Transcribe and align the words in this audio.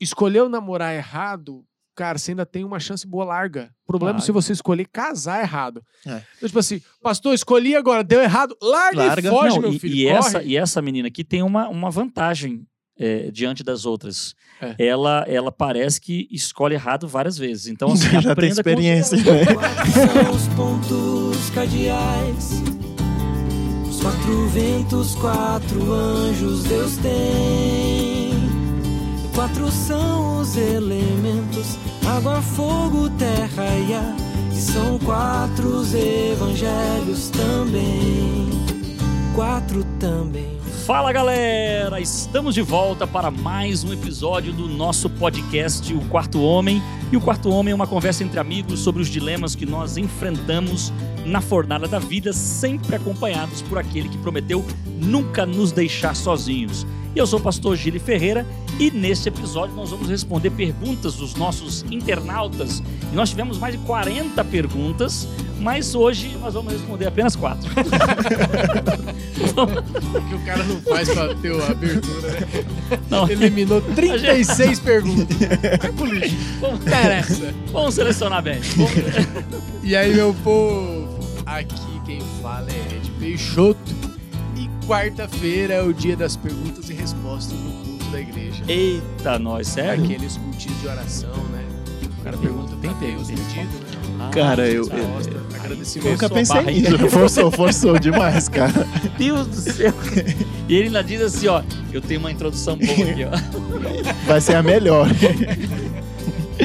escolheu 0.00 0.48
namorar 0.48 0.94
errado, 0.94 1.64
cara, 1.94 2.16
você 2.18 2.32
ainda 2.32 2.46
tem 2.46 2.64
uma 2.64 2.80
chance 2.80 3.06
boa 3.06 3.24
larga. 3.24 3.70
O 3.84 3.86
problema 3.88 4.18
é 4.18 4.22
se 4.22 4.32
você 4.32 4.52
escolher 4.52 4.86
casar 4.90 5.42
errado. 5.42 5.82
É. 6.06 6.22
Então, 6.36 6.48
tipo 6.48 6.58
assim, 6.58 6.80
pastor, 7.02 7.34
escolhi 7.34 7.76
agora, 7.76 8.02
deu 8.02 8.20
errado, 8.22 8.56
larga, 8.62 9.04
Larga. 9.04 9.28
e 9.28 9.30
foge, 9.30 9.54
Não, 9.56 9.62
meu 9.62 9.72
e, 9.72 9.78
filho. 9.78 9.94
e 9.94 10.06
essa, 10.06 10.42
e 10.42 10.56
essa 10.56 10.80
menina 10.80 11.08
aqui 11.08 11.22
tem 11.24 11.42
uma, 11.42 11.68
uma 11.68 11.90
vantagem 11.90 12.64
é, 12.98 13.30
diante 13.30 13.62
das 13.62 13.84
outras. 13.86 14.34
É. 14.60 14.74
Ela, 14.78 15.24
ela 15.26 15.50
parece 15.52 16.00
que 16.00 16.28
escolhe 16.30 16.74
errado 16.74 17.08
várias 17.08 17.36
vezes. 17.36 17.66
Então, 17.66 17.92
assim, 17.92 18.08
Já 18.10 18.22
tem 18.22 18.30
aprenda 18.32 18.54
com 18.62 18.70
experiência, 18.70 19.16
erros. 19.16 19.26
né? 19.26 20.30
Os 20.34 20.48
pontos 20.54 21.50
cardeais. 21.50 22.62
Os 23.88 24.00
quatro 24.02 24.48
ventos, 24.48 25.14
quatro 25.16 25.92
anjos 25.92 26.64
Deus 26.64 26.96
tem. 26.98 27.99
Quatro 29.40 29.72
são 29.72 30.42
os 30.42 30.54
elementos: 30.54 31.78
água, 32.06 32.42
fogo, 32.42 33.08
terra 33.08 33.64
e 33.88 33.94
ar. 33.94 34.14
E 34.52 34.54
são 34.54 34.98
quatro 34.98 35.66
os 35.66 35.94
evangelhos 35.94 37.30
também. 37.30 38.50
Quatro 39.34 39.82
também. 39.98 40.60
Fala 40.84 41.10
galera, 41.10 41.98
estamos 41.98 42.54
de 42.54 42.60
volta 42.60 43.06
para 43.06 43.30
mais 43.30 43.82
um 43.82 43.94
episódio 43.94 44.52
do 44.52 44.68
nosso 44.68 45.08
podcast 45.08 45.90
O 45.94 46.02
Quarto 46.10 46.42
Homem. 46.42 46.82
E 47.10 47.16
o 47.16 47.20
Quarto 47.20 47.48
Homem 47.48 47.72
é 47.72 47.74
uma 47.74 47.86
conversa 47.86 48.22
entre 48.22 48.38
amigos 48.38 48.80
sobre 48.80 49.00
os 49.00 49.08
dilemas 49.08 49.54
que 49.54 49.64
nós 49.64 49.96
enfrentamos 49.96 50.92
na 51.24 51.40
fornada 51.40 51.88
da 51.88 51.98
vida, 51.98 52.30
sempre 52.34 52.94
acompanhados 52.94 53.62
por 53.62 53.78
aquele 53.78 54.10
que 54.10 54.18
prometeu 54.18 54.62
nunca 55.00 55.46
nos 55.46 55.72
deixar 55.72 56.14
sozinhos. 56.14 56.86
E 57.14 57.18
eu 57.18 57.26
sou 57.26 57.38
o 57.40 57.42
pastor 57.42 57.76
Gili 57.76 57.98
Ferreira 57.98 58.46
e 58.78 58.90
neste 58.90 59.28
episódio 59.28 59.74
nós 59.74 59.90
vamos 59.90 60.08
responder 60.08 60.50
perguntas 60.50 61.14
dos 61.14 61.34
nossos 61.34 61.84
internautas. 61.90 62.80
E 63.12 63.14
nós 63.16 63.30
tivemos 63.30 63.58
mais 63.58 63.74
de 63.74 63.80
40 63.84 64.44
perguntas, 64.44 65.26
mas 65.58 65.94
hoje 65.94 66.36
nós 66.40 66.54
vamos 66.54 66.72
responder 66.72 67.06
apenas 67.08 67.34
quatro. 67.34 67.68
que 70.28 70.34
o 70.34 70.38
cara 70.44 70.62
não 70.64 70.80
faz 70.82 71.08
pra 71.08 71.34
ter 71.34 71.60
a 71.60 71.66
abertura, 71.70 72.30
né? 72.30 72.46
Não. 73.10 73.28
Eliminou 73.28 73.80
36 73.80 74.78
perguntas. 74.80 75.36
Lixo. 75.36 76.36
Não 76.60 76.74
interessa. 76.76 77.54
Vamos 77.72 77.94
selecionar 77.94 78.42
bem. 78.42 78.60
Vamos- 78.60 78.92
E 79.82 79.96
aí, 79.96 80.14
meu 80.14 80.34
povo, 80.44 81.18
aqui 81.44 81.74
quem 82.06 82.20
fala 82.42 82.68
é 82.70 82.96
Ed 82.96 83.10
Peixoto. 83.18 83.98
E 84.56 84.68
quarta-feira 84.86 85.74
é 85.74 85.82
o 85.82 85.92
dia 85.92 86.16
das 86.16 86.36
perguntas 86.36 86.89
respostas 87.00 87.58
no 87.58 87.70
culto 87.84 88.04
da 88.10 88.20
igreja. 88.20 88.62
Eita, 88.68 89.38
nós, 89.38 89.68
sério? 89.68 90.04
Aqueles 90.04 90.36
cultinhos 90.36 90.80
de 90.80 90.86
oração, 90.88 91.34
né? 91.52 91.64
O 92.18 92.22
cara 92.22 92.36
pergunta, 92.36 92.76
tem 92.82 92.92
Deus 92.94 93.28
pedido, 93.28 93.70
né? 94.18 94.30
Cara, 94.32 94.68
eu- 94.68 94.86
Ah, 94.92 94.96
eu- 94.98 95.08
Mostra, 95.08 95.34
aí- 95.38 95.56
agradecimento. 95.60 96.10
Nunca 96.10 96.28
pensei 96.28 96.62
nisso. 96.62 97.08
Forçou, 97.08 97.50
forçou 97.50 97.98
demais, 97.98 98.48
cara. 98.48 98.86
Deus 99.16 99.46
do 99.46 99.56
céu. 99.56 99.92
E 100.68 100.74
ele 100.74 100.86
ainda 100.88 101.02
diz 101.02 101.22
assim, 101.22 101.46
ó, 101.48 101.62
eu 101.92 102.00
tenho 102.02 102.20
uma 102.20 102.30
introdução 102.30 102.76
boa 102.76 102.92
aqui, 103.10 103.24
ó. 103.24 103.30
Vai 104.26 104.40
ser 104.40 104.56
a 104.56 104.62
melhor. 104.62 105.06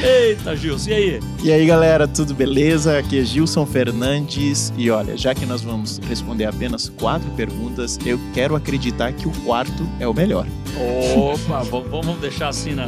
Eita, 0.03 0.55
Gilson, 0.55 0.89
e 0.89 0.93
aí? 0.93 1.19
E 1.43 1.51
aí, 1.51 1.65
galera, 1.65 2.07
tudo 2.07 2.33
beleza? 2.33 2.97
Aqui 2.97 3.19
é 3.19 3.23
Gilson 3.23 3.65
Fernandes. 3.65 4.73
E 4.77 4.89
olha, 4.89 5.15
já 5.17 5.33
que 5.33 5.45
nós 5.45 5.61
vamos 5.61 5.99
responder 6.07 6.45
apenas 6.45 6.89
quatro 6.89 7.29
perguntas, 7.31 7.97
eu 8.05 8.19
quero 8.33 8.55
acreditar 8.55 9.13
que 9.13 9.27
o 9.27 9.31
quarto 9.45 9.87
é 9.99 10.07
o 10.07 10.13
melhor. 10.13 10.45
Opa, 11.15 11.63
vamos, 11.63 11.89
vamos 11.89 12.17
deixar 12.19 12.49
assim 12.49 12.73
na, 12.73 12.87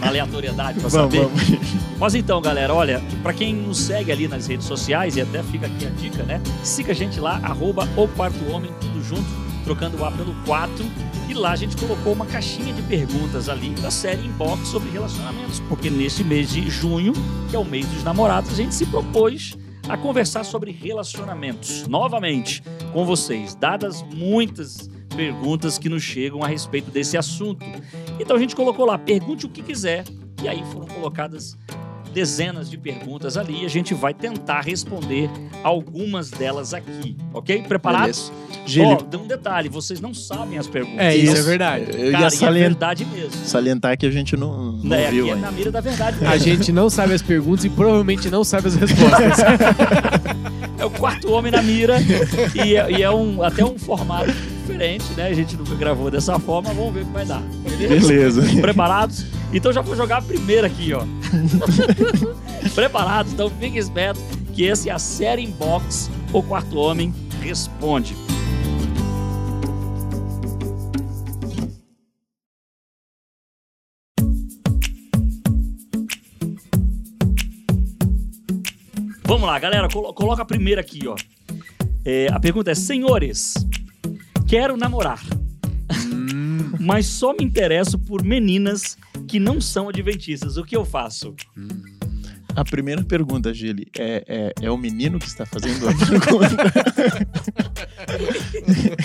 na 0.00 0.08
aleatoriedade 0.08 0.80
pra 0.80 0.88
Vamos, 0.90 1.14
saber. 1.14 1.26
vamos. 1.28 1.68
Mas 1.98 2.14
então, 2.14 2.40
galera, 2.40 2.72
olha, 2.74 3.02
pra 3.22 3.32
quem 3.32 3.54
nos 3.54 3.78
segue 3.78 4.10
ali 4.10 4.26
nas 4.26 4.46
redes 4.46 4.66
sociais, 4.66 5.16
e 5.16 5.20
até 5.20 5.42
fica 5.42 5.66
aqui 5.66 5.86
a 5.86 5.90
dica, 5.90 6.22
né? 6.22 6.40
Siga 6.62 6.92
a 6.92 6.94
gente 6.94 7.20
lá, 7.20 7.38
arroba 7.42 7.86
o 7.96 8.08
quarto 8.08 8.50
homem, 8.50 8.70
tudo 8.80 9.02
junto, 9.04 9.26
trocando 9.64 9.98
o 9.98 10.04
A 10.04 10.10
pelo 10.10 10.34
4. 10.46 10.84
E 11.30 11.32
lá 11.32 11.52
a 11.52 11.56
gente 11.56 11.76
colocou 11.76 12.12
uma 12.12 12.26
caixinha 12.26 12.74
de 12.74 12.82
perguntas 12.82 13.48
ali 13.48 13.70
da 13.74 13.88
série 13.88 14.26
Inbox 14.26 14.66
sobre 14.66 14.90
relacionamentos. 14.90 15.60
Porque 15.68 15.88
neste 15.88 16.24
mês 16.24 16.50
de 16.50 16.68
junho, 16.68 17.12
que 17.48 17.54
é 17.54 17.58
o 17.58 17.64
mês 17.64 17.86
dos 17.86 18.02
namorados, 18.02 18.50
a 18.50 18.54
gente 18.56 18.74
se 18.74 18.84
propôs 18.84 19.56
a 19.88 19.96
conversar 19.96 20.42
sobre 20.42 20.72
relacionamentos. 20.72 21.86
Novamente, 21.86 22.64
com 22.92 23.06
vocês, 23.06 23.54
dadas 23.54 24.02
muitas 24.12 24.90
perguntas 25.14 25.78
que 25.78 25.88
nos 25.88 26.02
chegam 26.02 26.42
a 26.42 26.48
respeito 26.48 26.90
desse 26.90 27.16
assunto. 27.16 27.64
Então 28.18 28.34
a 28.34 28.38
gente 28.40 28.56
colocou 28.56 28.84
lá, 28.84 28.98
pergunte 28.98 29.46
o 29.46 29.48
que 29.48 29.62
quiser. 29.62 30.02
E 30.42 30.48
aí 30.48 30.64
foram 30.72 30.88
colocadas 30.88 31.56
dezenas 32.12 32.68
de 32.70 32.76
perguntas 32.76 33.36
ali 33.36 33.62
e 33.62 33.64
a 33.64 33.68
gente 33.68 33.94
vai 33.94 34.12
tentar 34.12 34.60
responder 34.60 35.30
algumas 35.62 36.30
delas 36.30 36.74
aqui, 36.74 37.16
ok? 37.32 37.62
Preparados? 37.62 38.32
Ó, 38.78 39.02
dá 39.02 39.18
um 39.18 39.26
detalhe, 39.26 39.68
vocês 39.68 40.00
não 40.00 40.12
sabem 40.12 40.58
as 40.58 40.66
perguntas. 40.66 41.00
É, 41.00 41.16
isso 41.16 41.36
é 41.36 41.42
verdade. 41.42 41.84
eu 41.96 42.12
Cara, 42.12 42.34
e 42.34 42.44
é 42.44 42.50
verdade 42.52 43.04
mesmo. 43.06 43.32
salientar 43.44 43.96
que 43.96 44.06
a 44.06 44.10
gente 44.10 44.36
não, 44.36 44.72
não 44.72 44.96
É, 44.96 45.10
viu 45.10 45.24
aqui 45.26 45.32
é 45.32 45.36
na 45.36 45.50
mira 45.50 45.70
da 45.70 45.80
verdade 45.80 46.18
mesmo. 46.18 46.32
A 46.32 46.38
gente 46.38 46.72
não 46.72 46.90
sabe 46.90 47.14
as 47.14 47.22
perguntas 47.22 47.64
e 47.64 47.70
provavelmente 47.70 48.28
não 48.30 48.44
sabe 48.44 48.68
as 48.68 48.74
respostas. 48.74 49.38
É 50.78 50.84
o 50.86 50.90
quarto 50.90 51.30
homem 51.30 51.52
na 51.52 51.60
mira 51.60 51.98
e 52.54 52.74
é, 52.74 52.90
e 52.90 53.02
é 53.02 53.10
um, 53.10 53.42
até 53.42 53.62
um 53.62 53.78
formato 53.78 54.32
diferente, 54.72 55.04
né? 55.16 55.26
A 55.28 55.34
gente 55.34 55.56
nunca 55.56 55.74
gravou 55.74 56.10
dessa 56.10 56.38
forma, 56.38 56.72
vamos 56.72 56.92
ver 56.94 57.02
o 57.02 57.06
que 57.06 57.12
vai 57.12 57.24
dar. 57.26 57.40
Beleza? 57.42 58.06
Beleza. 58.08 58.42
Preparados? 58.60 59.26
Então 59.52 59.72
já 59.72 59.80
vou 59.80 59.96
jogar 59.96 60.18
a 60.18 60.22
primeira 60.22 60.66
aqui, 60.66 60.92
ó. 60.92 61.04
Preparados? 62.74 63.32
Então 63.32 63.50
fiquem 63.50 63.76
espertos 63.78 64.22
que 64.54 64.68
essa 64.68 64.88
é 64.88 64.92
a 64.92 64.98
série 64.98 65.42
Inbox, 65.42 66.10
o 66.32 66.42
quarto 66.42 66.76
homem 66.78 67.14
responde. 67.42 68.14
Vamos 79.24 79.46
lá, 79.48 79.58
galera, 79.58 79.88
colo- 79.88 80.12
coloca 80.12 80.42
a 80.42 80.44
primeira 80.44 80.80
aqui, 80.80 81.06
ó. 81.06 81.14
É, 82.04 82.28
a 82.32 82.40
pergunta 82.40 82.70
é: 82.70 82.74
Senhores, 82.74 83.54
quero 84.50 84.76
namorar, 84.76 85.20
mas 86.80 87.06
só 87.06 87.32
me 87.32 87.44
interesso 87.44 87.96
por 87.96 88.24
meninas 88.24 88.98
que 89.28 89.38
não 89.38 89.60
são 89.60 89.88
adventistas. 89.88 90.56
O 90.56 90.64
que 90.64 90.76
eu 90.76 90.84
faço? 90.84 91.36
A 92.60 92.64
primeira 92.64 93.02
pergunta, 93.02 93.54
Gili, 93.54 93.88
é, 93.98 94.22
é, 94.28 94.66
é 94.66 94.70
o 94.70 94.76
menino 94.76 95.18
que 95.18 95.26
está 95.26 95.46
fazendo 95.46 95.88
a 95.88 95.94
pergunta? 95.94 96.72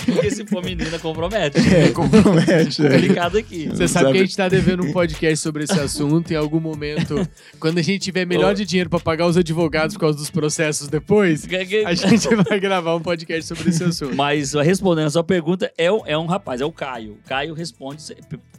Porque 0.04 0.30
se 0.30 0.46
for 0.46 0.62
menina, 0.62 0.98
compromete. 0.98 1.58
É, 1.74 1.88
compromete. 1.88 2.84
é. 2.84 2.90
Complicado 2.90 3.38
aqui. 3.38 3.66
Você 3.68 3.88
sabe 3.88 4.12
que 4.12 4.18
a 4.18 4.20
gente 4.20 4.36
tá 4.36 4.46
devendo 4.50 4.84
um 4.84 4.92
podcast 4.92 5.38
sobre 5.38 5.64
esse 5.64 5.80
assunto 5.80 6.30
em 6.30 6.36
algum 6.36 6.60
momento. 6.60 7.26
Quando 7.58 7.78
a 7.78 7.82
gente 7.82 8.02
tiver 8.02 8.26
melhor 8.26 8.54
de 8.54 8.66
dinheiro 8.66 8.90
pra 8.90 9.00
pagar 9.00 9.26
os 9.26 9.38
advogados 9.38 9.94
por 9.94 10.00
causa 10.00 10.18
dos 10.18 10.28
processos 10.28 10.88
depois, 10.88 11.48
a 11.86 11.94
gente 11.94 12.28
vai 12.34 12.60
gravar 12.60 12.94
um 12.94 13.00
podcast 13.00 13.46
sobre 13.46 13.70
esse 13.70 13.82
assunto. 13.82 14.14
Mas 14.14 14.52
respondendo 14.52 15.06
a 15.06 15.10
sua 15.10 15.24
pergunta, 15.24 15.72
é, 15.78 15.86
é 15.86 16.18
um 16.18 16.26
rapaz, 16.26 16.60
é 16.60 16.64
o 16.66 16.72
Caio. 16.72 17.12
O 17.12 17.26
Caio 17.26 17.54
responde, 17.54 18.02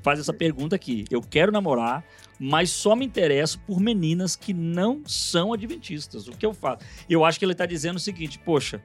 faz 0.01 0.19
essa 0.19 0.33
pergunta 0.33 0.75
aqui. 0.75 1.05
Eu 1.11 1.21
quero 1.21 1.51
namorar, 1.51 2.03
mas 2.39 2.69
só 2.69 2.95
me 2.95 3.05
interesso 3.05 3.59
por 3.65 3.79
meninas 3.79 4.35
que 4.35 4.53
não 4.53 5.01
são 5.05 5.53
adventistas. 5.53 6.27
O 6.27 6.31
que 6.31 6.45
eu 6.45 6.53
faço? 6.53 6.79
Eu 7.09 7.23
acho 7.25 7.37
que 7.39 7.45
ele 7.45 7.55
tá 7.55 7.65
dizendo 7.65 7.95
o 7.97 7.99
seguinte, 7.99 8.37
poxa, 8.39 8.81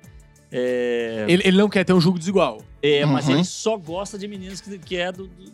é, 0.51 1.25
Ele, 1.29 1.43
ele 1.47 1.57
não 1.57 1.69
quer 1.69 1.85
ter 1.85 1.93
um 1.93 2.01
jogo 2.01 2.19
desigual. 2.19 2.63
é, 2.83 3.05
mas 3.07 3.27
Uhum. 3.27 3.35
ele 3.35 3.45
só 3.45 3.77
gosta 3.77 4.19
de 4.19 4.27
meninas 4.29 4.61
que, 4.61 4.79
que 4.79 4.97
é 4.97 5.11
do, 5.13 5.27
do- 5.27 5.53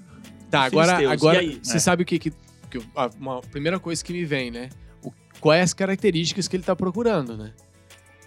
Tá, 0.50 0.62
agora, 0.62 0.96
filisteus. 0.96 1.12
agora 1.12 1.38
aí? 1.40 1.60
você 1.62 1.76
É. 1.76 1.80
sabe 1.80 2.02
o 2.02 2.06
que 2.06 2.18
que... 2.18 2.30
que 2.70 2.78
a- 2.96 3.10
uma 3.20 3.40
primeira 3.42 3.78
coisa 3.78 4.02
que 4.04 4.12
me 4.12 4.24
vem, 4.24 4.50
né? 4.50 4.70
O, 5.02 5.12
quais 5.40 5.62
as 5.64 5.74
características 5.74 6.48
que 6.48 6.56
ele 6.56 6.62
tá 6.64 6.74
procurando, 6.74 7.36
né? 7.36 7.52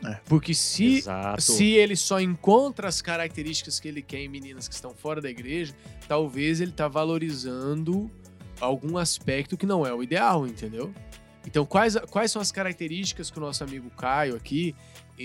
É. 0.06 0.18
Porque 0.26 0.54
se, 0.54 0.98
Exato. 0.98 1.42
se 1.42 1.64
ele 1.74 1.96
só 1.96 2.20
encontra 2.20 2.88
as 2.88 3.02
características 3.02 3.80
que 3.80 3.88
ele 3.88 4.02
quer 4.02 4.20
em 4.20 4.28
meninas 4.28 4.68
que 4.68 4.74
estão 4.74 4.94
fora 4.96 5.20
da 5.22 5.30
igreja, 5.30 5.74
talvez 6.08 6.60
ele 6.62 6.72
tá 6.72 6.88
valorizando 6.88 8.10
algum 8.62 8.98
aspecto 8.98 9.58
que 9.58 9.66
não 9.66 9.86
é 9.86 9.94
o 9.94 10.02
ideal, 10.02 10.48
entendeu? 10.48 10.94
Então, 11.46 11.66
quais, 11.66 11.96
quais 12.10 12.32
são 12.32 12.42
as 12.42 12.52
características 12.52 13.32
que 13.32 13.38
o 13.38 13.42
nosso 13.42 13.64
amigo 13.64 13.90
Caio 13.98 14.36
aqui 14.36 14.76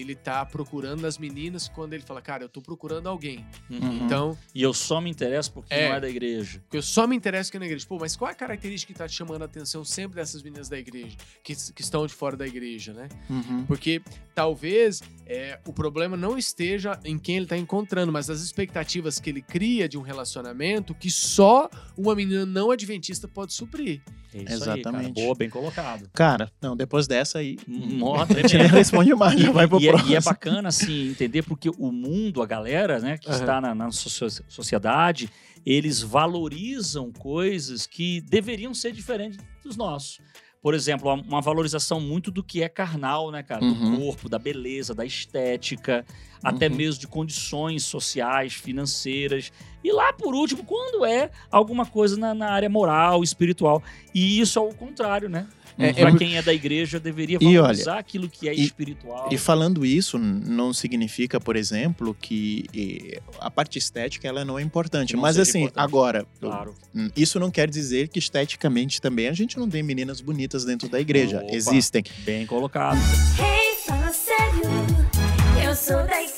ele 0.00 0.14
tá 0.14 0.44
procurando 0.44 1.04
as 1.06 1.18
meninas 1.18 1.68
quando 1.68 1.92
ele 1.94 2.02
fala, 2.02 2.20
cara, 2.22 2.44
eu 2.44 2.48
tô 2.48 2.60
procurando 2.60 3.08
alguém. 3.08 3.44
Uhum. 3.70 4.04
Então, 4.04 4.38
E 4.54 4.62
eu 4.62 4.72
só 4.72 5.00
me 5.00 5.10
interesso 5.10 5.52
porque 5.52 5.72
É. 5.74 5.88
não 5.88 5.96
é 5.96 6.00
da 6.00 6.08
igreja. 6.08 6.60
porque 6.60 6.76
eu 6.76 6.82
só 6.82 7.06
me 7.06 7.16
interesso 7.16 7.50
aqui 7.50 7.58
na 7.58 7.66
igreja. 7.66 7.86
Pô, 7.88 7.98
mas 8.00 8.16
qual 8.16 8.28
é 8.30 8.32
a 8.32 8.36
característica 8.36 8.92
que 8.92 8.98
tá 8.98 9.06
te 9.08 9.14
chamando 9.14 9.42
a 9.42 9.44
atenção 9.46 9.84
sempre 9.84 10.16
dessas 10.16 10.42
meninas 10.42 10.68
da 10.68 10.78
igreja? 10.78 11.16
Que, 11.42 11.54
que 11.72 11.80
estão 11.82 12.06
de 12.06 12.12
fora 12.12 12.36
da 12.36 12.46
igreja, 12.46 12.92
né? 12.92 13.08
Uhum. 13.30 13.64
Porque 13.66 14.00
talvez 14.34 15.02
é, 15.26 15.58
o 15.66 15.72
problema 15.72 16.16
não 16.16 16.36
esteja 16.38 16.98
em 17.04 17.18
quem 17.18 17.36
ele 17.38 17.46
tá 17.46 17.56
encontrando, 17.56 18.12
mas 18.12 18.28
as 18.30 18.40
expectativas 18.40 19.18
que 19.18 19.30
ele 19.30 19.42
cria 19.42 19.88
de 19.88 19.96
um 19.98 20.02
relacionamento 20.02 20.94
que 20.94 21.10
só 21.10 21.68
uma 21.96 22.14
menina 22.14 22.44
não 22.44 22.70
adventista 22.70 23.26
pode 23.26 23.52
suprir. 23.54 24.02
É 24.34 24.38
isso 24.42 24.48
aí, 24.70 24.80
Exatamente. 24.80 24.82
cara. 25.14 25.26
Boa, 25.26 25.34
bem 25.34 25.48
colocado. 25.48 26.10
Cara, 26.12 26.52
não, 26.60 26.76
depois 26.76 27.06
dessa 27.06 27.38
aí. 27.38 27.56
Mó 27.66 28.22
A 28.22 28.26
gente 28.26 28.58
nem 28.58 28.66
responde 28.66 29.14
mais, 29.14 29.40
já 29.40 29.50
vai 29.50 29.66
pro 29.66 29.80
e, 29.80 29.85
é, 29.86 29.90
próximo. 29.90 30.12
e 30.12 30.16
é 30.16 30.20
bacana, 30.20 30.68
assim, 30.68 31.08
entender 31.10 31.42
porque 31.42 31.68
o 31.78 31.90
mundo, 31.92 32.42
a 32.42 32.46
galera, 32.46 32.98
né, 32.98 33.18
que 33.18 33.28
Aham. 33.28 33.40
está 33.40 33.60
na, 33.60 33.74
na 33.74 33.90
sociedade, 33.92 35.30
eles 35.64 36.02
valorizam 36.02 37.12
coisas 37.12 37.86
que 37.86 38.20
deveriam 38.20 38.72
ser 38.74 38.92
diferentes 38.92 39.38
dos 39.64 39.76
nossos. 39.76 40.20
Por 40.62 40.74
exemplo, 40.74 41.12
uma- 41.12 41.40
valorização 41.40 42.00
muito 42.00 42.28
do 42.30 42.42
que 42.42 42.60
é 42.62 42.68
carnal, 42.68 43.30
né, 43.30 43.40
cara? 43.42 43.64
Uhum. 43.64 43.92
Do 43.92 43.98
corpo, 43.98 44.28
da 44.28 44.38
beleza, 44.38 44.94
da 44.94 45.04
estética, 45.04 46.04
até 46.42 46.68
Uhum. 46.68 46.74
mesmo 46.74 47.00
de 47.00 47.06
condições 47.06 47.84
sociais, 47.84 48.52
financeiras. 48.54 49.52
E 49.84 49.92
lá, 49.92 50.12
por 50.12 50.34
último, 50.34 50.64
quando 50.64 51.04
é 51.04 51.30
alguma 51.52 51.86
coisa 51.86 52.16
na, 52.16 52.34
na 52.34 52.50
área 52.50 52.68
moral, 52.68 53.22
espiritual. 53.22 53.80
E 54.12 54.40
isso 54.40 54.58
é 54.58 54.62
o 54.62 54.74
contrário, 54.74 55.28
né? 55.28 55.46
É- 55.78 55.92
Pra 55.92 56.08
é- 56.10 56.16
quem 56.16 56.36
é 56.36 56.42
da 56.42 56.54
igreja, 56.54 56.98
deveria 56.98 57.38
E 57.40 57.46
olha, 57.46 57.60
valorizar 57.62 57.98
aquilo 57.98 58.28
que 58.30 58.48
é 58.48 58.54
e- 58.54 58.64
espiritual. 58.64 59.28
E 59.30 59.36
falando 59.36 59.84
isso, 59.84 60.18
não 60.18 60.72
significa, 60.72 61.38
por 61.38 61.54
exemplo, 61.56 62.16
que 62.18 62.64
a 63.38 63.50
parte 63.50 63.78
estética 63.78 64.26
ela 64.26 64.44
não 64.44 64.58
é 64.58 64.62
importante. 64.62 65.14
Não 65.14 65.20
Mas 65.20 65.38
assim, 65.38 65.64
importante. 65.64 65.84
agora, 65.84 66.26
Claro. 66.40 66.74
isso 67.14 67.38
não 67.38 67.50
quer 67.50 67.68
dizer 67.68 68.08
que 68.08 68.18
esteticamente 68.18 69.00
também 69.00 69.28
a 69.28 69.32
gente 69.32 69.58
não 69.58 69.68
tem 69.68 69.82
meninas 69.82 70.20
bonitas 70.20 70.64
dentro 70.64 70.88
da 70.88 71.00
igreja. 71.00 71.42
Opa. 71.42 71.54
Existem. 71.54 72.02
Bem 72.24 72.46
colocado. 72.46 72.98
Ei, 73.38 73.76
fala 73.86 74.10
sério, 74.12 75.66
eu 75.66 75.74
sou 75.74 75.96
da 76.06 76.22
igreja, 76.22 76.35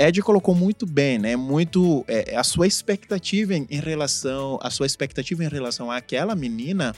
Ed 0.00 0.22
colocou 0.22 0.54
muito 0.54 0.86
bem, 0.86 1.18
né? 1.18 1.36
Muito 1.36 2.04
é, 2.08 2.34
a 2.34 2.42
sua 2.42 2.66
expectativa 2.66 3.54
em, 3.54 3.66
em 3.68 3.80
relação, 3.80 4.58
a 4.62 4.70
sua 4.70 4.86
expectativa 4.86 5.44
em 5.44 5.48
relação 5.48 5.90
àquela 5.90 6.34
menina, 6.34 6.94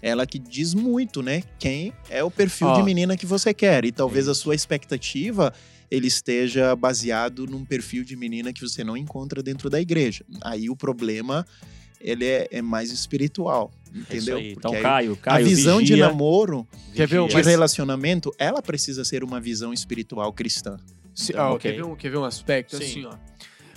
ela 0.00 0.26
que 0.26 0.38
diz 0.38 0.72
muito, 0.72 1.22
né? 1.22 1.42
Quem 1.58 1.92
é 2.08 2.24
o 2.24 2.30
perfil 2.30 2.68
Ó. 2.68 2.76
de 2.76 2.82
menina 2.82 3.14
que 3.16 3.26
você 3.26 3.52
quer 3.52 3.84
e 3.84 3.92
talvez 3.92 4.26
a 4.26 4.34
sua 4.34 4.54
expectativa 4.54 5.52
ele 5.90 6.06
esteja 6.06 6.74
baseado 6.74 7.46
num 7.46 7.64
perfil 7.64 8.02
de 8.02 8.16
menina 8.16 8.52
que 8.52 8.62
você 8.62 8.82
não 8.82 8.96
encontra 8.96 9.42
dentro 9.42 9.68
da 9.68 9.80
igreja. 9.80 10.24
Aí 10.42 10.70
o 10.70 10.74
problema 10.76 11.46
ele 12.00 12.24
é, 12.24 12.48
é 12.50 12.62
mais 12.62 12.90
espiritual, 12.90 13.70
É 13.94 13.98
entendeu? 13.98 14.38
aí. 14.38 14.52
Então, 14.52 14.72
aí 14.72 14.82
Caio, 14.82 15.12
a 15.12 15.16
Caio, 15.16 15.46
visão 15.46 15.78
de 15.82 15.92
vigia, 15.92 16.08
namoro, 16.08 16.66
Quer 16.94 17.06
ver 17.06 17.22
vigia. 17.22 17.42
de 17.42 17.48
relacionamento, 17.50 18.34
ela 18.38 18.62
precisa 18.62 19.04
ser 19.04 19.22
uma 19.22 19.40
visão 19.40 19.72
espiritual 19.72 20.32
cristã. 20.32 20.78
Se- 21.16 21.32
Então, 21.32 21.44
ó, 21.50 21.54
ok. 21.54 21.70
quer, 21.72 21.76
ver 21.76 21.84
um, 21.84 21.96
quer 21.96 22.10
ver 22.10 22.18
um 22.18 22.24
aspecto 22.24 22.76
Sim. 22.76 22.84
assim, 22.84 23.04
ó? 23.06 23.16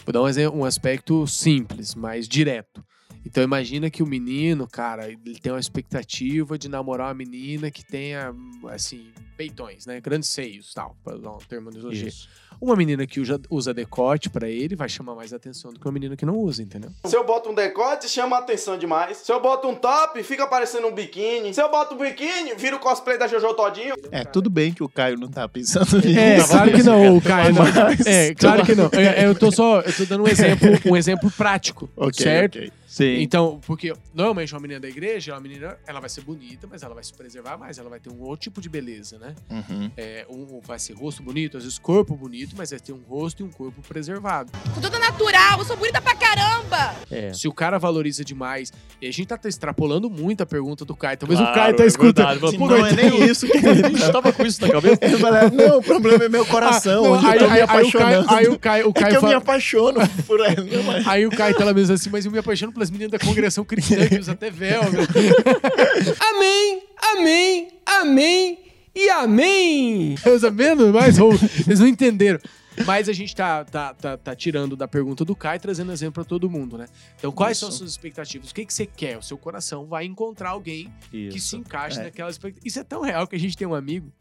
Vou 0.06 0.13
dar 0.13 0.21
um, 0.21 0.59
um 0.59 0.65
aspecto 0.65 1.25
simples, 1.25 1.95
mas 1.95 2.27
direto. 2.27 2.83
Então 3.25 3.44
imagina 3.44 3.89
que 3.89 4.01
o 4.01 4.07
menino, 4.07 4.68
cara, 4.68 5.07
ele 5.10 5.39
tem 5.39 5.51
uma 5.51 5.60
expectativa 5.60 6.57
de 6.57 6.69
namorar 6.69 7.07
uma 7.07 7.13
menina 7.13 7.69
que 7.69 7.83
tenha, 7.86 8.33
assim, 8.69 9.07
peitões, 9.38 9.86
né? 9.86 10.01
Grandes 10.01 10.30
seios, 10.30 10.74
tal, 10.74 10.98
para 11.04 11.16
usar 11.16 11.30
uma 11.30 11.39
terminologia. 11.48 12.07
Isso. 12.07 12.27
Uma 12.62 12.75
menina 12.75 13.07
que 13.07 13.21
usa, 13.21 13.39
usa 13.50 13.74
decote 13.74 14.30
pra 14.30 14.50
ele 14.50 14.75
vai 14.75 14.89
chamar 14.89 15.16
mais 15.16 15.31
atenção 15.31 15.71
do 15.71 15.80
que 15.80 15.86
uma 15.86 15.94
menina 15.94 16.18
que 16.18 16.25
não 16.25 16.36
usa, 16.36 16.62
entendeu? 16.62 16.92
Se 17.06 17.16
eu 17.16 17.24
boto 17.25 17.50
um 17.50 17.54
decote, 17.54 18.10
chama 18.10 18.36
a 18.36 18.39
atenção 18.39 18.77
demais. 18.77 19.16
Se 19.18 19.31
eu 19.31 19.39
boto 19.42 19.65
um 19.69 19.75
top, 19.75 20.22
fica 20.24 20.45
parecendo 20.45 20.88
um 20.88 20.94
biquíni. 20.94 21.54
Se 21.54 21.62
eu 21.62 21.72
boto 21.72 21.95
um 21.95 21.98
biquíni, 21.98 22.54
vira 22.57 22.75
o 22.75 22.80
cosplay 22.80 23.18
da 23.18 23.27
Jojo 23.27 23.54
Todinho. 23.54 23.95
É, 24.12 24.25
tudo 24.25 24.50
bem 24.50 24.74
que 24.74 24.83
o 24.83 24.89
Caio 24.89 25.18
não 25.18 25.30
tá 25.30 25.48
pensando 25.48 25.95
nisso. 26.06 26.19
É, 26.19 26.45
claro 26.45 26.72
que 26.74 26.83
não, 26.83 27.15
o 27.15 27.22
Caio 27.22 27.54
não. 27.54 27.63
É, 28.06 28.36
claro 28.36 28.65
que 28.65 28.75
não. 28.75 28.89
É, 28.92 29.25
eu 29.25 29.33
tô 29.33 29.51
só, 29.51 29.80
eu 29.80 29.95
tô 29.95 30.04
dando 30.04 30.25
um 30.25 30.27
exemplo, 30.27 30.68
um 30.86 30.98
exemplo 30.98 31.31
prático, 31.31 31.89
Ok, 31.95 32.24
certo? 32.25 32.57
ok. 32.57 32.72
Sim. 33.00 33.22
Então, 33.22 33.62
porque 33.66 33.94
normalmente 34.13 34.54
uma 34.54 34.60
menina 34.60 34.80
da 34.81 34.90
igreja, 34.90 35.34
uma 35.34 35.40
menina, 35.40 35.78
ela 35.88 36.01
vai 36.01 36.10
ser 36.10 36.19
bonita, 36.22 36.68
mas 36.69 36.84
ela 36.84 36.94
vai 36.94 37.04
se 37.04 37.13
preservar 37.13 37.57
mais, 37.57 37.78
ela 37.78 37.90
vai 37.90 38.00
ter 38.00 38.10
um 38.10 38.19
outro 38.22 38.42
tipo 38.42 38.60
de 38.60 38.68
beleza, 38.68 39.18
né? 39.18 39.34
Uhum. 39.50 39.90
É, 39.96 40.25
um, 40.30 40.60
vai 40.62 40.78
ser 40.78 40.94
rosto 40.94 41.24
bonito, 41.24 41.56
às 41.56 41.63
vezes 41.63 41.80
corpo 41.80 42.13
bonito, 42.16 42.56
mas 42.57 42.72
vai 42.72 42.80
ter 42.80 42.92
um 42.92 43.00
rosto 43.07 43.42
e 43.42 43.46
um 43.46 43.50
corpo 43.50 43.81
preservado. 43.88 44.51
Sou 44.74 44.81
toda 44.81 45.00
natural, 45.00 45.60
eu 45.60 45.66
sou 45.66 45.78
bonita 45.78 46.01
pra 46.01 46.13
caramba! 46.13 46.94
É. 47.10 47.31
Se 47.34 47.48
o 47.48 47.54
cara 47.54 47.78
valoriza 47.78 48.25
demais, 48.25 48.72
e 49.01 49.07
a 49.07 49.12
gente 49.13 49.28
tá 49.28 49.40
extrapolando 49.48 50.10
muito 50.10 50.42
a 50.42 50.46
pergunta 50.46 50.84
do 50.84 50.96
Caio, 50.96 51.18
talvez 51.18 51.40
o 51.40 51.44
Claro, 51.44 51.56
Caio 51.60 51.75
tá 51.78 51.84
é 51.84 51.88
escutando. 51.88 52.42
não 52.57 52.86
é 52.86 52.92
nem 52.92 53.24
isso 53.24 53.48
que 53.48 53.57
A 53.57 53.74
gente 53.74 54.00
tava 54.12 54.34
com 54.34 54.46
isso 54.46 54.62
na 54.62 54.69
cabeça. 54.74 54.98
Ele 55.01 55.18
fala, 55.18 55.50
não, 55.51 55.78
o 55.80 55.84
problema 55.84 56.25
é 56.25 56.30
meu 56.30 56.46
coração, 56.46 57.16
Ah, 57.16 57.22
não, 57.22 57.30
aí, 57.30 57.40
eu 57.40 57.50
aí- 57.50 57.51
me 57.54 57.69
aí 57.69 57.84
o 57.88 57.92
Caio, 57.92 58.25
aí 58.30 58.48
o 58.50 58.60
Caio, 58.60 58.86
o 58.88 58.90
é 58.90 58.94
que 58.94 59.00
Caio 59.00 59.16
eu 59.16 59.22
me 59.24 59.34
apaixono 59.34 60.00
por 60.28 60.40
ela. 60.42 60.56
Mas... 60.86 61.07
Aí 61.07 61.25
o 61.25 61.30
Caio 61.30 61.56
tá 61.56 61.63
lá 61.66 61.74
mesmo 61.74 61.94
assim, 61.96 62.10
mas 62.10 62.25
eu 62.25 62.31
me 62.31 62.38
apaixono 62.40 62.72
pelas 62.74 62.88
meninas 62.89 63.12
da 63.12 63.19
congregação 63.19 63.63
cristã 63.65 64.07
que 64.07 64.19
usa 64.19 64.31
até 64.33 64.51
né? 64.51 64.80
Amém, 66.33 66.83
amém, 67.15 67.68
amém 67.86 68.59
e 68.95 69.09
amém. 69.09 70.15
Usa 70.25 70.50
menos, 70.51 70.91
mais 70.91 71.19
ou 71.19 71.31
Eles 71.68 71.80
não 71.80 71.88
entenderam. 71.88 72.39
Mas 72.86 73.09
a 73.09 73.13
gente 73.13 73.36
tá, 73.36 73.65
tá, 73.65 73.94
tá, 73.94 74.18
tá 74.18 74.36
tirando 74.36 74.75
da 74.75 74.88
pergunta 74.88 75.25
do 75.25 75.36
Caio, 75.36 75.59
trazendo 75.59 75.91
exemplo 75.91 76.13
pra 76.13 76.24
todo 76.24 76.50
mundo, 76.50 76.77
né? 76.77 76.86
Então, 77.18 77.31
quais 77.31 77.57
são 77.57 77.68
as 77.68 77.75
Isso. 77.75 77.80
suas 77.80 77.91
expectativas? 77.91 78.51
O 78.51 78.56
que, 78.56 78.65
que 78.65 78.74
você 78.74 78.86
quer? 78.86 79.18
O 79.18 79.21
seu 79.21 79.38
coração 79.38 79.86
vai 79.86 80.06
encontrar 80.06 80.51
alguém 80.51 80.91
que 81.12 81.31
se 81.31 81.38
Isso. 81.38 81.57
encaixe 81.57 82.00
É. 82.00 82.03
naquela 82.03 82.30
expectativa. 82.30 82.65
Isso 82.68 82.80
é 82.80 82.83
tão 82.83 83.01
real 83.01 83.27
que 83.27 83.36
a 83.36 83.39
gente 83.39 83.57
tem 83.57 83.68
um 83.68 83.75
amigo. 83.75 84.12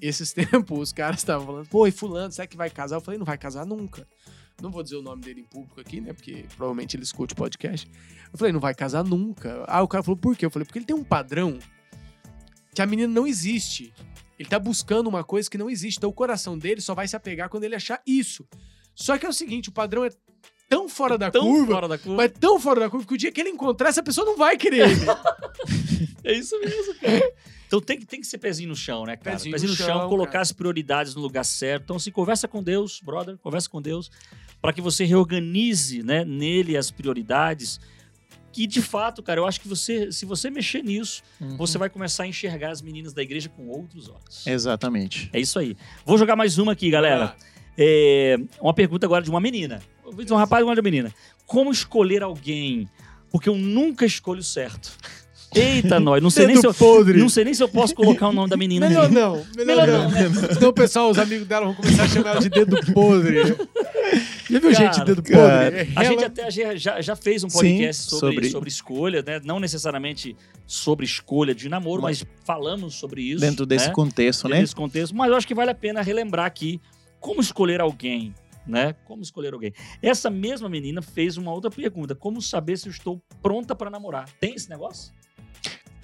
Esses 0.00 0.30
tempos, 0.34 0.78
os 0.78 0.92
caras 0.92 1.18
estavam 1.18 1.46
falando, 1.46 1.68
pô, 1.68 1.86
e 1.86 1.90
fulano, 1.90 2.30
será 2.30 2.46
que 2.46 2.56
vai 2.56 2.70
casar? 2.70 2.96
Eu 2.96 3.00
falei, 3.00 3.18
não 3.18 3.26
vai 3.26 3.38
casar 3.38 3.66
nunca. 3.66 4.06
Não 4.62 4.70
vou 4.70 4.82
dizer 4.82 4.96
o 4.96 5.02
nome 5.02 5.22
dele 5.22 5.40
em 5.40 5.44
público 5.44 5.80
aqui, 5.80 6.00
né? 6.00 6.12
Porque 6.12 6.44
provavelmente 6.56 6.96
ele 6.96 7.02
escute 7.02 7.34
o 7.34 7.36
podcast. 7.36 7.88
Eu 8.32 8.38
falei, 8.38 8.52
não 8.52 8.60
vai 8.60 8.74
casar 8.74 9.04
nunca. 9.04 9.64
Ah, 9.68 9.82
o 9.82 9.88
cara 9.88 10.02
falou, 10.02 10.16
por 10.16 10.36
quê? 10.36 10.46
Eu 10.46 10.50
falei, 10.50 10.64
porque 10.64 10.78
ele 10.78 10.86
tem 10.86 10.96
um 10.96 11.04
padrão 11.04 11.58
que 12.74 12.80
a 12.80 12.86
menina 12.86 13.12
não 13.12 13.26
existe. 13.26 13.92
Ele 14.38 14.48
tá 14.48 14.58
buscando 14.58 15.08
uma 15.08 15.22
coisa 15.24 15.48
que 15.50 15.58
não 15.58 15.68
existe. 15.68 15.98
Então 15.98 16.10
o 16.10 16.12
coração 16.12 16.58
dele 16.58 16.80
só 16.80 16.94
vai 16.94 17.06
se 17.06 17.14
apegar 17.16 17.48
quando 17.48 17.64
ele 17.64 17.74
achar 17.74 18.00
isso. 18.06 18.46
Só 18.94 19.18
que 19.18 19.26
é 19.26 19.28
o 19.28 19.32
seguinte, 19.32 19.68
o 19.68 19.72
padrão 19.72 20.04
é 20.04 20.10
tão 20.68 20.88
fora 20.88 21.16
da 21.18 21.30
Tão 21.30 21.42
curva, 21.42 21.74
fora 21.74 21.88
da 21.88 21.98
curva. 21.98 22.16
mas 22.16 22.32
tão 22.40 22.58
fora 22.58 22.80
da 22.80 22.90
curva 22.90 23.06
que 23.06 23.14
o 23.14 23.18
dia 23.18 23.30
que 23.30 23.40
ele 23.40 23.50
encontrar, 23.50 23.90
essa 23.90 24.02
pessoa 24.02 24.24
não 24.24 24.36
vai 24.38 24.56
querer 24.56 24.88
ele. 24.90 25.00
É 26.24 26.32
isso 26.32 26.58
mesmo, 26.58 26.92
cara. 26.96 27.32
Então 27.68 27.80
tem 27.80 27.96
que, 28.00 28.04
tem 28.04 28.20
que 28.20 28.26
ser 28.26 28.38
pezinho 28.38 28.68
no 28.70 28.74
chão, 28.74 29.04
né, 29.06 29.16
cara? 29.16 29.36
Pezinho 29.36 29.52
Pezinho, 29.52 29.70
no 29.70 29.76
chão, 29.76 29.86
chão, 30.00 30.08
colocar 30.08 30.32
cara. 30.32 30.42
as 30.42 30.50
prioridades 30.50 31.14
no 31.14 31.20
lugar 31.22 31.44
certo. 31.44 31.84
Então, 31.84 31.96
assim, 31.96 32.10
conversa 32.10 32.48
com 32.48 32.60
Deus, 32.62 33.00
brother, 33.00 33.38
conversa 33.38 33.68
com 33.70 33.80
Deus, 33.80 34.10
para 34.60 34.72
que 34.72 34.80
você 34.80 35.04
reorganize, 35.04 36.02
né, 36.02 36.24
nele 36.24 36.76
as 36.76 36.90
prioridades. 36.90 37.78
Que 38.52 38.66
de 38.66 38.80
fato, 38.80 39.22
cara, 39.22 39.38
eu 39.40 39.46
acho 39.46 39.60
que 39.60 39.68
você, 39.68 40.10
se 40.10 40.24
você 40.24 40.48
mexer 40.48 40.82
nisso, 40.82 41.22
Uhum. 41.40 41.56
você 41.58 41.76
vai 41.76 41.90
começar 41.90 42.22
a 42.22 42.26
enxergar 42.26 42.70
as 42.70 42.80
meninas 42.80 43.12
da 43.12 43.22
igreja 43.22 43.50
com 43.50 43.68
outros 43.68 44.08
olhos. 44.08 44.46
Exatamente. 44.46 45.28
É 45.32 45.38
isso 45.38 45.58
aí. 45.58 45.76
Vou 46.06 46.16
jogar 46.16 46.36
mais 46.36 46.56
uma 46.56 46.72
aqui, 46.72 46.88
galera. 46.90 47.36
É, 47.76 48.36
uma 48.58 48.72
pergunta 48.72 49.04
agora 49.04 49.22
de 49.22 49.28
uma 49.28 49.40
menina. 49.40 49.82
De 50.24 50.32
um 50.32 50.36
rapaz 50.36 50.62
e 50.62 50.64
uma 50.64 50.74
de 50.74 50.80
uma 50.80 50.84
menina. 50.84 51.12
Como 51.44 51.70
escolher 51.70 52.22
alguém? 52.22 52.88
Porque 53.30 53.48
eu 53.50 53.56
nunca 53.56 54.06
escolho 54.06 54.42
certo. 54.42 54.96
Eita, 55.58 55.98
nós. 56.00 56.22
Não 56.22 56.30
sei, 56.30 56.46
nem 56.46 56.56
se 56.56 56.66
eu, 56.66 56.74
podre. 56.74 57.18
não 57.18 57.28
sei 57.28 57.44
nem 57.44 57.54
se 57.54 57.62
eu 57.62 57.68
posso 57.68 57.94
colocar 57.94 58.28
o 58.28 58.32
nome 58.32 58.48
da 58.50 58.56
menina 58.56 58.88
Melhor 58.88 59.10
não, 59.10 59.36
Melhor 59.56 59.86
melhor, 59.86 59.86
não. 59.86 60.10
não, 60.10 60.10
né? 60.10 60.54
Senão 60.54 60.68
o 60.68 60.72
pessoal, 60.72 61.10
os 61.10 61.18
amigos 61.18 61.46
dela 61.46 61.66
vão 61.66 61.74
começar 61.74 62.04
a 62.04 62.08
chamar 62.08 62.30
ela 62.32 62.40
de 62.40 62.48
dedo 62.48 62.76
podre. 62.92 63.42
Já 64.48 64.60
viu 64.60 64.72
Cara, 64.72 64.74
gente 64.74 64.98
de 65.00 65.04
dedo 65.04 65.22
cara, 65.22 65.70
podre? 65.70 65.92
A 65.96 66.04
gente 66.04 66.24
até 66.24 66.50
já, 66.50 67.00
já- 67.00 67.16
fez 67.16 67.42
um 67.42 67.48
Sim, 67.48 67.58
podcast 67.58 68.02
sobre, 68.04 68.20
sobre- 68.34 68.50
sobre... 68.50 68.68
escolha, 68.68 69.22
né? 69.26 69.40
Não 69.44 69.58
necessariamente 69.58 70.36
sobre 70.66 71.04
escolha 71.04 71.54
de 71.54 71.68
namoro, 71.68 72.02
mas, 72.02 72.24
falamos 72.44 72.94
sobre 72.94 73.22
isso. 73.22 73.40
Dentro 73.40 73.66
desse 73.66 73.88
né? 73.88 73.92
contexto, 73.92 74.42
Dentro 74.44 74.56
né? 74.56 74.60
desse 74.60 74.74
contexto. 74.76 75.14
Mas 75.16 75.30
eu 75.30 75.36
acho 75.36 75.46
que 75.46 75.54
vale 75.54 75.70
a 75.70 75.74
pena 75.74 76.00
relembrar 76.02 76.46
aqui 76.46 76.80
como 77.18 77.40
escolher 77.40 77.80
alguém, 77.80 78.32
né? 78.66 78.94
Como 79.04 79.22
escolher 79.22 79.52
alguém. 79.52 79.72
Essa 80.00 80.30
mesma 80.30 80.68
menina 80.68 81.02
fez 81.02 81.36
uma 81.36 81.52
outra 81.52 81.70
pergunta: 81.70 82.14
como 82.14 82.40
saber 82.40 82.76
se 82.78 82.86
eu 82.88 82.92
estou 82.92 83.20
pronta 83.42 83.74
para 83.74 83.90
namorar? 83.90 84.28
Tem 84.40 84.54
esse 84.54 84.68
negócio? 84.70 85.12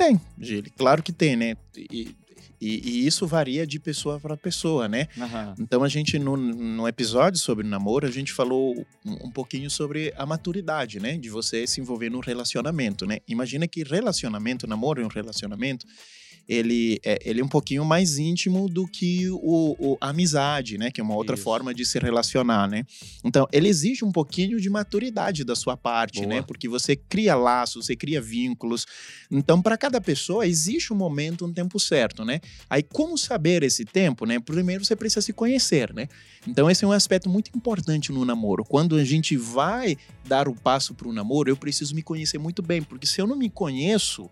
Tem, 0.02 0.20
Gili. 0.38 0.70
Claro 0.70 1.02
que 1.02 1.12
tem, 1.12 1.36
né? 1.36 1.56
E, 1.76 2.14
e- 2.60 2.80
e 3.02 3.06
isso 3.06 3.26
varia 3.26 3.66
de 3.66 3.80
pessoa 3.80 4.20
para 4.20 4.36
pessoa, 4.36 4.86
né? 4.88 5.08
Aham. 5.18 5.54
Então 5.58 5.82
a 5.82 5.88
gente, 5.88 6.16
no, 6.18 6.36
no 6.36 6.86
episódio 6.86 7.38
sobre 7.40 7.66
namoro, 7.66 8.06
a 8.06 8.10
gente 8.10 8.32
falou 8.32 8.74
um, 9.04 9.26
um 9.26 9.30
pouquinho 9.32 9.68
sobre 9.68 10.12
a 10.16 10.24
maturidade, 10.24 11.00
né? 11.00 11.16
De 11.16 11.28
você 11.28 11.66
se 11.66 11.80
envolver 11.80 12.08
num 12.10 12.20
relacionamento, 12.20 13.04
né? 13.04 13.18
Imagina 13.26 13.66
que 13.66 13.82
relacionamento, 13.82 14.66
namoro 14.66 15.02
é 15.02 15.04
um 15.04 15.08
relacionamento, 15.08 15.84
ele 16.48 17.00
é, 17.04 17.18
ele 17.24 17.40
é 17.40 17.44
um 17.44 17.48
pouquinho 17.48 17.84
mais 17.84 18.18
íntimo 18.18 18.68
do 18.68 18.86
que 18.86 19.28
o, 19.30 19.76
o- 19.78 19.98
a 20.00 20.08
amizade, 20.10 20.76
né? 20.76 20.90
Que 20.90 21.00
é 21.00 21.04
uma 21.04 21.14
outra 21.14 21.34
Isso. 21.34 21.44
forma 21.44 21.72
de 21.72 21.84
se 21.86 21.98
relacionar, 21.98 22.68
né? 22.68 22.84
Então, 23.24 23.46
ele 23.52 23.68
exige 23.68 24.04
um 24.04 24.12
pouquinho 24.12 24.60
de 24.60 24.68
maturidade 24.68 25.44
da 25.44 25.54
sua 25.54 25.76
parte, 25.76 26.20
Boa. 26.22 26.26
né? 26.34 26.42
Porque 26.42 26.68
você 26.68 26.96
cria 26.96 27.34
laços, 27.34 27.86
você 27.86 27.96
cria 27.96 28.20
vínculos. 28.20 28.86
Então, 29.30 29.62
para 29.62 29.76
cada 29.78 30.00
pessoa, 30.00 30.46
existe 30.46 30.92
um 30.92 30.96
momento, 30.96 31.46
um 31.46 31.52
tempo 31.52 31.78
certo, 31.80 32.24
né? 32.24 32.40
Aí, 32.68 32.82
como 32.82 33.16
saber 33.16 33.62
esse 33.62 33.84
tempo, 33.84 34.26
né? 34.26 34.38
Primeiro, 34.40 34.84
você 34.84 34.94
precisa 34.96 35.20
se 35.22 35.32
conhecer, 35.32 35.92
né? 35.94 36.08
Então, 36.46 36.70
esse 36.70 36.84
é 36.84 36.88
um 36.88 36.92
aspecto 36.92 37.28
muito 37.30 37.50
importante 37.56 38.10
no 38.12 38.24
namoro. 38.24 38.64
Quando 38.64 38.96
a 38.96 39.04
gente 39.04 39.36
vai 39.36 39.96
dar 40.26 40.48
o 40.48 40.54
passo 40.54 40.92
para 40.94 41.08
o 41.08 41.12
namoro, 41.12 41.48
eu 41.48 41.56
preciso 41.56 41.94
me 41.94 42.02
conhecer 42.02 42.38
muito 42.38 42.60
bem, 42.62 42.82
porque 42.82 43.06
se 43.06 43.20
eu 43.20 43.26
não 43.26 43.36
me 43.36 43.48
conheço, 43.48 44.28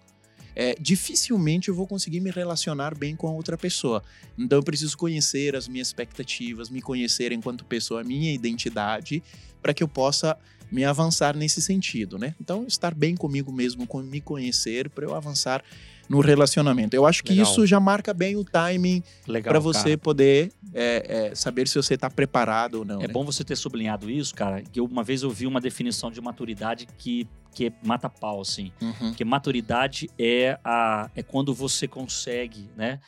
é, 0.60 0.76
dificilmente 0.78 1.70
eu 1.70 1.74
vou 1.74 1.86
conseguir 1.86 2.20
me 2.20 2.30
relacionar 2.30 2.94
bem 2.94 3.16
com 3.16 3.26
a 3.26 3.30
outra 3.30 3.56
pessoa. 3.56 4.02
Então, 4.38 4.58
eu 4.58 4.62
preciso 4.62 4.94
conhecer 4.94 5.56
as 5.56 5.66
minhas 5.66 5.88
expectativas, 5.88 6.68
me 6.68 6.82
conhecer 6.82 7.32
enquanto 7.32 7.64
pessoa, 7.64 8.02
a 8.02 8.04
minha 8.04 8.30
identidade, 8.30 9.22
para 9.62 9.72
que 9.72 9.82
eu 9.82 9.88
possa 9.88 10.36
me 10.70 10.84
avançar 10.84 11.34
nesse 11.34 11.62
sentido, 11.62 12.18
né? 12.18 12.34
Então, 12.38 12.66
estar 12.66 12.94
bem 12.94 13.16
comigo 13.16 13.50
mesmo, 13.50 13.86
com 13.86 14.02
me 14.02 14.20
conhecer, 14.20 14.90
para 14.90 15.06
eu 15.06 15.14
avançar 15.14 15.64
no 16.10 16.20
relacionamento. 16.20 16.96
Eu 16.96 17.06
acho 17.06 17.22
que 17.22 17.30
Legal. 17.30 17.44
isso 17.44 17.64
já 17.64 17.78
marca 17.78 18.12
bem 18.12 18.34
o 18.34 18.42
timing 18.44 19.00
para 19.44 19.60
você 19.60 19.90
cara. 19.90 19.98
poder 19.98 20.52
é, 20.74 21.28
é, 21.30 21.34
saber 21.36 21.68
se 21.68 21.76
você 21.76 21.94
está 21.94 22.10
preparado 22.10 22.80
ou 22.80 22.84
não. 22.84 23.00
É 23.00 23.06
né? 23.06 23.12
bom 23.12 23.24
você 23.24 23.44
ter 23.44 23.54
sublinhado 23.54 24.10
isso, 24.10 24.34
cara, 24.34 24.60
que 24.60 24.80
eu, 24.80 24.86
uma 24.86 25.04
vez 25.04 25.22
eu 25.22 25.30
vi 25.30 25.46
uma 25.46 25.60
definição 25.60 26.10
de 26.10 26.20
maturidade 26.20 26.88
que, 26.98 27.28
que 27.54 27.66
é 27.66 27.72
mata 27.84 28.10
pau, 28.10 28.40
assim. 28.40 28.72
Uhum. 28.82 29.10
Porque 29.10 29.24
maturidade 29.24 30.10
é, 30.18 30.58
a, 30.64 31.08
é 31.14 31.22
quando 31.22 31.54
você 31.54 31.86
consegue, 31.86 32.68
né, 32.76 32.98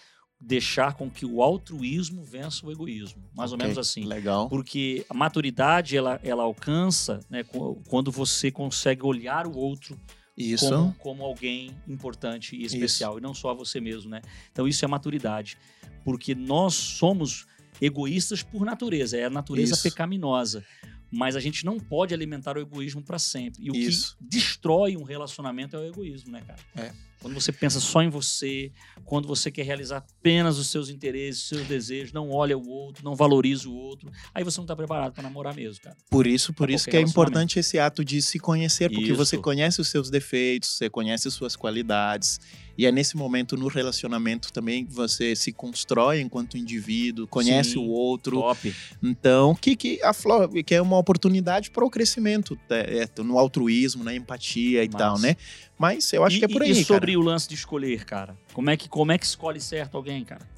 deixar 0.41 0.95
com 0.95 1.11
que 1.11 1.27
o 1.27 1.43
altruísmo 1.43 2.23
vença 2.23 2.65
o 2.65 2.71
egoísmo. 2.71 3.21
Mais 3.35 3.51
ou 3.51 3.57
Ok, 3.57 3.67
menos 3.67 3.79
assim. 3.79 4.05
Legal. 4.05 4.49
Porque 4.49 5.05
a 5.11 5.15
maturidade, 5.15 5.97
ela, 5.97 6.21
ela 6.23 6.45
alcança 6.45 7.19
né, 7.29 7.43
quando 7.89 8.13
você 8.13 8.49
consegue 8.53 9.05
olhar 9.05 9.45
o 9.45 9.57
outro 9.57 9.99
Isso. 10.37 10.69
como, 10.69 10.95
como 10.99 11.25
alguém 11.25 11.77
importante 11.87 12.57
e 12.57 12.65
especial, 12.65 13.19
e 13.19 13.21
não 13.21 13.35
só 13.35 13.55
você 13.55 13.81
mesmo, 13.81 14.11
né? 14.11 14.23
Então 14.51 14.67
isso 14.67 14.85
é 14.85 14.89
maturidade. 14.89 15.59
Porque 16.05 16.35
nós 16.35 16.75
somos 16.75 17.47
egoístas 17.81 18.43
por 18.43 18.65
natureza, 18.65 19.17
é 19.17 19.25
a 19.25 19.31
natureza 19.31 19.75
Isso. 19.75 19.83
pecaminosa. 19.83 20.65
Mas 21.11 21.37
a 21.37 21.41
gente 21.41 21.65
não 21.67 21.79
pode 21.79 22.15
alimentar 22.15 22.57
o 22.57 22.61
egoísmo 22.61 23.03
para 23.03 23.19
sempre. 23.19 23.63
E 23.63 23.71
o 23.71 23.77
Isso. 23.77 24.17
que 24.17 24.25
destrói 24.25 24.97
um 24.97 25.03
relacionamento 25.03 25.77
é 25.77 25.81
o 25.81 25.85
egoísmo, 25.85 26.33
né, 26.33 26.41
cara? 26.41 26.61
É. 26.75 26.93
Quando 27.23 27.35
você 27.35 27.53
pensa 27.53 27.79
só 27.79 28.03
em 28.03 28.09
você, 28.09 28.73
quando 29.05 29.29
você 29.29 29.49
quer 29.49 29.65
realizar 29.65 29.99
apenas 29.99 30.59
os 30.59 30.67
seus 30.67 30.89
interesses, 30.89 31.43
os 31.43 31.49
seus 31.49 31.67
desejos, 31.69 32.13
não 32.13 32.31
olha 32.31 32.59
o 32.59 32.69
outro, 32.69 33.05
não 33.05 33.15
valoriza 33.15 33.69
o 33.69 33.75
outro, 33.75 34.11
aí 34.35 34.43
você 34.43 34.59
não 34.59 34.67
tá 34.67 34.75
preparado 34.75 35.13
para 35.13 35.23
namorar 35.23 35.55
mesmo, 35.55 35.81
cara. 35.85 35.97
Por 36.11 36.27
isso, 36.27 36.53
por 36.53 36.67
Pra 36.67 36.75
isso 36.75 36.87
qualquer 36.87 36.99
que 36.99 37.05
é 37.05 37.09
importante 37.09 37.59
esse 37.61 37.79
ato 37.79 38.05
de 38.05 38.21
se 38.21 38.41
conhecer, 38.41 38.91
porque 38.91 39.13
você 39.13 39.37
Isso. 39.37 39.43
conhece 39.43 39.81
os 39.81 39.89
seus 39.89 40.11
defeitos, 40.11 40.71
você 40.71 40.91
conhece 40.91 41.29
as 41.29 41.35
suas 41.35 41.55
qualidades. 41.55 42.41
E 42.77 42.87
é 42.87 42.93
nesse 42.93 43.17
momento 43.17 43.57
no 43.57 43.69
relacionamento 43.69 44.53
também 44.53 44.87
que 44.87 44.93
você 44.93 45.37
se 45.37 45.53
constrói 45.53 46.21
enquanto 46.21 46.57
indivíduo, 46.57 47.27
conhece 47.27 47.73
Sim. 47.73 47.79
o 47.79 47.89
outro. 47.89 48.41
Top. 48.41 48.75
Então, 49.03 49.55
que 49.55 49.77
que 49.77 50.03
a 50.03 50.13
Flor, 50.13 50.49
que 50.65 50.75
é 50.75 50.81
uma 50.81 50.97
oportunidade 50.97 51.71
para 51.71 51.85
o 51.85 51.91
crescimento, 51.91 52.59
é, 52.71 53.05
é, 53.05 53.23
no 53.23 53.39
altruísmo, 53.39 54.03
na 54.03 54.15
empatia 54.15 54.83
e 54.83 54.89
Massa. 54.89 54.99
tal, 54.99 55.19
né? 55.19 55.37
Mas 55.79 56.13
eu 56.13 56.25
acho 56.25 56.37
e, 56.37 56.39
que 56.39 56.45
é 56.45 56.49
por 56.49 56.63
aí, 56.63 56.71
E 56.71 56.85
sobre 56.85 57.12
cara. 57.15 57.21
o 57.21 57.31
lance 57.31 57.49
de 57.49 57.55
escolher, 57.55 58.05
cara? 58.05 58.37
Como 58.53 58.71
é 58.71 58.77
que, 58.77 58.89
como 58.89 59.13
é 59.13 59.19
que 59.19 59.27
escolhe 59.27 59.61
certo 59.61 59.97
alguém, 59.97 60.25
cara? 60.25 60.49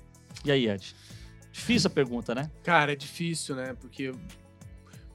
E 0.44 0.50
aí, 0.50 0.68
Ed? 0.68 0.94
Difícil 1.52 1.88
a 1.88 1.90
pergunta, 1.90 2.34
né? 2.34 2.50
Cara, 2.62 2.92
é 2.92 2.96
difícil, 2.96 3.54
né? 3.54 3.74
Porque, 3.80 4.12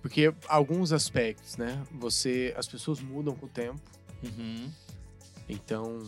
porque 0.02 0.34
alguns 0.48 0.92
aspectos, 0.92 1.58
né? 1.58 1.84
Você, 1.92 2.54
as 2.58 2.68
pessoas 2.68 3.00
mudam 3.00 3.36
com 3.36 3.46
o 3.46 3.50
tempo. 3.50 3.82
Uhum. 4.24 4.72
Então, 5.48 6.02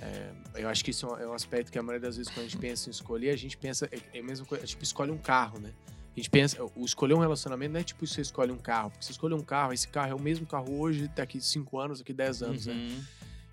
é, 0.00 0.30
eu 0.62 0.68
acho 0.68 0.84
que 0.84 0.90
isso 0.90 1.06
é 1.06 1.26
um, 1.26 1.32
é 1.32 1.34
aspecto 1.34 1.70
que 1.70 1.78
a 1.78 1.82
maioria 1.82 2.08
das 2.08 2.16
vezes 2.16 2.30
quando 2.32 2.46
a 2.46 2.48
gente 2.48 2.58
pensa 2.58 2.88
em 2.88 2.90
escolher, 2.90 3.30
a 3.30 3.36
gente 3.36 3.56
pensa 3.56 3.88
é, 3.92 4.18
é 4.18 4.20
a 4.20 4.22
mesma 4.22 4.44
coisa, 4.44 4.66
tipo 4.66 4.82
escolhe 4.82 5.12
um 5.12 5.18
carro, 5.18 5.60
né? 5.60 5.70
A 6.14 6.20
gente 6.20 6.28
pensa, 6.28 6.62
o 6.76 6.84
escolher 6.84 7.14
um 7.14 7.20
relacionamento 7.20 7.72
não 7.72 7.80
é 7.80 7.84
tipo 7.84 8.06
você 8.06 8.20
escolhe 8.20 8.52
um 8.52 8.58
carro, 8.58 8.90
porque 8.90 9.06
você 9.06 9.12
escolhe 9.12 9.32
um 9.32 9.40
carro, 9.40 9.72
esse 9.72 9.88
carro 9.88 10.10
é 10.10 10.14
o 10.14 10.20
mesmo 10.20 10.44
carro 10.44 10.78
hoje, 10.78 11.08
daqui 11.08 11.40
5 11.40 11.78
anos, 11.78 11.98
daqui 12.00 12.12
10 12.12 12.42
anos, 12.42 12.66
né? 12.66 12.74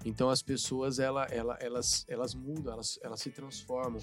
Então 0.05 0.29
as 0.29 0.41
pessoas 0.41 0.97
ela, 0.97 1.25
ela, 1.25 1.57
elas, 1.59 2.05
elas 2.07 2.33
mudam, 2.33 2.73
elas, 2.73 2.97
elas 3.03 3.19
se 3.19 3.29
transformam. 3.29 4.01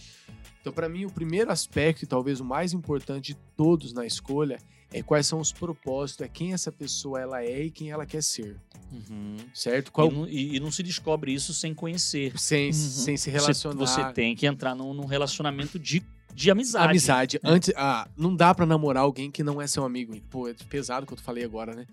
Então 0.61 0.73
para 0.73 0.89
mim 0.89 1.05
o 1.07 1.11
primeiro 1.11 1.51
aspecto 1.51 2.03
e 2.03 2.07
talvez 2.07 2.39
o 2.41 2.45
mais 2.45 2.73
importante 2.75 3.33
de 3.33 3.39
todos 3.57 3.93
na 3.93 4.05
escolha 4.05 4.59
é 4.93 5.03
quais 5.03 5.27
são 5.27 5.41
os 5.41 5.53
propósitos, 5.53 6.25
é 6.25 6.29
quem 6.29 6.53
essa 6.53 6.71
pessoa 6.71 7.21
ela 7.21 7.43
é 7.43 7.65
e 7.65 7.71
quem 7.71 7.91
ela 7.91 8.05
quer 8.07 8.23
ser, 8.23 8.57
Uhum. 8.93 9.37
certo? 9.53 9.91
Qual 9.91 10.09
E, 10.09 10.15
não, 10.15 10.29
e- 10.29 10.57
e 10.57 10.61
não 10.61 10.71
se 10.71 10.83
descobre 10.83 11.33
isso 11.33 11.53
sem 11.55 11.75
conhecer. 11.75 12.39
sem, 12.39 12.67
Uhum. 12.67 12.73
sem 12.73 13.17
se 13.17 13.25
Você, 13.25 13.31
relacionar. 13.31 13.77
você 13.87 14.13
tem 14.13 14.37
que 14.37 14.47
entrar 14.47 14.75
num, 14.77 14.95
num 14.95 15.07
relacionamento 15.07 15.79
de, 15.79 16.03
de 16.33 16.51
amizade. 16.51 16.91
Amizade. 16.91 17.41
Antes, 17.43 17.73
ah, 17.75 18.07
não 18.17 18.37
dá 18.37 18.55
pra 18.55 18.65
namorar 18.67 19.03
alguém 19.03 19.31
que 19.31 19.43
não 19.43 19.61
é 19.61 19.67
seu 19.67 19.83
amigo. 19.85 20.15
Pô, 20.31 20.47
é 20.47 20.55
pesado 20.69 21.05
o 21.05 21.07
que 21.07 21.15
eu 21.15 21.19
falei 21.19 21.43
agora, 21.45 21.75
né? 21.75 21.87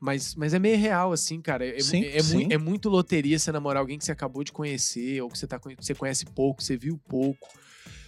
Mas, 0.00 0.34
mas 0.34 0.54
é 0.54 0.58
meio 0.58 0.78
real, 0.78 1.12
assim, 1.12 1.40
cara. 1.40 1.66
É, 1.66 1.80
Sim, 1.80 2.04
é, 2.04 2.16
é 2.16 2.22
sim. 2.22 2.46
é 2.50 2.58
muito 2.58 2.88
loteria 2.88 3.38
você 3.38 3.50
namorar 3.50 3.80
alguém 3.80 3.98
que 3.98 4.04
você 4.04 4.12
acabou 4.12 4.44
de 4.44 4.52
conhecer, 4.52 5.20
ou 5.22 5.28
que 5.28 5.36
você, 5.36 5.46
tá, 5.46 5.60
você 5.78 5.94
conhece 5.94 6.24
pouco, 6.26 6.62
você 6.62 6.76
viu 6.76 6.98
pouco. 7.08 7.48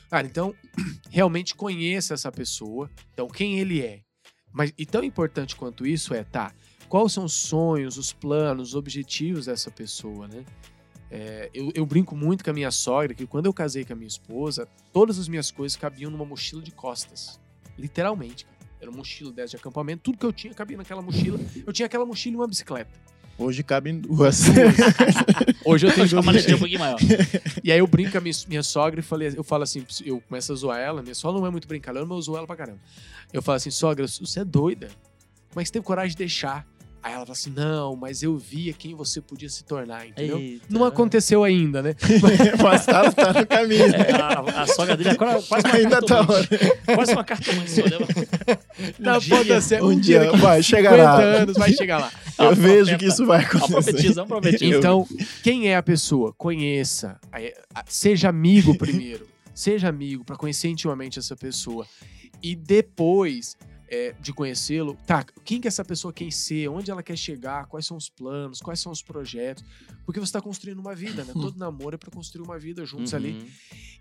Cara, 0.09 0.27
então, 0.27 0.55
realmente 1.11 1.55
conheça 1.55 2.15
essa 2.15 2.31
pessoa. 2.31 2.89
Então, 3.13 3.27
quem 3.29 3.59
ele 3.59 3.81
é. 3.81 4.03
Mas, 4.53 4.73
e 4.77 4.87
tão 4.87 5.03
importante 5.03 5.57
quanto 5.57 5.87
isso 5.87 6.15
é, 6.15 6.25
tá, 6.25 6.53
quais 6.89 7.13
são 7.13 7.25
os 7.25 7.33
sonhos, 7.33 7.97
os 7.97 8.13
planos, 8.13 8.71
os 8.71 8.75
objetivos 8.75 9.47
dessa 9.47 9.71
pessoa, 9.71 10.27
né? 10.27 10.45
É, 11.11 11.51
eu, 11.53 11.73
eu 11.75 11.85
brinco 11.85 12.15
muito 12.15 12.45
com 12.45 12.51
a 12.51 12.53
minha 12.53 12.71
sogra 12.71 13.15
que 13.15 13.27
quando 13.27 13.47
eu 13.47 13.53
casei 13.53 13.85
com 13.85 13.93
a 13.93 13.97
minha 13.97 14.07
esposa, 14.07 14.69
todas 14.93 15.19
as 15.19 15.27
minhas 15.27 15.51
coisas 15.51 15.77
cabiam 15.77 16.11
numa 16.11 16.25
mochila 16.25 16.63
de 16.63 16.71
costas. 16.71 17.41
Literalmente, 17.77 18.45
cara. 18.45 18.60
Era 18.81 18.91
uma 18.91 18.99
mochila 18.99 19.33
dessa 19.33 19.51
de 19.51 19.57
acampamento, 19.57 20.03
tudo 20.03 20.19
que 20.19 20.27
eu 20.27 20.33
tinha 20.33 20.55
cabia 20.55 20.77
naquela 20.77 21.03
mochila. 21.03 21.39
Eu 21.67 21.73
tinha 21.73 21.87
aquela 21.87 22.07
mochila 22.07 22.35
e 22.35 22.37
uma 22.37 22.47
bicicleta. 22.47 22.91
Hoje 23.37 23.63
cabem 23.63 23.99
duas. 23.99 24.43
Hoje 25.65 25.87
eu 25.87 25.93
tenho 25.93 26.05
Acho 26.05 26.15
que 26.15 26.19
a 26.19 26.21
duas 26.21 26.27
maletinha 26.27 26.53
é 26.53 26.57
um 26.57 26.59
pouquinho 26.59 26.81
maior. 26.81 26.99
E 27.65 27.73
aí 27.73 27.79
eu 27.79 27.87
brinco 27.87 28.13
com 28.13 28.19
a 28.19 28.21
minha, 28.21 28.35
minha 28.49 28.63
sogra 28.63 29.01
e 29.01 29.03
falei, 29.03 29.33
eu 29.35 29.43
falo 29.43 29.63
assim, 29.63 29.85
eu 30.05 30.21
começo 30.21 30.53
a 30.53 30.55
zoar 30.55 30.79
ela, 30.79 31.03
minha 31.03 31.15
sogra 31.15 31.41
não 31.41 31.47
é 31.47 31.51
muito 31.51 31.67
brincalhona, 31.67 32.05
mas 32.05 32.17
eu 32.17 32.23
zoo 32.23 32.37
ela 32.37 32.47
pra 32.47 32.57
caramba. 32.57 32.79
Eu 33.33 33.41
falo 33.41 33.57
assim, 33.57 33.71
sogra, 33.71 34.07
você 34.07 34.41
é 34.41 34.45
doida. 34.45 34.91
Você 35.55 35.73
teve 35.73 35.85
coragem 35.85 36.11
de 36.11 36.17
deixar? 36.17 36.67
Aí 37.03 37.15
ela 37.15 37.25
fala 37.25 37.33
assim, 37.33 37.51
não, 37.51 37.97
mas 37.97 38.23
eu 38.23 38.37
via 38.37 38.75
quem 38.75 38.95
você 38.95 39.23
podia 39.23 39.49
se 39.49 39.65
tornar, 39.65 40.07
entendeu? 40.07 40.39
Eita. 40.39 40.67
Não 40.69 40.85
aconteceu 40.85 41.43
ainda, 41.43 41.83
né? 41.83 41.95
Mas 42.63 42.85
tá, 42.85 43.11
tá 43.11 43.33
no 43.33 43.47
caminho. 43.47 43.87
É, 43.87 44.13
a, 44.13 44.63
a 44.63 44.67
sogra 44.67 44.97
dele 44.99 45.09
é 45.11 45.15
quase 45.15 45.47
uma 45.51 45.75
Ainda 45.75 46.03
tá. 46.03 46.27
Quase 46.95 47.13
uma 47.13 47.25
cartomante. 47.25 47.71
Tá, 49.03 49.19
dia- 49.19 49.37
pode 49.37 49.49
dar 49.49 49.61
certo. 49.63 49.87
Um 49.87 49.99
dia 49.99 50.21
daqui 50.21 50.37
vai, 50.39 50.63
50 50.63 50.63
chegará. 50.63 51.15
anos 51.19 51.57
vai 51.57 51.73
chegar 51.73 51.99
lá. 51.99 52.13
Eu 52.39 52.49
Ah, 52.49 52.55
vejo 52.55 52.77
profeta. 52.79 52.99
que 52.99 53.05
isso 53.07 53.27
vai 53.27 53.45
acontecer. 53.45 53.73
profetiza, 53.73 54.27
profetiza. 54.27 54.77
Então, 54.77 55.07
quem 55.43 55.69
é 55.69 55.77
a 55.77 55.83
pessoa? 55.83 56.33
Conheça. 56.37 57.19
A- 57.75 57.85
Seja 57.89 58.29
amigo 58.29 58.77
primeiro. 58.77 59.27
Seja 59.55 59.89
amigo 59.89 60.25
para 60.25 60.37
conhecer 60.37 60.69
intimamente 60.69 61.19
essa 61.19 61.35
pessoa. 61.37 61.87
E 62.43 62.55
depois 62.55 63.57
é, 63.91 64.15
de 64.21 64.33
conhecê-lo, 64.33 64.97
tá, 65.07 65.25
quem 65.45 65.61
que 65.61 65.67
essa 65.67 65.85
pessoa 65.85 66.13
quer 66.13 66.31
ser? 66.31 66.69
Onde 66.69 66.91
ela 66.91 67.03
quer 67.03 67.17
chegar? 67.17 67.67
Quais 67.67 67.85
são 67.85 67.97
os 67.97 68.09
planos? 68.09 68.61
Quais 68.61 68.79
são 68.79 68.93
os 68.93 69.03
projetos? 69.03 69.65
Porque 70.07 70.21
você 70.21 70.29
está 70.29 70.41
construindo 70.41 70.79
uma 70.79 70.95
vida, 70.95 71.25
né? 71.25 71.33
Todo 71.35 71.59
namoro 71.59 71.97
é 71.97 71.99
para 71.99 72.11
construir 72.11 72.45
uma 72.45 72.59
vida 72.59 72.85
juntos 72.87 73.13
ali. 73.13 73.33
Uhum, 73.33 73.47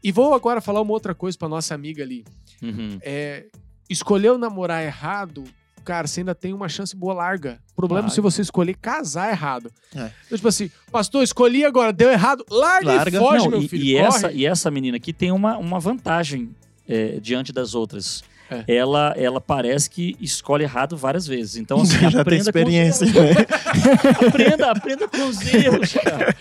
E 0.04 0.12
vou 0.12 0.34
agora 0.34 0.62
falar 0.62 0.80
uma 0.82 0.94
outra 0.94 1.16
coisa 1.16 1.38
para 1.38 1.50
nossa 1.50 1.74
amiga 1.74 2.04
ali. 2.04 2.24
uhum. 2.62 3.00
É, 3.02 3.48
escolheu 3.90 4.38
namorar 4.38 4.84
errado, 4.84 5.44
cara, 5.84 6.06
você 6.06 6.20
ainda 6.22 6.36
tem 6.36 6.54
uma 6.54 6.70
chance 6.70 6.96
boa 6.96 7.14
larga. 7.16 7.60
O 7.72 7.76
problema 7.76 8.02
é 8.02 8.10
Vai. 8.10 8.12
se 8.16 8.22
você 8.22 8.44
escolher 8.44 8.76
casar 8.78 9.32
errado. 9.32 9.72
É. 9.96 10.12
Então, 10.28 10.38
tipo 10.38 10.48
assim, 10.48 10.70
pastor, 10.92 11.24
escolhi 11.24 11.66
agora, 11.66 11.92
deu 11.92 12.12
errado, 12.12 12.46
larga, 12.52 12.94
Larga. 12.94 13.18
e 13.18 13.20
foge, 13.20 13.44
Não, 13.46 13.50
meu 13.52 13.62
e, 13.64 13.68
filho. 13.68 13.84
e 13.84 13.94
corre. 13.94 14.06
essa, 14.06 14.32
e 14.32 14.46
essa 14.46 14.70
menina 14.70 14.98
aqui 14.98 15.12
tem 15.12 15.32
uma, 15.32 15.58
uma 15.58 15.80
vantagem 15.80 16.56
é, 16.88 17.20
diante 17.20 17.52
das 17.52 17.74
outras. 17.74 18.24
É. 18.52 18.64
Ela, 18.76 19.14
ela 19.18 19.40
parece 19.40 19.90
que 19.90 20.16
escolhe 20.20 20.64
errado 20.64 20.98
várias 20.98 21.28
vezes. 21.28 21.56
Então, 21.58 21.82
assim, 21.82 22.00
Já 22.00 22.10
tem 22.12 22.20
aprenda 22.22 22.42
experiência, 22.44 23.06
com 23.12 23.20
os 23.20 23.26
né? 23.26 23.30
erros. 23.32 24.28
aprenda, 24.28 24.72
aprenda 24.72 25.08
com 25.08 25.28
os 25.28 25.54
erros, 25.54 25.94
cara. 25.94 26.36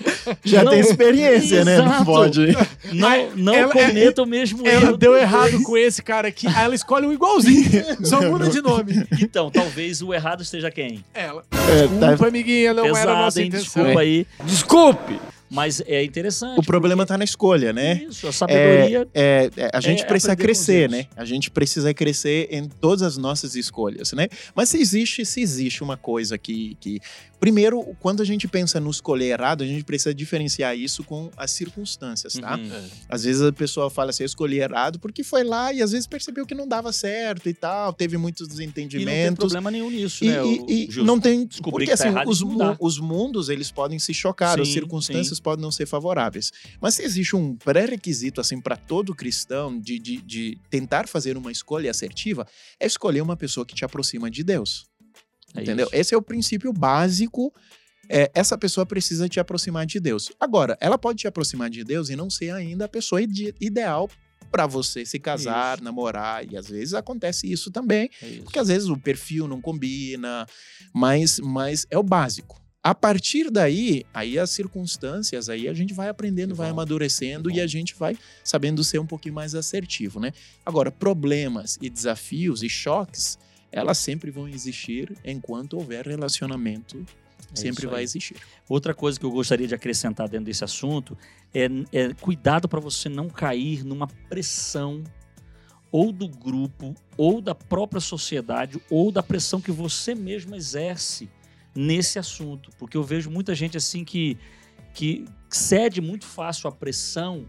Já 0.44 0.64
Não, 0.64 0.72
tem 0.72 0.80
experiência, 0.80 1.64
né? 1.64 1.78
Não 1.78 1.86
exato. 1.86 2.04
pode. 2.04 2.56
Não, 2.92 3.30
não 3.36 3.54
ela- 3.54 3.72
cometa 3.72 4.22
o 4.22 4.26
mesmo 4.26 4.66
Ela 4.66 4.86
erro. 4.88 4.96
deu 4.96 5.16
errado 5.16 5.62
com 5.62 5.76
esse 5.76 6.02
cara 6.02 6.28
aqui, 6.28 6.46
aí 6.46 6.64
ela 6.64 6.74
escolhe 6.74 7.06
um 7.06 7.12
igualzinho. 7.12 7.68
Só 8.04 8.20
muda 8.22 8.48
de 8.48 8.60
nome. 8.60 9.06
Então, 9.20 9.50
talvez 9.50 10.00
o 10.02 10.12
errado 10.14 10.42
esteja 10.42 10.70
quem? 10.70 11.04
Ela. 11.14 11.42
É, 11.52 11.86
tá- 11.86 12.06
Desculpa, 12.08 12.28
amiguinha, 12.28 12.72
não 12.74 12.84
era 12.84 12.92
a 12.92 12.98
Pesado, 13.00 13.18
nossa 13.22 13.40
hein? 13.40 13.48
intenção. 13.48 13.82
Desculpa 13.82 14.00
aí. 14.00 14.26
Desculpe! 14.44 15.20
Mas 15.50 15.80
é 15.86 16.02
interessante. 16.04 16.58
O 16.58 16.62
problema 16.62 17.06
tá 17.06 17.16
na 17.16 17.24
escolha, 17.24 17.72
né? 17.72 18.04
Isso, 18.08 18.26
a 18.26 18.32
sabedoria. 18.32 19.08
É, 19.14 19.50
é, 19.56 19.70
a 19.72 19.80
gente 19.80 20.02
É 20.02 20.06
precisa 20.06 20.36
crescer, 20.36 20.90
né? 20.90 21.06
A 21.16 21.24
gente 21.24 21.50
precisa 21.50 21.92
crescer 21.94 22.48
em 22.50 22.68
todas 22.68 23.02
as 23.02 23.16
nossas 23.16 23.54
escolhas, 23.54 24.12
né? 24.12 24.28
Mas 24.54 24.68
se 24.68 24.78
existe, 24.78 25.24
se 25.24 25.40
existe 25.40 25.82
uma 25.82 25.96
coisa 25.96 26.36
que, 26.36 26.76
que... 26.80 27.00
Primeiro, 27.40 27.94
quando 28.00 28.20
a 28.20 28.24
gente 28.24 28.48
pensa 28.48 28.80
no 28.80 28.90
escolher 28.90 29.26
errado, 29.38 29.62
a 29.62 29.66
gente 29.66 29.84
precisa 29.84 30.12
diferenciar 30.12 30.76
isso 30.76 31.04
com 31.04 31.30
as 31.36 31.52
circunstâncias, 31.52 32.32
tá? 32.34 32.56
Uhum. 32.56 32.82
Às 33.08 33.22
vezes 33.22 33.40
a 33.42 33.52
pessoa 33.52 33.88
fala 33.88 34.10
assim, 34.10 34.24
eu 34.24 34.26
escolhi 34.26 34.58
errado 34.58 34.98
porque 34.98 35.22
foi 35.22 35.44
lá 35.44 35.72
e 35.72 35.80
às 35.80 35.92
vezes 35.92 36.06
percebeu 36.06 36.44
que 36.44 36.54
não 36.54 36.66
dava 36.66 36.92
certo 36.92 37.48
e 37.48 37.54
tal, 37.54 37.92
teve 37.92 38.16
muitos 38.18 38.40
E 38.40 38.50
não 38.50 38.56
tem 38.56 38.66
desentendimentos. 38.66 39.38
problema 39.38 39.70
nenhum 39.70 39.88
nisso, 39.88 40.24
E, 40.24 40.28
né? 40.30 40.42
e- 40.68 40.88
e 40.90 41.02
não 41.04 41.20
tem. 41.20 41.46
Descobrir 41.46 41.86
Porque 41.86 41.92
que 41.92 41.96
tá 41.96 42.08
assim, 42.08 42.12
errado 42.12 42.28
os, 42.28 42.42
os 42.80 42.98
mundos 42.98 43.48
eles 43.48 43.70
podem 43.70 44.00
se 44.00 44.12
chocar, 44.12 44.58
as 44.60 44.66
Sim, 44.66 44.74
circunstâncias 44.74 45.36
sim. 45.37 45.37
Podem 45.40 45.62
não 45.62 45.70
ser 45.72 45.86
favoráveis. 45.86 46.52
Mas 46.80 46.94
se 46.94 47.02
existe 47.02 47.34
um 47.36 47.56
pré-requisito 47.56 48.40
assim 48.40 48.60
para 48.60 48.76
todo 48.76 49.14
cristão 49.14 49.78
de, 49.78 49.98
de, 49.98 50.20
de 50.22 50.58
tentar 50.70 51.06
fazer 51.08 51.36
uma 51.36 51.50
escolha 51.52 51.90
assertiva, 51.90 52.46
é 52.80 52.86
escolher 52.86 53.20
uma 53.20 53.36
pessoa 53.36 53.64
que 53.66 53.74
te 53.74 53.84
aproxima 53.84 54.30
de 54.30 54.42
Deus. 54.44 54.86
É 55.54 55.62
entendeu? 55.62 55.86
isso. 55.86 55.96
Esse 55.96 56.14
é 56.14 56.18
o 56.18 56.22
princípio 56.22 56.72
básico. 56.72 57.52
É, 58.10 58.30
essa 58.34 58.56
pessoa 58.56 58.86
precisa 58.86 59.28
te 59.28 59.38
aproximar 59.38 59.84
de 59.84 60.00
Deus. 60.00 60.30
Agora, 60.40 60.78
ela 60.80 60.96
pode 60.96 61.18
te 61.18 61.28
aproximar 61.28 61.68
de 61.68 61.84
Deus 61.84 62.08
e 62.08 62.16
não 62.16 62.30
ser 62.30 62.50
ainda 62.52 62.86
a 62.86 62.88
pessoa 62.88 63.20
ide- 63.20 63.54
ideal 63.60 64.08
para 64.50 64.66
você 64.66 65.04
se 65.04 65.18
casar, 65.18 65.74
Isso. 65.76 65.84
namorar. 65.84 66.42
E 66.50 66.56
às 66.56 66.68
vezes 66.68 66.94
acontece 66.94 67.50
isso 67.52 67.70
também. 67.70 68.08
É 68.22 68.28
isso. 68.28 68.42
Porque 68.44 68.58
às 68.58 68.68
vezes 68.68 68.88
o 68.88 68.96
perfil 68.96 69.46
não 69.46 69.60
combina, 69.60 70.46
mas, 70.94 71.38
mas 71.38 71.86
é 71.90 71.98
o 71.98 72.02
básico. 72.02 72.58
A 72.88 72.94
partir 72.94 73.50
daí, 73.50 74.02
aí 74.14 74.38
as 74.38 74.48
circunstâncias, 74.48 75.50
aí 75.50 75.68
a 75.68 75.74
gente 75.74 75.92
vai 75.92 76.08
aprendendo, 76.08 76.54
vai 76.54 76.70
amadurecendo 76.70 77.50
e 77.50 77.60
a 77.60 77.66
gente 77.66 77.94
vai 77.94 78.16
sabendo 78.42 78.82
ser 78.82 78.98
um 78.98 79.04
pouquinho 79.04 79.34
mais 79.34 79.54
assertivo, 79.54 80.18
né? 80.18 80.32
Agora, 80.64 80.90
problemas 80.90 81.78
e 81.82 81.90
desafios 81.90 82.62
e 82.62 82.68
choques, 82.70 83.38
elas 83.70 83.98
sempre 83.98 84.30
vão 84.30 84.48
existir 84.48 85.14
enquanto 85.22 85.74
houver 85.76 86.06
relacionamento, 86.06 87.04
É 87.52 87.56
sempre 87.56 87.86
vai 87.86 88.02
existir. 88.02 88.38
Outra 88.66 88.94
coisa 88.94 89.20
que 89.20 89.26
eu 89.26 89.30
gostaria 89.30 89.68
de 89.68 89.74
acrescentar 89.74 90.26
dentro 90.26 90.46
desse 90.46 90.64
assunto 90.64 91.14
é, 91.52 91.66
é 91.92 92.14
cuidado 92.14 92.70
para 92.70 92.80
você 92.80 93.10
não 93.10 93.28
cair 93.28 93.84
numa 93.84 94.06
pressão 94.30 95.04
ou 95.92 96.10
do 96.10 96.26
grupo, 96.26 96.94
ou 97.18 97.42
da 97.42 97.54
própria 97.54 98.00
sociedade, 98.00 98.80
ou 98.90 99.12
da 99.12 99.22
pressão 99.22 99.60
que 99.60 99.70
você 99.70 100.14
mesmo 100.14 100.54
exerce 100.54 101.28
nesse 101.78 102.18
assunto. 102.18 102.70
Porque 102.76 102.96
eu 102.96 103.04
vejo 103.04 103.30
muita 103.30 103.54
gente 103.54 103.76
assim 103.76 104.04
que, 104.04 104.36
que 104.92 105.24
cede 105.48 106.00
muito 106.00 106.26
fácil 106.26 106.68
à 106.68 106.72
pressão 106.72 107.46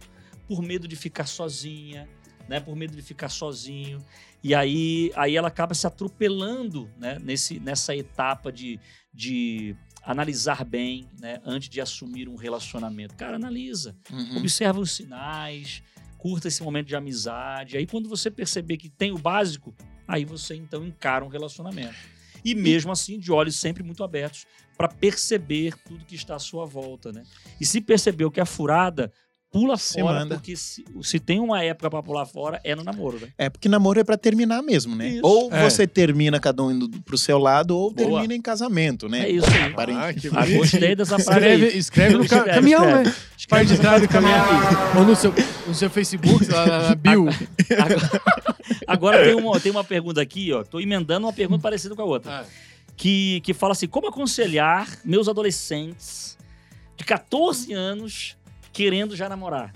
por 0.48 0.62
medo 0.62 0.88
de 0.88 0.96
ficar 0.96 1.26
sozinha, 1.26 2.08
né? 2.48 2.60
Por 2.60 2.76
medo 2.76 2.96
de 2.96 3.02
ficar 3.02 3.30
sozinho. 3.30 3.98
E 4.44 4.54
aí, 4.54 5.12
aí 5.16 5.36
ela 5.36 5.48
acaba 5.48 5.74
se 5.74 5.88
atropelando 5.88 6.90
né? 6.98 7.18
Nesse, 7.20 7.60
nessa 7.60 7.96
etapa 7.96 8.52
de, 8.52 8.80
de 9.12 9.76
analisar 10.04 10.64
bem, 10.64 11.10
né? 11.20 11.42
Antes 11.44 11.68
de 11.68 11.82
assumir 11.82 12.30
um 12.30 12.36
relacionamento. 12.36 13.16
Cara, 13.16 13.36
analisa. 13.36 13.96
Uhum. 14.12 14.38
Observa 14.38 14.80
os 14.80 14.92
sinais, 14.92 15.82
curta 16.20 16.48
esse 16.48 16.62
momento 16.62 16.88
de 16.88 16.96
amizade. 16.96 17.78
Aí, 17.78 17.88
quando 17.88 18.08
você 18.08 18.30
perceber 18.30 18.78
que 18.78 18.90
tem 18.90 19.12
o 19.12 19.18
básico, 19.18 19.74
aí 20.08 20.24
você 20.24 20.56
então 20.56 20.86
encara 20.86 21.26
um 21.26 21.30
relacionamento. 21.30 22.19
E 22.44 22.56
mesmo 22.56 22.92
assim, 22.92 23.20
de 23.20 23.32
olhos 23.32 23.56
sempre 23.56 23.84
muito 23.84 24.04
abertos 24.04 24.46
para 24.78 24.88
perceber 24.88 25.76
tudo 25.86 26.06
que 26.06 26.16
está 26.16 26.36
à 26.36 26.40
sua 26.40 26.66
volta, 26.66 27.12
né? 27.12 27.24
E 27.60 27.66
se 27.66 27.82
percebeu 27.82 28.32
que 28.32 28.40
é 28.40 28.46
furada, 28.46 29.12
pula 29.52 29.78
Se 29.78 30.00
fora, 30.00 30.20
manda. 30.20 30.36
porque 30.36 30.56
se, 30.56 30.84
se 31.02 31.20
tem 31.20 31.40
uma 31.40 31.64
época 31.64 31.90
para 31.90 32.04
pular 32.04 32.26
fora, 32.26 32.60
é 32.64 32.76
no 32.76 32.84
namoro, 32.84 33.20
né? 33.20 33.30
É 33.38 33.50
porque 33.50 33.68
namoro 33.68 34.00
é 34.00 34.04
pra 34.04 34.16
terminar 34.18 34.62
mesmo, 34.62 34.96
né? 34.96 35.10
Isso. 35.10 35.22
Ou 35.26 35.52
É. 35.52 35.64
você 35.68 35.88
termina 35.88 36.40
cada 36.40 36.62
um 36.64 36.72
indo 36.72 36.88
pro 37.02 37.18
seu 37.18 37.38
lado, 37.40 37.76
ou 37.76 37.92
Boa. 37.92 38.10
termina 38.12 38.36
em 38.36 38.42
casamento, 38.42 39.10
né? 39.10 39.22
É 39.26 39.30
isso 39.32 39.48
aí. 39.48 39.74
Ah, 39.96 40.14
que 40.14 40.28
Ah, 40.28 40.42
bonito. 40.42 40.58
gostei 40.58 40.96
dessa. 40.96 41.16
Escreve, 41.16 41.68
escreve 41.78 42.14
no 42.16 42.28
ca- 42.28 42.36
Escreve, 42.38 42.56
caminhão, 42.60 42.86
escreve. 42.86 43.10
né? 43.10 43.16
Parte 43.50 43.68
de 43.68 43.78
trás 43.80 44.02
do 44.02 44.08
caminhão. 44.08 44.46
Ou 44.98 45.04
no 45.06 45.16
seu, 45.16 45.34
no 45.68 45.74
seu 45.74 45.90
Facebook, 45.90 46.46
lá 46.52 46.66
na, 46.68 46.90
na 46.90 46.96
bio. 46.96 47.26
Agora, 47.80 48.22
agora 48.88 49.24
tem, 49.24 49.36
uma, 49.36 49.60
tem 49.60 49.72
uma 49.72 49.84
pergunta 49.84 50.22
aqui, 50.22 50.52
ó. 50.54 50.64
Tô 50.64 50.80
emendando 50.80 51.26
uma 51.26 51.34
pergunta 51.34 51.62
parecida 51.62 51.96
com 51.96 52.02
a 52.02 52.06
outra. 52.06 52.42
Ah, 52.42 52.46
que, 52.96 53.42
que 53.42 53.54
fala 53.54 53.72
assim: 53.72 53.88
como 53.88 54.08
aconselhar 54.08 54.88
meus 55.06 55.28
adolescentes 55.28 56.38
de 56.98 57.04
14 57.06 57.72
anos 57.74 58.36
querendo 58.74 59.16
já 59.16 59.30
namorar? 59.30 59.72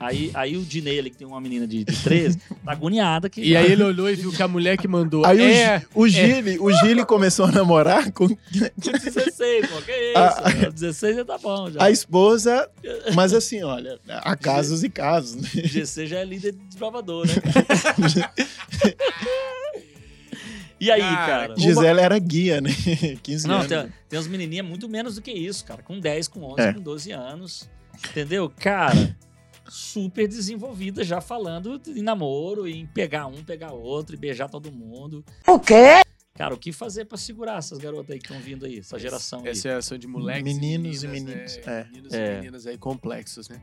Aí, 0.00 0.30
aí 0.32 0.56
o 0.56 0.62
Dinei 0.62 0.96
ali, 1.00 1.10
que 1.10 1.16
tem 1.16 1.26
uma 1.26 1.40
menina 1.40 1.66
de, 1.66 1.82
de 1.82 2.02
13, 2.04 2.38
tá 2.64 2.70
agoniada 2.70 3.28
que. 3.28 3.42
E 3.42 3.56
aí 3.56 3.72
ele 3.72 3.82
olhou 3.82 4.08
e 4.08 4.14
viu 4.14 4.30
que 4.30 4.40
a 4.40 4.46
mulher 4.46 4.76
que 4.78 4.86
mandou 4.86 5.26
Aí 5.26 5.38
o 5.38 5.42
é... 5.42 5.80
Gi- 5.80 5.86
o, 5.92 6.06
Gili, 6.08 6.58
o 6.60 6.70
Gili 6.70 7.04
começou 7.04 7.46
a 7.46 7.50
namorar 7.50 8.12
com 8.12 8.28
Com 8.28 8.92
16, 8.92 9.66
pô, 9.66 9.82
que 9.82 9.90
isso? 9.90 10.16
Ah. 10.16 10.70
16 10.70 11.16
já 11.16 11.24
tá 11.24 11.36
bom. 11.38 11.68
Já. 11.68 11.82
a 11.82 11.90
esposa, 11.90 12.70
mas 13.16 13.34
assim, 13.34 13.64
olha, 13.64 13.98
há 14.08 14.36
casos 14.36 14.84
e 14.84 14.88
casos, 14.88 15.34
né? 15.34 15.48
16 15.62 16.08
já 16.08 16.18
é 16.20 16.24
líder 16.24 16.52
de 16.52 16.58
desbravador, 16.58 17.26
né? 17.26 17.32
e 20.80 20.90
aí, 20.90 21.00
Cara, 21.00 21.26
cara? 21.48 21.54
Gisela 21.56 22.00
era 22.00 22.18
guia, 22.18 22.60
né? 22.60 22.70
15 23.22 23.46
Não, 23.48 23.56
anos. 23.56 23.66
tem, 23.68 23.92
tem 24.08 24.18
umas 24.18 24.28
menininhas 24.28 24.66
muito 24.66 24.88
menos 24.88 25.16
do 25.16 25.22
que 25.22 25.32
isso, 25.32 25.64
cara. 25.64 25.82
Com 25.82 25.98
10, 25.98 26.28
com 26.28 26.42
11, 26.44 26.60
É. 26.60 26.72
com 26.72 26.80
12 26.80 27.10
anos. 27.12 27.68
Entendeu? 28.10 28.52
Cara, 28.60 29.16
super 29.68 30.28
desenvolvida 30.28 31.02
já 31.04 31.20
falando 31.20 31.80
em 31.88 32.02
namoro, 32.02 32.66
em 32.68 32.86
pegar 32.86 33.26
um, 33.26 33.42
pegar 33.44 33.72
outro, 33.72 34.14
e 34.14 34.18
beijar 34.18 34.48
todo 34.48 34.70
mundo. 34.70 35.24
O 35.46 35.58
quê? 35.58 36.02
Cara, 36.34 36.54
o 36.54 36.56
que 36.56 36.70
fazer 36.70 37.04
pra 37.06 37.18
segurar 37.18 37.58
essas 37.58 37.78
garotas 37.78 38.10
aí 38.12 38.18
que 38.20 38.26
estão 38.26 38.40
vindo 38.40 38.64
aí, 38.64 38.78
essa 38.78 38.96
geração 38.96 39.40
aí? 39.40 39.48
Essa 39.48 39.68
é 39.70 39.74
a 39.74 39.78
ação 39.78 39.98
de 39.98 40.06
moleques 40.06 40.44
Meninos 40.44 41.02
e 41.02 41.06
e 41.06 41.08
meninas, 41.08 41.34
meninas, 41.34 41.56
né? 41.56 41.62
é. 41.66 41.84
Meninos 41.90 42.12
É. 42.12 42.26
e 42.32 42.36
meninas 42.36 42.66
aí 42.68 42.78
complexos, 42.78 43.48
né? 43.48 43.60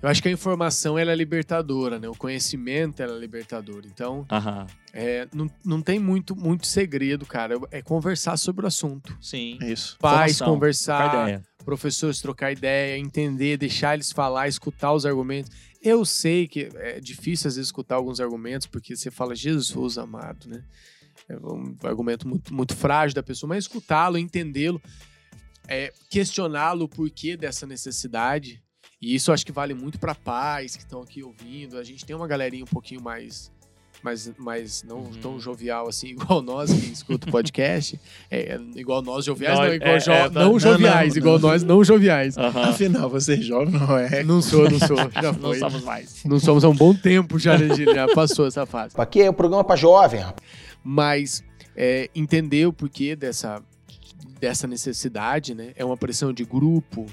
Eu 0.00 0.08
acho 0.08 0.22
que 0.22 0.28
a 0.28 0.32
informação 0.32 0.96
ela 0.96 1.10
é 1.10 1.14
libertadora, 1.14 1.98
né? 1.98 2.08
O 2.08 2.14
conhecimento 2.14 3.02
ela 3.02 3.16
é 3.16 3.18
libertador. 3.18 3.82
Então, 3.84 4.24
Aham, 4.30 4.66
é, 4.92 5.26
não, 5.34 5.50
não 5.64 5.82
tem 5.82 5.98
muito, 5.98 6.36
muito 6.36 6.66
segredo, 6.68 7.26
cara. 7.26 7.56
É 7.72 7.82
conversar 7.82 8.36
sobre 8.36 8.64
o 8.64 8.68
assunto. 8.68 9.16
sim. 9.20 9.58
Isso. 9.60 9.96
Pais 9.98 10.36
Informação, 10.36 10.46
trocar 10.46 10.54
conversar, 10.54 11.22
ideia. 11.24 11.42
professores 11.64 12.20
trocar 12.20 12.52
ideia, 12.52 12.96
entender, 12.96 13.56
deixar 13.56 13.94
eles 13.94 14.12
falar, 14.12 14.46
escutar 14.46 14.92
os 14.92 15.04
argumentos. 15.04 15.50
Eu 15.82 16.04
sei 16.04 16.46
que 16.46 16.68
é 16.76 17.00
difícil 17.00 17.48
às 17.48 17.56
vezes 17.56 17.68
escutar 17.68 17.96
alguns 17.96 18.20
argumentos, 18.20 18.66
porque 18.68 18.94
você 18.94 19.10
fala, 19.10 19.34
Jesus 19.34 19.98
amado, 19.98 20.48
né? 20.48 20.62
É 21.28 21.36
um 21.36 21.76
argumento 21.82 22.26
muito, 22.26 22.54
muito 22.54 22.74
frágil 22.74 23.14
da 23.14 23.22
pessoa, 23.22 23.48
mas 23.48 23.64
escutá-lo, 23.64 24.16
entendê-lo, 24.16 24.80
é, 25.66 25.92
questioná-lo 26.08 26.84
o 26.84 26.88
porquê 26.88 27.36
dessa 27.36 27.66
necessidade. 27.66 28.62
E 29.00 29.14
isso 29.14 29.32
acho 29.32 29.46
que 29.46 29.52
vale 29.52 29.74
muito 29.74 29.98
para 29.98 30.14
pais 30.14 30.74
que 30.76 30.82
estão 30.82 31.00
aqui 31.02 31.22
ouvindo. 31.22 31.78
A 31.78 31.84
gente 31.84 32.04
tem 32.04 32.14
uma 32.16 32.26
galerinha 32.26 32.64
um 32.64 32.66
pouquinho 32.68 33.00
mais. 33.00 33.50
mais, 34.02 34.32
mais 34.38 34.82
não 34.84 34.98
Uhum. 34.98 35.10
tão 35.20 35.40
jovial 35.40 35.88
assim, 35.88 36.08
igual 36.14 36.40
nós 36.42 36.72
que 36.72 36.92
escuta 36.92 37.28
o 37.28 37.32
podcast. 37.32 37.98
É, 38.30 38.54
é, 38.54 38.60
igual 38.76 39.02
nós 39.02 39.24
joviais, 39.24 39.58
Não, 39.58 39.66
não, 39.66 39.74
igual 39.74 39.90
é, 39.94 39.98
jo- 39.98 40.10
é, 40.12 40.30
não, 40.30 40.42
não, 40.52 40.58
joviais, 40.60 41.10
não, 41.14 41.18
igual 41.20 41.38
não. 41.38 41.48
nós 41.48 41.62
não 41.64 41.84
joviais. 41.84 42.36
Afinal, 42.38 43.08
você 43.10 43.34
é 43.34 43.40
jovem, 43.40 43.74
não 43.74 43.96
é? 43.98 44.22
Não 44.24 44.40
sou, 44.42 44.68
não 44.70 44.78
sou. 44.80 44.96
Já 45.20 45.32
Não 45.32 45.34
foi. 45.34 45.58
somos 45.58 45.82
mais. 45.84 46.24
Não 46.24 46.38
somos 46.40 46.64
há 46.64 46.68
um 46.68 46.74
bom 46.76 46.94
tempo 46.94 47.38
já, 47.38 47.56
né? 47.58 47.68
Já 47.74 48.06
passou 48.14 48.46
essa 48.46 48.64
fase. 48.66 48.94
Aqui 48.98 49.20
é 49.22 49.30
o 49.30 49.32
programa 49.32 49.62
pra 49.64 49.74
jovem, 49.76 50.20
rapaz. 50.20 50.46
Mas 50.84 51.44
é, 51.76 52.08
entender 52.14 52.66
o 52.66 52.72
porquê 52.72 53.14
dessa, 53.16 53.60
dessa 54.40 54.66
necessidade, 54.68 55.54
né? 55.54 55.72
É 55.76 55.84
uma 55.84 55.96
pressão 55.96 56.32
de 56.32 56.44
grupo, 56.44 57.06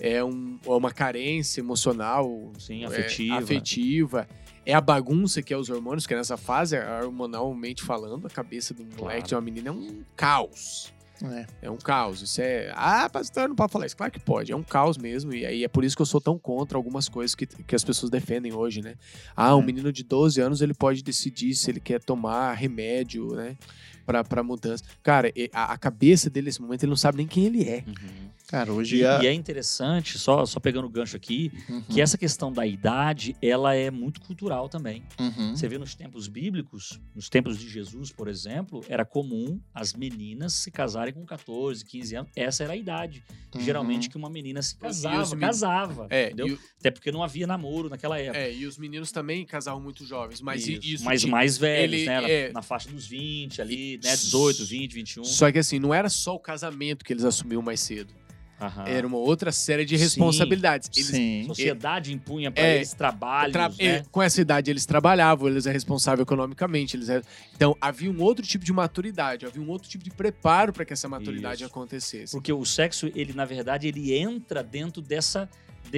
é, 0.00 0.22
um- 0.24 0.58
é 0.64 0.70
uma 0.70 0.92
carência 0.92 1.60
emocional, 1.60 2.52
Sim, 2.58 2.84
é, 2.84 2.86
afetiva. 2.86 3.38
afetiva. 3.38 4.28
É 4.64 4.74
a 4.74 4.80
bagunça 4.80 5.40
que 5.42 5.54
é 5.54 5.56
os 5.56 5.70
hormônios, 5.70 6.06
que 6.06 6.14
nessa 6.14 6.36
fase, 6.36 6.76
hormonalmente 6.78 7.82
falando, 7.82 8.26
a 8.26 8.30
cabeça 8.30 8.74
do 8.74 8.82
moleque 8.82 8.98
Claro. 8.98 9.22
de 9.22 9.34
uma 9.34 9.40
menina 9.40 9.68
é 9.68 9.72
um 9.72 10.02
caos. 10.16 10.92
É. 11.24 11.46
É 11.62 11.70
um 11.70 11.78
caos. 11.78 12.20
Isso 12.20 12.42
é. 12.42 12.70
Ah, 12.74 13.08
pastor, 13.08 13.48
não 13.48 13.56
pode 13.56 13.72
falar 13.72 13.86
isso. 13.86 13.96
Claro 13.96 14.12
que 14.12 14.20
pode. 14.20 14.52
É 14.52 14.56
um 14.56 14.62
caos 14.62 14.98
mesmo. 14.98 15.32
E 15.32 15.46
aí 15.46 15.64
é 15.64 15.68
por 15.68 15.82
isso 15.82 15.96
que 15.96 16.02
eu 16.02 16.06
sou 16.06 16.20
tão 16.20 16.38
contra 16.38 16.76
algumas 16.76 17.08
coisas 17.08 17.34
que, 17.34 17.46
que 17.46 17.74
as 17.74 17.82
pessoas 17.82 18.10
defendem 18.10 18.52
hoje, 18.52 18.82
né? 18.82 18.96
Ah, 19.34 19.56
um 19.56 19.62
É. 19.62 19.64
menino 19.64 19.90
de 19.90 20.02
12 20.04 20.40
anos 20.42 20.60
ele 20.60 20.74
pode 20.74 21.02
decidir 21.02 21.54
se 21.54 21.70
ele 21.70 21.80
quer 21.80 22.02
tomar 22.02 22.52
remédio, 22.52 23.28
né? 23.34 23.56
Pra, 24.04 24.22
pra 24.22 24.42
mudança. 24.42 24.84
Cara, 25.02 25.32
a, 25.54 25.72
a 25.72 25.78
cabeça 25.78 26.28
dele 26.28 26.46
nesse 26.46 26.60
momento, 26.60 26.82
ele 26.82 26.90
não 26.90 26.96
sabe 26.96 27.16
nem 27.16 27.26
quem 27.26 27.46
ele 27.46 27.64
é. 27.64 27.82
Uhum. 27.86 28.28
Cara, 28.48 28.72
hoje 28.72 28.98
E, 28.98 29.04
a... 29.04 29.20
e 29.22 29.26
é 29.26 29.32
interessante, 29.32 30.18
só, 30.18 30.46
só 30.46 30.60
pegando 30.60 30.86
o 30.86 30.90
gancho 30.90 31.16
aqui, 31.16 31.50
Uhum, 31.68 31.82
que 31.82 32.00
essa 32.00 32.16
questão 32.16 32.52
da 32.52 32.64
idade, 32.64 33.34
ela 33.42 33.74
é 33.74 33.90
muito 33.90 34.20
cultural 34.20 34.68
também. 34.68 35.02
uhum. 35.18 35.56
Você 35.56 35.66
vê 35.66 35.76
nos 35.78 35.94
tempos 35.96 36.28
bíblicos, 36.28 37.00
nos 37.14 37.28
tempos 37.28 37.58
de 37.58 37.68
Jesus, 37.68 38.12
por 38.12 38.28
exemplo, 38.28 38.84
era 38.88 39.04
comum 39.04 39.60
as 39.74 39.92
meninas 39.94 40.52
se 40.52 40.70
casarem 40.70 41.12
com 41.12 41.26
14, 41.26 41.84
15 41.84 42.14
anos. 42.16 42.30
Essa 42.36 42.62
era 42.64 42.74
a 42.74 42.76
idade, 42.76 43.24
Uhum. 43.54 43.60
geralmente, 43.60 44.08
que 44.08 44.16
uma 44.16 44.30
menina 44.30 44.62
se 44.62 44.76
casava, 44.76 45.34
men- 45.34 45.40
casava. 45.40 46.06
É, 46.10 46.26
entendeu? 46.26 46.54
o- 46.54 46.58
Até 46.78 46.90
porque 46.92 47.10
não 47.10 47.24
havia 47.24 47.46
namoro 47.48 47.88
naquela 47.88 48.16
época. 48.20 48.38
é, 48.38 48.54
e 48.54 48.64
os 48.64 48.78
meninos 48.78 49.10
também 49.10 49.44
casavam 49.44 49.80
muito 49.82 50.06
jovens, 50.06 50.40
mas 50.40 50.66
Isso, 50.68 50.80
isso 50.86 51.04
mas 51.04 51.22
tinha- 51.22 51.32
mais 51.32 51.58
velhos, 51.58 51.94
ele 51.94 52.06
né? 52.06 52.20
Na, 52.20 52.28
é- 52.30 52.52
na 52.52 52.62
faixa 52.62 52.88
dos 52.88 53.06
20 53.06 53.60
ali, 53.60 53.98
né? 54.04 54.10
18, 54.14 54.64
20, 54.64 54.92
21. 54.94 55.24
Só 55.24 55.50
que 55.50 55.58
assim, 55.58 55.80
não 55.80 55.92
era 55.92 56.08
só 56.08 56.34
o 56.34 56.38
casamento 56.38 57.04
que 57.04 57.12
eles 57.12 57.24
assumiam 57.24 57.60
mais 57.60 57.80
cedo. 57.80 58.14
Aham. 58.60 58.84
Era 58.86 59.06
uma 59.06 59.18
outra 59.18 59.52
série 59.52 59.84
de 59.84 59.98
Sim. 59.98 60.04
responsabilidades. 60.04 60.90
Eles 60.96 61.08
Sim. 61.08 61.44
sociedade 61.46 62.12
impunha 62.12 62.50
para 62.50 62.62
É, 62.64 62.76
eles 62.76 62.94
trabalhos, 62.94 63.52
tra- 63.52 63.68
né? 63.68 63.74
é, 63.78 64.04
com 64.10 64.22
essa 64.22 64.40
idade 64.40 64.70
eles 64.70 64.86
trabalhavam, 64.86 65.48
eles 65.48 65.66
eram 65.66 65.74
responsáveis 65.74 66.22
economicamente. 66.22 66.96
Eles 66.96 67.08
eram- 67.10 67.22
Então 67.54 67.76
havia 67.80 68.10
um 68.10 68.20
outro 68.22 68.46
tipo 68.46 68.64
de 68.64 68.72
maturidade, 68.72 69.44
havia 69.44 69.62
um 69.62 69.68
outro 69.68 69.88
tipo 69.88 70.02
de 70.02 70.10
preparo 70.10 70.72
para 70.72 70.84
que 70.84 70.92
essa 70.92 71.08
maturidade 71.08 71.56
Isso. 71.62 71.66
acontecesse. 71.66 72.32
Porque 72.32 72.52
o 72.52 72.64
sexo, 72.64 73.10
ele 73.14 73.32
na 73.34 73.44
verdade, 73.44 73.88
ele 73.88 74.14
entra 74.14 74.62
dentro 74.62 75.02
dessa 75.02 75.48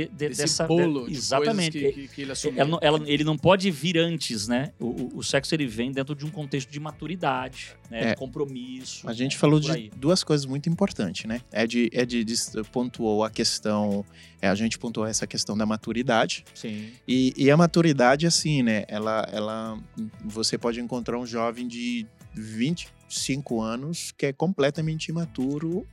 de- 0.06 0.08
de- 0.08 0.28
Desse 0.28 0.42
dessa 0.42 0.66
bolo 0.66 1.06
de- 1.06 1.14
exatamente. 1.14 1.78
que, 1.78 1.92
que, 1.92 2.08
que 2.08 2.22
ele 2.22 2.32
assumiu. 2.32 2.60
Ela 2.60 2.70
não- 2.70 2.78
ela- 2.82 3.02
ele 3.08 3.24
não 3.24 3.36
pode 3.36 3.70
vir 3.70 3.98
antes, 3.98 4.46
né? 4.48 4.72
O, 4.78 4.86
o- 4.86 5.10
o 5.18 5.22
sexo 5.24 5.54
ele 5.54 5.66
vem 5.66 5.90
dentro 5.92 6.14
de 6.14 6.24
um 6.24 6.30
contexto 6.30 6.70
de 6.70 6.78
maturidade, 6.80 7.76
né? 7.90 8.02
É. 8.02 8.10
De 8.10 8.16
compromisso. 8.16 9.08
A 9.08 9.12
gente 9.12 9.34
né? 9.34 9.38
falou 9.38 9.58
de 9.60 9.70
aí. 9.70 9.90
duas 9.96 10.22
coisas 10.24 10.46
muito 10.46 10.68
importantes, 10.68 11.24
né? 11.26 11.40
É 11.52 11.66
de, 11.66 11.88
é 11.92 12.04
de, 12.04 12.24
de- 12.24 12.34
pontuou 12.72 13.24
a 13.24 13.30
questão, 13.30 14.04
é, 14.40 14.48
a 14.48 14.54
gente 14.54 14.78
pontuou 14.78 15.06
essa 15.06 15.26
questão 15.26 15.56
da 15.56 15.66
maturidade 15.66 16.44
Sim. 16.54 16.90
e, 17.06 17.32
e 17.36 17.50
a 17.50 17.56
maturidade 17.56 18.26
assim, 18.26 18.62
né? 18.62 18.84
Ela, 18.88 19.28
ela, 19.32 19.78
você 20.24 20.56
pode 20.58 20.80
encontrar 20.80 21.18
um 21.18 21.26
jovem 21.26 21.66
de 21.66 22.06
25 22.34 23.60
anos 23.60 24.12
que 24.16 24.26
é 24.26 24.32
completamente 24.32 25.08
imaturo, 25.08 25.86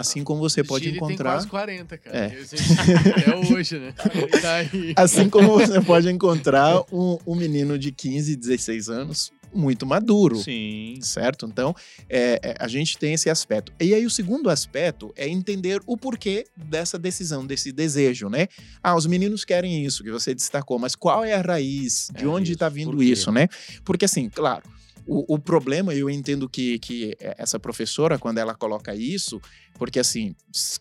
assim 0.00 0.22
como 0.22 0.40
você 0.40 0.62
pode 0.62 0.84
tem 0.86 0.94
encontrar, 0.96 1.32
quase 1.32 1.48
40, 1.48 1.98
cara. 1.98 2.16
É. 2.16 2.34
Esse- 2.40 2.56
Até 2.56 3.34
hoje, 3.52 3.78
né? 3.78 3.92
Tá 4.40 4.54
aí. 4.56 4.92
assim 4.96 5.28
como 5.28 5.52
você 5.54 5.80
pode 5.80 6.08
encontrar 6.08 6.82
um, 6.92 7.18
um 7.26 7.34
menino 7.34 7.76
de 7.78 7.90
15, 7.90 8.36
16 8.36 8.88
anos 8.88 9.32
muito 9.52 9.86
maduro. 9.86 10.36
Sim. 10.36 10.98
certo? 11.00 11.46
Então, 11.46 11.74
é, 12.08 12.38
é, 12.42 12.54
a 12.60 12.68
gente 12.68 12.98
tem 12.98 13.14
esse 13.14 13.30
aspecto. 13.30 13.72
E 13.80 13.94
aí, 13.94 14.04
o 14.04 14.10
segundo 14.10 14.50
aspecto 14.50 15.10
é 15.16 15.26
entender 15.26 15.80
o 15.86 15.96
porquê 15.96 16.44
dessa 16.54 16.98
decisão, 16.98 17.46
desse 17.46 17.72
desejo, 17.72 18.28
né? 18.28 18.46
Ah, 18.82 18.94
os 18.94 19.06
meninos 19.06 19.46
querem 19.46 19.84
isso, 19.84 20.04
que 20.04 20.10
você 20.10 20.34
destacou, 20.34 20.78
mas 20.78 20.94
qual 20.94 21.24
é 21.24 21.32
a 21.32 21.40
raiz? 21.40 22.08
De 22.14 22.24
É 22.24 22.28
onde 22.28 22.52
está 22.52 22.68
vindo 22.68 23.02
isso, 23.02 23.32
né? 23.32 23.48
Porque, 23.84 24.04
assim, 24.04 24.28
claro. 24.28 24.62
O, 25.10 25.36
o 25.36 25.38
problema, 25.38 25.94
eu 25.94 26.10
entendo 26.10 26.46
que, 26.48 26.78
que 26.78 27.16
essa 27.18 27.58
professora, 27.58 28.18
quando 28.18 28.36
ela 28.36 28.54
coloca 28.54 28.94
isso, 28.94 29.40
porque 29.78 29.98
assim, 29.98 30.36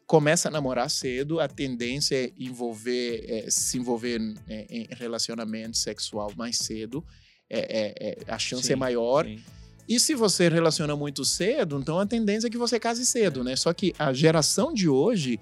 começa 0.06 0.50
a 0.50 0.52
namorar 0.52 0.90
cedo, 0.90 1.40
a 1.40 1.48
tendência 1.48 2.16
é 2.16 2.32
envolver, 2.38 3.24
é, 3.26 3.50
se 3.50 3.78
envolver 3.78 4.20
é, 4.50 4.66
em 4.70 4.88
relacionamento 4.92 5.78
sexual 5.78 6.34
mais 6.36 6.58
cedo, 6.58 7.02
é, 7.50 7.60
é- 7.60 8.10
é- 8.10 8.18
a 8.28 8.38
chance 8.38 8.68
Sim, 8.68 8.74
é 8.74 8.76
maior. 8.76 9.26
sim. 9.26 9.40
E 9.88 9.98
se 9.98 10.14
você 10.14 10.50
relaciona 10.50 10.98
muito 10.98 11.24
cedo, 11.24 11.80
então 11.80 11.98
a 11.98 12.06
tendência 12.06 12.48
é 12.48 12.50
que 12.50 12.58
você 12.58 12.78
case 12.78 13.06
cedo, 13.06 13.42
né? 13.42 13.56
Só 13.56 13.72
que 13.74 13.96
a 13.98 14.12
geração 14.12 14.74
de 14.74 14.90
hoje 14.90 15.40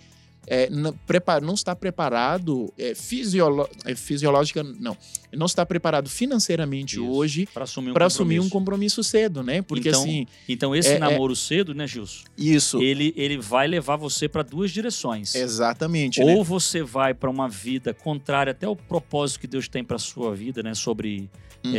é, 0.47 0.69
não, 0.69 0.93
não 1.41 1.53
está 1.53 1.75
preparado 1.75 2.71
é, 2.77 2.93
fisiolo- 2.93 3.67
é, 3.85 3.95
fisiológica, 3.95 4.63
não, 4.63 4.95
não 5.33 5.45
está 5.45 5.65
preparado 5.65 6.09
financeiramente 6.09 6.95
Isso. 6.95 7.07
hoje 7.07 7.47
Para 7.53 7.63
assumir 7.63 7.91
um 7.91 7.95
assumir 8.05 8.39
um 8.39 8.49
compromisso. 8.49 9.03
cedo, 9.03 9.41
né? 9.43 9.61
Porque 9.61 9.89
Então, 9.89 10.01
assim, 10.01 10.27
Então, 10.47 10.75
esse 10.75 10.89
É- 10.89 10.95
é- 10.95 10.99
namoro 10.99 11.35
cedo, 11.35 11.73
né, 11.73 11.87
Gilson? 11.87 12.23
isso, 12.37 12.81
Ele, 12.81 13.13
ele 13.17 13.37
vai 13.37 13.67
levar 13.67 13.95
você 13.95 14.27
para 14.29 14.43
duas 14.43 14.71
direções. 14.71 15.33
exatamente, 15.35 16.23
né? 16.23 16.35
Ou 16.35 16.43
você 16.43 16.81
vai 16.83 17.13
para 17.13 17.29
uma 17.29 17.49
vida 17.49 17.93
contrária 17.93 18.51
até 18.51 18.67
o 18.67 18.75
propósito 18.75 19.39
que 19.41 19.47
Deus 19.47 19.67
tem 19.67 19.83
para 19.83 19.97
sua 19.97 20.35
vida, 20.35 20.61
né? 20.61 20.73
Sobre 20.73 21.29
Uhum. 21.65 21.73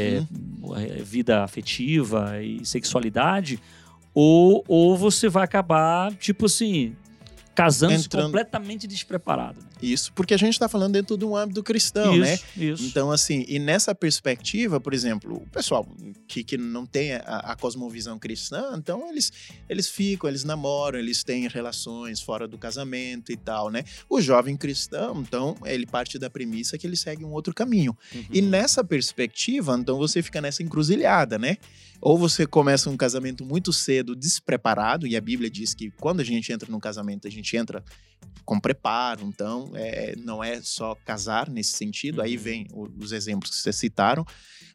é, 0.76 1.02
vida 1.02 1.44
afetiva 1.44 2.42
e 2.42 2.64
sexualidade, 2.66 3.60
ou, 4.12 4.64
ou 4.66 4.96
você 4.96 5.28
vai 5.28 5.44
acabar, 5.44 6.12
tipo 6.14 6.46
assim, 6.46 6.96
casando-se 7.56 8.08
completamente 8.08 8.86
despreparado. 8.86 9.58
né? 9.60 9.66
Isso, 9.80 10.12
porque 10.14 10.32
a 10.32 10.36
gente 10.36 10.54
está 10.54 10.68
falando 10.68 10.94
dentro 10.94 11.16
de 11.18 11.24
um 11.24 11.36
âmbito 11.36 11.62
cristão, 11.62 12.14
isso, 12.14 12.20
né? 12.20 12.38
isso. 12.56 12.84
Então, 12.84 13.10
assim, 13.10 13.44
e 13.46 13.58
nessa 13.58 13.94
perspectiva, 13.94 14.80
por 14.80 14.94
exemplo, 14.94 15.36
o 15.36 15.46
pessoal 15.48 15.86
que, 16.26 16.42
que 16.42 16.56
não 16.56 16.86
tem 16.86 17.14
a, 17.14 17.18
a 17.18 17.56
cosmovisão 17.56 18.18
cristã, 18.18 18.74
então 18.76 19.08
eles, 19.08 19.32
eles 19.68 19.88
ficam, 19.88 20.28
eles 20.28 20.44
namoram, 20.44 20.98
eles 20.98 21.22
têm 21.22 21.46
relações 21.48 22.20
fora 22.20 22.48
do 22.48 22.56
casamento 22.56 23.30
e 23.30 23.36
tal, 23.36 23.70
né? 23.70 23.84
O 24.08 24.20
jovem 24.20 24.56
cristão, 24.56 25.20
então, 25.20 25.56
ele 25.64 25.86
parte 25.86 26.18
da 26.18 26.30
premissa 26.30 26.78
que 26.78 26.86
ele 26.86 26.96
segue 26.96 27.24
um 27.24 27.32
outro 27.32 27.54
caminho. 27.54 27.96
Uhum. 28.14 28.24
E 28.32 28.40
nessa 28.40 28.82
perspectiva, 28.82 29.76
então 29.78 29.98
você 29.98 30.22
fica 30.22 30.40
nessa 30.40 30.62
encruzilhada, 30.62 31.38
né? 31.38 31.58
Ou 32.00 32.18
você 32.18 32.46
começa 32.46 32.90
um 32.90 32.96
casamento 32.96 33.44
muito 33.44 33.72
cedo, 33.72 34.14
despreparado, 34.14 35.06
e 35.06 35.16
a 35.16 35.20
Bíblia 35.20 35.50
diz 35.50 35.74
que 35.74 35.90
quando 35.90 36.20
a 36.20 36.24
gente 36.24 36.52
entra 36.52 36.70
num 36.70 36.80
casamento, 36.80 37.26
a 37.26 37.30
gente 37.30 37.56
entra 37.56 37.82
com 38.44 38.60
preparo, 38.60 39.24
então 39.26 39.72
é, 39.74 40.14
não 40.16 40.42
é 40.42 40.60
só 40.62 40.94
casar 41.04 41.50
nesse 41.50 41.72
sentido, 41.72 42.22
aí 42.22 42.36
Uhum. 42.36 42.42
vem 42.42 42.66
os 42.98 43.10
exemplos 43.10 43.50
que 43.50 43.56
vocês 43.56 43.74
citaram 43.74 44.24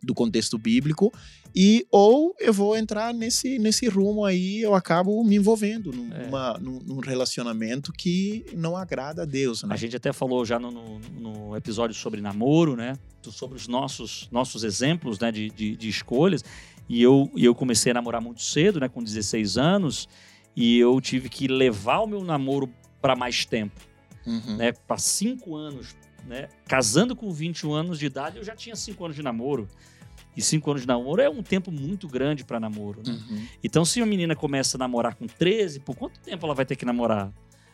do 0.03 0.13
contexto 0.13 0.57
bíblico, 0.57 1.11
e 1.55 1.85
ou 1.91 2.33
eu 2.39 2.51
vou 2.51 2.75
entrar 2.75 3.13
nesse, 3.13 3.59
nesse 3.59 3.87
rumo 3.87 4.25
aí, 4.25 4.61
eu 4.61 4.73
acabo 4.75 5.23
me 5.23 5.35
envolvendo 5.35 5.91
num, 5.93 6.11
É. 6.13 6.25
numa- 6.25 6.57
num- 6.57 6.79
num 6.79 6.99
relacionamento 6.99 7.93
que 7.93 8.45
não 8.53 8.75
agrada 8.75 9.21
a 9.21 9.25
Deus, 9.25 9.63
né? 9.63 9.73
A 9.73 9.77
gente 9.77 9.95
até 9.95 10.11
falou 10.11 10.43
já 10.45 10.57
no, 10.59 10.71
no- 10.71 10.99
no 10.99 11.55
episódio 11.55 11.95
sobre 11.95 12.19
namoro, 12.19 12.75
né? 12.75 12.97
Sobre 13.21 13.55
os 13.57 13.67
nossos, 13.67 14.27
nossos 14.31 14.63
exemplos 14.63 15.19
né? 15.19 15.31
de, 15.31 15.49
de, 15.49 15.75
de 15.77 15.87
escolhas. 15.89 16.43
E 16.89 17.01
eu, 17.01 17.29
e 17.35 17.45
eu 17.45 17.53
comecei 17.55 17.91
a 17.91 17.93
namorar 17.95 18.21
muito 18.21 18.41
cedo, 18.41 18.79
né? 18.79 18.89
Com 18.89 19.03
16 19.03 19.57
anos. 19.57 20.09
E 20.55 20.77
eu 20.79 20.99
tive 20.99 21.29
que 21.29 21.47
levar 21.47 21.99
o 21.99 22.07
meu 22.07 22.23
namoro 22.23 22.67
para 23.01 23.15
mais 23.15 23.45
tempo, 23.45 23.79
Uhum. 24.25 24.57
né? 24.57 24.71
Para 24.71 24.97
cinco 24.97 25.55
anos, 25.55 25.95
né? 26.27 26.47
Casando 26.67 27.15
com 27.15 27.31
21 27.31 27.73
anos 27.73 27.97
de 27.99 28.05
idade, 28.05 28.37
eu 28.37 28.43
já 28.43 28.55
tinha 28.55 28.75
cinco 28.75 29.03
anos 29.03 29.15
de 29.15 29.23
namoro. 29.23 29.67
E 30.37 30.41
cinco 30.41 30.69
anos 30.71 30.83
de 30.83 30.87
namoro 30.87 31.21
é 31.21 31.29
um 31.29 31.43
tempo 31.43 31.71
muito 31.71 32.07
grande 32.07 32.45
para 32.45 32.59
namoro, 32.59 33.01
né? 33.05 33.11
Uhum. 33.29 33.45
Então, 33.63 33.83
se 33.83 33.99
uma 34.01 34.07
menina 34.07 34.33
começa 34.35 34.77
a 34.77 34.79
namorar 34.79 35.15
com 35.15 35.27
13, 35.27 35.79
por 35.81 35.95
quanto 35.95 36.19
tempo 36.21 36.45
ela 36.45 36.55
vai 36.55 36.65
ter 36.65 36.75
que 36.77 36.85
namorar 36.85 37.33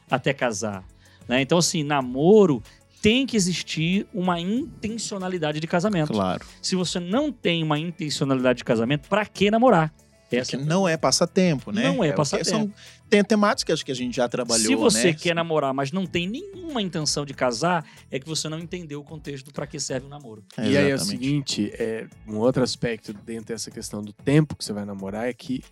até 0.09 0.33
casar? 0.33 0.83
Né? 1.27 1.41
Então, 1.41 1.57
assim, 1.59 1.83
namoro 1.83 2.63
tem 2.99 3.27
que 3.27 3.37
existir 3.37 4.07
uma 4.11 4.39
intencionalidade 4.39 5.59
de 5.59 5.67
casamento. 5.67 6.11
Claro. 6.13 6.43
Se 6.61 6.75
você 6.75 6.99
não 6.99 7.31
tem 7.31 7.61
uma 7.63 7.77
intencionalidade 7.77 8.57
de 8.57 8.63
casamento, 8.63 9.07
pra 9.07 9.25
que 9.25 9.51
namorar? 9.51 9.93
Essa 10.31 10.57
Porque 10.57 10.65
não 10.65 10.87
é 10.87 10.97
passatempo, 10.97 11.71
né? 11.71 11.83
Não 11.83 12.03
é 12.03 12.09
que- 12.09 12.15
passatempo. 12.15 12.49
São, 12.49 12.73
tem 13.09 13.23
temáticas 13.23 13.81
que 13.81 13.91
a 13.91 13.95
gente 13.95 14.15
já 14.17 14.27
trabalhou, 14.27 14.67
Se 14.67 14.75
você 14.75 15.07
né? 15.07 15.13
quer 15.13 15.33
namorar, 15.33 15.73
mas 15.73 15.91
não 15.91 16.05
tem 16.05 16.27
nenhuma 16.27 16.81
intenção 16.81 17.25
de 17.25 17.33
casar, 17.33 17.85
é 18.11 18.19
que 18.19 18.27
você 18.27 18.49
não 18.49 18.59
entendeu 18.59 18.99
o 18.99 19.03
contexto 19.03 19.51
para 19.53 19.65
que 19.65 19.79
serve 19.79 20.07
o 20.07 20.09
namoro. 20.09 20.43
E 20.57 20.75
aí 20.77 20.91
é 20.91 20.95
o 20.95 20.99
seguinte, 20.99 21.71
é, 21.73 22.07
um 22.27 22.37
outro 22.37 22.61
aspecto 22.61 23.13
dentro 23.13 23.47
dessa 23.53 23.71
questão 23.71 24.01
do 24.01 24.11
tempo 24.11 24.55
que 24.55 24.65
você 24.65 24.73
vai 24.73 24.83
namorar 24.83 25.29
é 25.29 25.33
que 25.33 25.63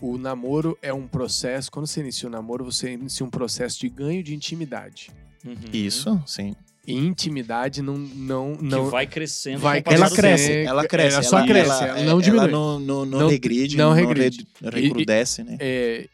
o 0.00 0.16
namoro 0.16 0.78
é 0.80 0.92
um 0.94 1.08
processo, 1.08 1.70
quando 1.72 1.86
você 1.88 2.00
inicia 2.00 2.28
o 2.28 2.32
namoro, 2.32 2.64
você 2.64 2.92
inicia 2.92 3.26
um 3.26 3.30
processo 3.30 3.80
de 3.80 3.88
ganho 3.88 4.22
de 4.22 4.32
intimidade. 4.32 5.10
Uhum. 5.44 5.54
Isso, 5.72 6.22
sim. 6.26 6.54
Intimidade 6.92 7.82
não 7.82 7.96
não 7.98 8.56
Que 8.56 8.64
não 8.64 8.88
vai 8.90 9.06
crescendo. 9.06 9.58
vai 9.60 9.82
Ela 9.84 10.08
cresce, 10.10 10.14
tempo. 10.14 10.16
cresce, 10.16 10.52
ela 10.66 10.86
cresce. 10.88 11.14
ela 11.14 11.22
só 11.22 11.46
cresce, 11.46 11.84
ela 11.84 12.02
não 12.02 12.20
diminui. 12.20 12.44
Ela 12.48 12.52
não, 12.52 12.78
não, 12.80 13.04
não, 13.06 13.18
Não- 13.20 13.28
regride, 13.28 13.76
não 13.76 13.90
não, 13.90 13.94
regride. 13.94 14.46
re- 14.62 14.80
recrudesce, 14.80 15.42
né? 15.42 15.56
é, 15.60 16.06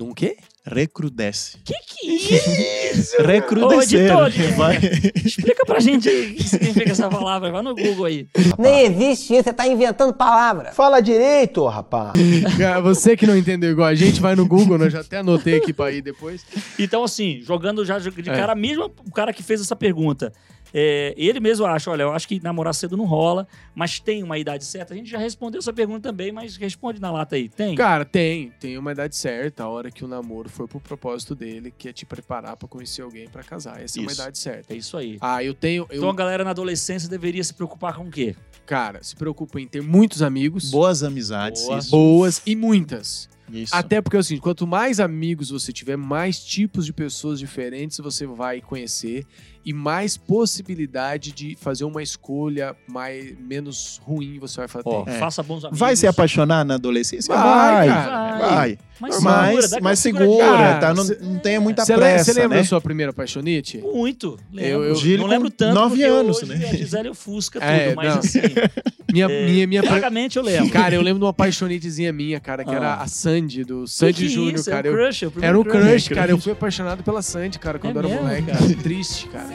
num 0.00 0.14
quê? 0.14 0.36
Recrudesce. 0.64 1.58
Que 1.64 1.74
que 1.74 2.34
é 2.34 2.92
isso? 2.92 3.22
Recrudescer. 3.22 4.16
Ô, 4.16 4.26
editor, 4.26 4.54
Vai. 4.56 4.78
Explica 5.24 5.64
pra 5.66 5.78
gente 5.78 6.08
aí 6.08 6.32
o 6.32 6.34
que 6.36 6.42
significa 6.48 6.90
essa 6.92 7.08
palavra. 7.08 7.50
Vai 7.50 7.62
no 7.62 7.74
Google 7.74 8.06
aí. 8.06 8.26
Nem 8.58 8.86
existe 8.86 9.34
isso, 9.34 9.44
você 9.44 9.52
tá 9.52 9.66
inventando 9.66 10.12
palavra. 10.14 10.72
Fala 10.72 11.00
direito, 11.00 11.66
rapaz. 11.66 12.12
Cara, 12.56 12.80
Você 12.90 13.16
que 13.16 13.26
não 13.26 13.36
entendeu 13.36 13.70
igual 13.72 13.88
a 13.88 13.94
gente, 13.94 14.20
vai 14.20 14.34
no 14.34 14.46
Google, 14.46 14.78
né? 14.78 14.86
eu 14.86 14.90
já 14.90 15.00
até 15.00 15.18
anotei 15.18 15.56
aqui 15.56 15.72
pra 15.72 15.90
ir 15.92 16.00
depois. 16.02 16.42
Então, 16.78 17.04
assim, 17.04 17.40
jogando 17.42 17.84
já 17.84 17.98
de 17.98 18.08
É. 18.08 18.22
cara, 18.22 18.54
mesmo 18.54 18.90
o 19.06 19.10
cara 19.12 19.32
que 19.32 19.42
fez 19.42 19.60
essa 19.60 19.76
pergunta, 19.76 20.32
é, 20.72 21.14
ele 21.16 21.40
mesmo 21.40 21.66
acha, 21.66 21.90
olha, 21.90 22.02
eu 22.02 22.12
acho 22.12 22.26
que 22.28 22.40
namorar 22.42 22.74
cedo 22.74 22.96
não 22.96 23.04
rola, 23.04 23.46
mas 23.74 23.98
tem 24.00 24.22
uma 24.22 24.38
idade 24.38 24.64
certa. 24.64 24.94
A 24.94 24.96
gente 24.96 25.10
já 25.10 25.18
respondeu 25.18 25.58
essa 25.58 25.72
pergunta 25.72 26.08
também, 26.08 26.32
mas 26.32 26.56
responde 26.56 27.00
na 27.00 27.10
lata 27.10 27.36
aí. 27.36 27.48
Tem? 27.48 27.74
Cara, 27.74 28.04
tem. 28.04 28.52
Tem 28.60 28.76
uma 28.78 28.92
idade 28.92 29.16
certa, 29.16 29.64
a 29.64 29.68
hora 29.68 29.90
que 29.90 30.04
o 30.04 30.08
namoro 30.08 30.48
for 30.48 30.68
pro 30.68 30.80
propósito 30.80 31.34
dele, 31.34 31.72
que 31.76 31.88
é 31.88 31.92
te 31.92 32.06
preparar 32.06 32.56
pra 32.56 32.68
conhecer 32.68 33.02
alguém 33.02 33.28
pra 33.28 33.42
casar. 33.42 33.82
Essa 33.82 33.98
é 33.98 34.02
uma 34.02 34.10
Isso. 34.12 34.20
idade 34.20 34.38
certa. 34.38 34.72
É 34.72 34.76
isso 34.76 34.96
aí. 34.96 35.18
Ah, 35.20 35.42
eu 35.42 35.54
tenho. 35.54 35.86
Eu, 35.90 35.96
Então 35.98 36.10
a 36.10 36.14
galera 36.14 36.44
na 36.44 36.50
adolescência 36.50 37.08
deveria 37.08 37.42
se 37.42 37.54
preocupar 37.54 37.94
com 37.94 38.04
o 38.04 38.10
quê? 38.10 38.34
Cara, 38.66 39.02
se 39.02 39.16
preocupa 39.16 39.60
em 39.60 39.66
ter 39.66 39.82
muitos 39.82 40.22
amigos, 40.22 40.70
Boas 40.70 41.02
amizades. 41.02 41.62
Boa. 41.64 41.78
Isso. 41.78 41.90
boas 41.90 42.42
e 42.46 42.54
muitas. 42.54 43.28
isso. 43.52 43.74
Até 43.74 44.00
porque 44.00 44.16
é 44.16 44.20
o 44.20 44.22
seguinte, 44.22 44.42
quanto 44.42 44.64
mais 44.66 45.00
amigos 45.00 45.50
você 45.50 45.72
tiver, 45.72 45.96
mais 45.96 46.38
tipos 46.44 46.86
de 46.86 46.92
pessoas 46.92 47.38
diferentes 47.40 47.98
você 47.98 48.26
vai 48.26 48.60
conhecer 48.60 49.26
e 49.64 49.72
mais 49.72 50.16
possibilidade 50.16 51.32
de 51.32 51.56
fazer 51.60 51.84
uma 51.84 52.02
escolha 52.02 52.74
mais, 52.88 53.34
menos 53.38 54.00
ruim 54.04 54.38
você 54.38 54.56
vai 54.58 54.68
fazer. 54.68 54.84
Ó, 54.88 55.04
É. 55.06 55.18
faça 55.18 55.42
bons 55.42 55.64
amigos. 55.64 55.78
Vai 55.78 55.94
se 55.96 56.06
apaixonar 56.06 56.64
na 56.64 56.74
adolescência? 56.74 57.34
Vai, 57.34 57.42
Vai, 57.44 57.88
cara, 57.88 58.38
vai. 58.38 58.48
vai. 58.50 58.78
Mas 59.00 59.22
Mas, 59.22 59.70
mas 59.80 59.98
segura, 59.98 60.76
tá? 60.78 60.92
Não, 60.92 61.04
Cê- 61.04 61.18
não 61.22 61.38
tenha 61.38 61.58
muita 61.58 61.86
Você 61.86 61.94
pressa, 61.94 62.32
lembra 62.34 62.56
né? 62.58 62.62
da 62.62 62.68
sua 62.68 62.82
primeira 62.82 63.14
paixonite? 63.14 63.78
Muito. 63.78 64.38
Lembro. 64.52 64.84
Eu- 64.84 64.94
eu- 64.94 65.18
não 65.18 65.26
lembro 65.26 65.50
tanto 65.50 65.74
nove 65.74 66.02
anos, 66.04 66.42
hoje 66.42 66.46
né? 66.54 66.68
a 66.68 66.76
Gisele 66.76 67.08
ofusca 67.08 67.58
tudo, 67.60 67.70
É, 67.70 67.94
mas 67.94 68.10
não. 68.12 68.18
assim, 68.18 68.40
Minha, 69.10 69.24
é, 69.26 69.46
minha, 69.46 69.66
minha, 69.66 69.82
vagamente 69.82 70.36
eu 70.36 70.42
lembro. 70.42 70.70
Cara, 70.70 70.94
eu 70.94 71.00
lembro 71.02 71.18
de 71.18 71.24
uma 71.24 71.32
paixonitezinha 71.32 72.12
minha, 72.12 72.38
cara, 72.38 72.62
que 72.62 72.70
Ah. 72.70 72.74
era 72.76 72.94
a 72.96 73.06
Sandy, 73.08 73.64
do 73.64 73.84
Sandy 73.88 74.12
que 74.24 74.28
Júnior, 74.28 74.54
isso? 74.54 74.70
cara. 74.70 74.86
É 74.86 74.90
Eu- 74.90 74.94
um 74.94 74.96
crush, 74.96 75.22
é 75.24 75.26
o 75.28 75.32
Era 75.42 75.58
um 75.58 75.62
primeiro 75.64 75.88
crush, 75.88 76.08
cara. 76.10 76.30
Eu 76.30 76.38
fui 76.38 76.52
apaixonado 76.52 77.02
pela 77.02 77.20
Sandy, 77.22 77.58
cara, 77.58 77.78
quando 77.78 77.96
É 77.96 77.98
eu 77.98 78.04
era 78.04 78.08
mesmo, 78.08 78.22
moleque. 78.22 78.46
cara? 78.52 78.82
Triste, 78.82 79.26
cara. 79.28 79.48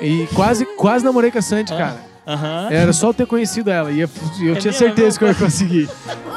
E 0.00 0.26
quase, 0.34 0.64
quase 0.76 1.04
namorei 1.04 1.30
com 1.30 1.38
a 1.38 1.42
Sandy, 1.42 1.72
cara. 1.72 2.04
Era 2.70 2.92
só 2.92 3.08
eu 3.08 3.14
ter 3.14 3.26
conhecido 3.26 3.70
ela. 3.70 3.90
E 3.90 4.00
eu, 4.00 4.08
eu 4.40 4.54
É 4.54 4.58
tinha 4.58 4.72
mesmo, 4.72 4.72
certeza 4.72 5.18
que 5.18 5.24
eu 5.24 5.28
ia 5.28 5.34
conseguir. 5.34 5.88
É. 5.88 6.28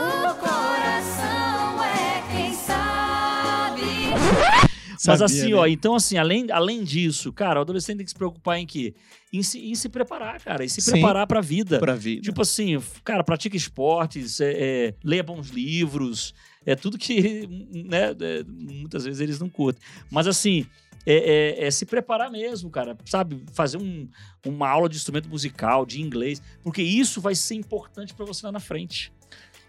Mas 5.03 5.17
Sabia, 5.19 5.25
assim, 5.25 5.49
né? 5.49 5.55
ó, 5.55 5.65
então 5.65 5.95
assim, 5.95 6.17
além, 6.17 6.45
além 6.51 6.83
disso, 6.83 7.33
cara, 7.33 7.59
o 7.59 7.63
adolescente 7.63 7.97
tem 7.97 8.05
que 8.05 8.11
se 8.11 8.15
preocupar 8.17 8.59
em 8.59 8.67
quê? 8.67 8.93
Em 9.33 9.41
se, 9.41 9.59
em 9.59 9.73
se 9.73 9.89
preparar, 9.89 10.39
cara, 10.39 10.63
em 10.63 10.67
se 10.67 10.79
Sim. 10.79 10.91
preparar 10.91 11.25
pra 11.25 11.41
vida. 11.41 11.79
Pra 11.79 11.95
vida. 11.95 12.21
Tipo 12.21 12.43
assim, 12.43 12.79
cara, 13.03 13.23
pratica 13.23 13.57
esportes, 13.57 14.39
é, 14.39 14.51
é, 14.53 14.93
leia 15.03 15.23
bons 15.23 15.49
livros, 15.49 16.35
é 16.65 16.75
tudo 16.75 16.99
que, 16.99 17.47
né, 17.89 18.11
é, 18.19 18.43
muitas 18.47 19.03
vezes 19.03 19.19
eles 19.21 19.39
não 19.39 19.49
curtem. 19.49 19.81
Mas 20.11 20.27
assim, 20.27 20.67
é, 21.05 21.61
é- 21.63 21.65
é 21.67 21.71
se 21.71 21.85
preparar 21.85 22.29
mesmo, 22.31 22.69
cara, 22.69 22.97
sabe? 23.05 23.43
Fazer 23.53 23.77
um- 23.77 24.07
uma 24.45 24.69
aula 24.69 24.87
de 24.89 24.95
instrumento 24.97 25.29
musical, 25.29 25.85
de 25.85 26.01
inglês, 26.01 26.41
porque 26.63 26.81
isso 26.81 27.19
vai 27.21 27.35
ser 27.35 27.55
importante 27.55 28.13
pra 28.13 28.25
você 28.25 28.45
lá 28.45 28.51
na 28.51 28.59
frente. 28.59 29.11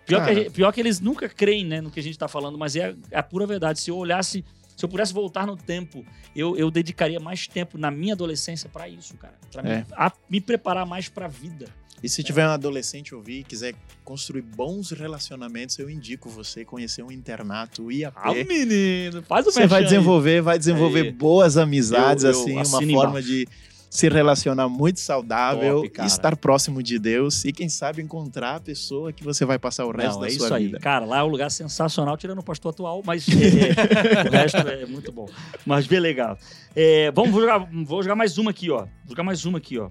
Pior 0.05 0.25
que, 0.25 0.31
a 0.31 0.35
gente- 0.35 0.51
pior 0.51 0.73
que 0.73 0.81
eles 0.81 0.99
nunca 1.01 1.29
creem, 1.29 1.65
né, 1.65 1.81
no 1.81 1.91
que 1.91 2.01
a 2.01 2.03
gente 2.03 2.19
tá 2.19 2.27
falando, 2.29 2.59
mas 2.59 2.75
é 2.77 2.87
a, 2.91 2.95
é 3.11 3.19
a 3.19 3.23
pura 3.23 3.47
verdade. 3.47 3.79
Se 3.81 3.91
eu 3.91 3.97
olhasse, 3.97 4.45
se 4.77 4.85
eu 4.85 4.89
pudesse 4.89 5.13
voltar 5.15 5.47
no 5.47 5.57
tempo, 5.57 6.05
eu, 6.35 6.57
eu 6.57 6.71
dedicaria 6.71 7.21
mais 7.21 7.47
tempo 7.47 7.79
na 7.79 7.91
minha 7.91 8.15
adolescência 8.15 8.69
pra 8.69 8.89
isso, 8.89 9.17
cara. 9.17 9.35
Pra 9.53 9.63
É. 9.63 9.79
me, 9.79 9.87
a- 9.93 10.13
me 10.29 10.41
preparar 10.41 10.85
mais 10.85 11.09
pra 11.09 11.29
vida. 11.29 11.67
E 12.03 12.09
se 12.09 12.23
tiver 12.23 12.47
um 12.47 12.51
adolescente 12.51 13.15
ouvir 13.15 13.41
e 13.41 13.45
quiser 13.45 13.75
construir 14.05 14.43
bons 14.43 14.91
relacionamentos, 14.91 15.79
eu 15.79 15.89
indico 15.89 16.29
você 16.29 16.65
conhecer 16.65 17.03
um 17.03 17.13
internato 17.13 17.93
IAP. 17.93 18.17
Ah, 18.17 18.35
menino, 18.35 19.23
faz 19.23 19.47
o 19.47 19.53
Você 19.53 19.61
vai 19.67 19.69
merchan 19.69 19.77
aí. 19.77 19.85
desenvolver, 19.85 20.41
vai 20.43 20.59
desenvolver 20.59 21.03
Aí. 21.03 21.13
boas 21.13 21.57
amizades, 21.57 22.25
Eu- 22.25 22.31
eu 22.33 22.41
assim, 22.41 22.53
uma 22.55 22.65
forma 22.65 22.91
embaixo. 23.21 23.29
de 23.29 23.49
se 23.89 24.09
relacionar 24.09 24.69
muito 24.71 24.99
saudável, 25.01 25.83
Top, 25.83 26.07
estar 26.07 26.35
próximo 26.37 26.83
de 26.83 26.99
Deus 26.99 27.45
e, 27.45 27.53
quem 27.53 27.69
sabe, 27.69 28.01
encontrar 28.03 28.57
a 28.57 28.61
pessoa 28.61 29.13
que 29.13 29.23
você 29.23 29.45
vai 29.45 29.59
passar 29.59 29.85
o 29.85 29.93
resto 29.93 30.15
Não, 30.15 30.21
da 30.23 30.27
é 30.27 30.31
sua 30.31 30.47
isso 30.47 30.55
aí. 30.55 30.65
vida. 30.67 30.81
Cara, 30.81 31.05
lá 31.05 31.19
é 31.19 31.23
um 31.23 31.27
lugar 31.29 31.51
sensacional, 31.51 32.17
tirando 32.17 32.39
o 32.39 32.43
pastor 32.43 32.71
atual, 32.73 33.03
mas 33.05 33.27
é, 33.29 34.25
é, 34.25 34.29
o 34.29 34.33
resto 34.33 34.57
é 34.57 34.87
muito 34.87 35.13
bom. 35.13 35.29
Mas 35.67 35.87
bem 35.87 36.01
legal. 36.01 36.39
É, 36.75 37.11
vamos 37.13 37.33
jogar, 37.39 37.59
vou 37.85 38.03
jogar 38.03 38.17
mais 38.17 38.39
uma 38.39 38.51
aqui, 38.51 38.71
ó. 38.71 38.79
Vou 39.05 39.11
jogar 39.11 39.23
mais 39.25 39.45
uma 39.45 39.59
aqui, 39.59 39.79
ó. 39.79 39.91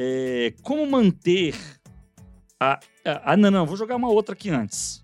É, 0.00 0.54
como 0.62 0.86
manter 0.88 1.56
a, 2.60 2.74
a- 3.04 3.32
Ah, 3.32 3.36
não, 3.36 3.50
não, 3.50 3.66
vou 3.66 3.76
jogar 3.76 3.96
uma 3.96 4.08
outra 4.08 4.32
aqui 4.34 4.48
antes. 4.48 5.02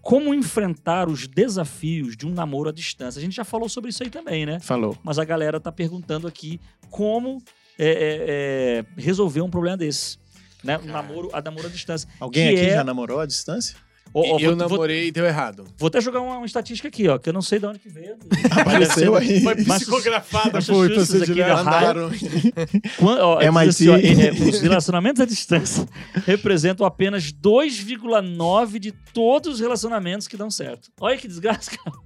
Como 0.00 0.34
enfrentar 0.34 1.08
os 1.08 1.28
desafios 1.28 2.16
de 2.16 2.26
um 2.26 2.30
namoro 2.32 2.68
à 2.68 2.72
distância? 2.72 3.20
A 3.20 3.22
gente 3.22 3.36
já 3.36 3.44
falou 3.44 3.68
sobre 3.68 3.90
isso 3.90 4.02
aí 4.02 4.10
também, 4.10 4.44
né? 4.44 4.58
Falou. 4.58 4.98
Mas 5.04 5.16
a 5.18 5.24
galera 5.24 5.60
tá 5.60 5.70
perguntando 5.70 6.26
aqui 6.26 6.60
como 6.90 7.40
é, 7.78 7.86
é, 7.86 7.94
é, 8.28 8.84
resolver 9.00 9.42
um 9.42 9.48
problema 9.50 9.76
desse. 9.76 10.18
Né? 10.64 10.76
Um 10.78 10.86
namoro, 10.86 11.30
a 11.32 11.40
namoro 11.40 11.68
à 11.68 11.70
distância. 11.70 12.08
Alguém 12.18 12.48
aqui 12.48 12.60
é- 12.66 12.74
já 12.74 12.82
namorou 12.84 13.20
à 13.20 13.26
distância? 13.26 13.76
Ó, 14.14 14.20
ó, 14.20 14.24
eu 14.24 14.28
vou- 14.28 14.40
vou- 14.40 14.56
namorei 14.56 15.06
e 15.08 15.10
deu 15.12 15.24
errado. 15.24 15.64
Vou 15.78 15.86
até 15.86 16.00
jogar 16.00 16.20
uma, 16.20 16.36
uma 16.36 16.46
estatística 16.46 16.88
aqui, 16.88 17.08
ó, 17.08 17.18
que 17.18 17.28
eu 17.28 17.32
não 17.32 17.40
sei 17.40 17.58
de 17.58 17.66
onde 17.66 17.78
que 17.78 17.88
veio. 17.88 18.16
Apareceu 18.50 19.16
aí. 19.16 19.40
Foi 19.42 19.54
psicografada, 19.56 20.60
foi, 20.60 20.94
você 20.94 21.22
aqui. 21.22 21.40
Mandaram. 21.40 22.10
Quan- 22.98 23.18
ó, 23.20 23.38
diz 23.38 23.48
MIT. 23.48 23.68
assim, 23.68 23.88
ó, 23.88 23.96
é, 23.96 24.26
é, 24.26 24.32
os 24.32 24.60
relacionamentos 24.60 25.20
à 25.20 25.24
distância 25.24 25.88
representam 26.26 26.84
apenas 26.86 27.32
2,9 27.32 28.78
de 28.78 28.92
todos 29.14 29.54
os 29.54 29.60
relacionamentos 29.60 30.28
que 30.28 30.36
dão 30.36 30.50
certo. 30.50 30.90
Olha 31.00 31.16
que 31.16 31.26
desgraça, 31.28 31.70
cara. 31.70 31.96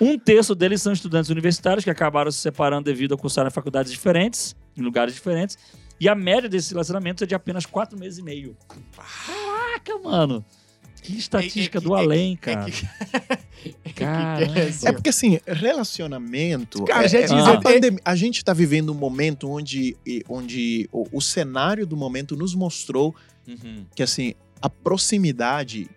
Um 0.00 0.18
terço 0.18 0.54
deles 0.54 0.82
são 0.82 0.92
estudantes 0.92 1.30
universitários 1.30 1.84
que 1.84 1.90
acabaram 1.90 2.30
se 2.30 2.38
separando 2.38 2.84
devido 2.84 3.14
a 3.14 3.16
cursar 3.16 3.46
em 3.46 3.50
faculdades 3.50 3.90
diferentes, 3.92 4.54
em 4.76 4.82
lugares 4.82 5.14
diferentes. 5.14 5.56
E 6.00 6.08
a 6.08 6.14
média 6.16 6.48
desses 6.48 6.70
relacionamentos 6.70 7.22
é 7.22 7.26
de 7.26 7.34
apenas 7.34 7.64
4 7.64 7.96
meses 7.96 8.18
e 8.18 8.22
meio. 8.22 8.56
Caraca, 8.96 9.98
mano. 10.02 10.44
Que 11.02 11.18
estatística 11.18 11.78
É 11.78 11.80
que- 11.80 11.86
do 11.86 11.96
é 11.96 11.98
além, 12.00 12.32
é 12.34 12.36
cara. 12.36 12.66
é 14.56 14.62
assim, 14.68 14.86
É 14.86 14.92
porque, 14.92 15.08
assim, 15.10 15.40
relacionamento. 15.46 16.84
Cara, 16.84 17.04
é- 17.04 17.08
já 17.08 17.18
é- 17.18 17.22
diz- 17.22 17.32
a, 17.32 17.52
é- 17.54 17.60
pandemia- 17.60 18.00
a 18.04 18.14
gente 18.16 18.44
tá 18.44 18.52
vivendo 18.52 18.92
um 18.92 18.94
momento 18.94 19.48
onde, 19.50 19.96
onde 20.28 20.88
o, 20.92 21.06
o 21.12 21.20
cenário 21.20 21.86
do 21.86 21.96
momento 21.96 22.36
nos 22.36 22.54
mostrou 22.54 23.14
Uhum. 23.46 23.84
que, 23.94 24.02
assim, 24.02 24.34
a 24.60 24.70
proximidade, 24.70 25.88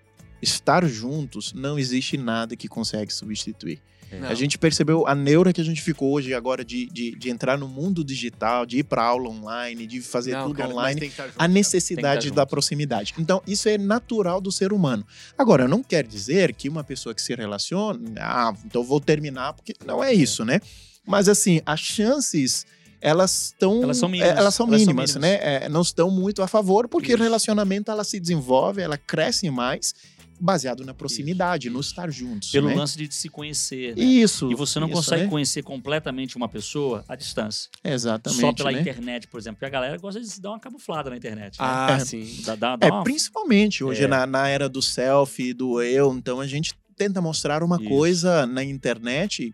estar 0.42 0.86
juntos, 0.88 1.54
não 1.54 1.78
existe 1.78 2.18
nada 2.18 2.56
que 2.56 2.68
consegue 2.68 3.14
substituir. 3.14 3.80
Não. 4.12 4.28
A 4.30 4.34
gente 4.34 4.58
percebeu 4.58 5.06
a 5.08 5.14
neura 5.14 5.52
que 5.52 5.60
a 5.60 5.64
gente 5.64 5.82
ficou 5.82 6.12
hoje 6.14 6.34
agora 6.34 6.64
de, 6.64 6.86
de, 6.88 7.12
de 7.18 7.30
entrar 7.30 7.58
no 7.58 7.68
mundo 7.68 8.04
digital, 8.04 8.66
de 8.66 8.78
ir 8.80 8.84
para 8.84 9.04
aula 9.04 9.30
online, 9.30 9.86
de 9.86 10.00
fazer 10.02 10.32
Não, 10.34 10.48
tudo 10.48 10.58
cara, 10.58 10.70
online. 10.70 11.06
estar 11.08 11.24
junto, 11.26 11.36
A 11.36 11.40
cara. 11.40 11.52
necessidade 11.52 12.32
da 12.32 12.46
proximidade. 12.46 13.14
Então, 13.18 13.42
isso 13.46 13.68
é 13.68 13.78
natural 13.78 14.40
do 14.40 14.52
ser 14.52 14.72
humano. 14.72 15.06
Agora, 15.38 15.68
não 15.68 15.84
quer 15.84 16.06
dizer 16.06 16.54
que 16.54 16.70
uma 16.70 16.84
pessoa 16.84 17.14
que 17.14 17.22
se 17.22 17.34
relaciona, 17.36 18.00
ah, 18.20 18.54
então 18.66 18.84
vou 18.84 19.00
terminar, 19.02 19.54
porque 19.54 19.74
não 19.86 20.04
é 20.04 20.14
isso, 20.14 20.46
né? 20.46 20.62
Mas, 21.06 21.28
assim, 21.28 21.62
as 21.66 21.80
chances, 21.80 22.66
elas 23.02 23.48
estão. 23.48 23.84
Elas 23.84 23.98
são 23.98 24.10
mínimas. 24.10 24.34
é, 24.36 24.40
Elas 24.40 24.54
são 24.56 24.68
Elas 24.68 24.82
são 24.82 24.88
mínimas, 24.94 25.16
mínimas. 25.16 25.40
né? 25.42 25.66
É, 25.66 25.70
não 25.70 25.82
estão 25.82 26.10
muito 26.10 26.42
a 26.42 26.48
favor, 26.48 26.88
porque 26.88 27.12
o 27.12 27.16
Isso. 27.16 27.24
relacionamento 27.24 27.92
ela 27.92 28.04
se 28.04 28.20
desenvolve, 28.20 28.82
ela 28.82 28.98
cresce 28.98 29.50
mais, 29.50 29.94
baseado 30.40 30.84
na 30.86 30.94
proximidade, 30.94 31.70
no 31.70 31.80
estar 31.80 32.10
juntos. 32.12 32.52
Pelo 32.52 32.68
né? 32.70 32.76
lance 32.76 32.98
de 32.98 33.14
se 33.14 33.30
conhecer. 33.30 33.96
né? 33.96 34.04
Isso. 34.04 34.52
E 34.52 34.56
você 34.56 34.80
não 34.80 34.88
isso, 34.88 34.96
consegue 34.98 35.24
né? 35.24 35.30
conhecer 35.30 35.64
completamente 35.64 36.36
uma 36.38 36.48
pessoa 36.50 37.04
à 37.08 37.16
distância. 37.16 37.70
Exatamente. 37.84 38.42
Só 38.42 38.54
pela 38.54 38.72
né? 38.72 38.82
internet, 38.82 39.28
por 39.28 39.40
exemplo. 39.40 39.56
Porque 39.58 39.66
a 39.66 39.70
galera 39.70 39.98
gosta 39.98 40.20
de 40.20 40.28
se 40.28 40.42
dar 40.42 40.50
uma 40.52 40.60
camuflada 40.60 41.10
na 41.10 41.18
internet. 41.18 41.60
né? 41.60 41.66
Ah, 41.68 41.98
É. 42.00 42.00
sim. 42.00 42.42
Dá, 42.46 42.56
dá, 42.56 42.76
dá 42.76 42.88
É, 42.88 42.92
uma... 42.92 43.04
principalmente 43.04 43.84
hoje 43.84 44.04
É. 44.04 44.08
na, 44.08 44.26
na 44.26 44.48
era 44.48 44.68
do 44.68 44.82
selfie, 44.82 45.54
do 45.54 45.82
eu, 45.82 46.14
então 46.14 46.40
a 46.40 46.48
gente 46.48 46.74
tenta 46.96 47.22
mostrar 47.22 47.62
uma 47.64 47.78
Isso. 47.78 47.90
coisa 47.90 48.46
na 48.46 48.64
internet. 48.64 49.54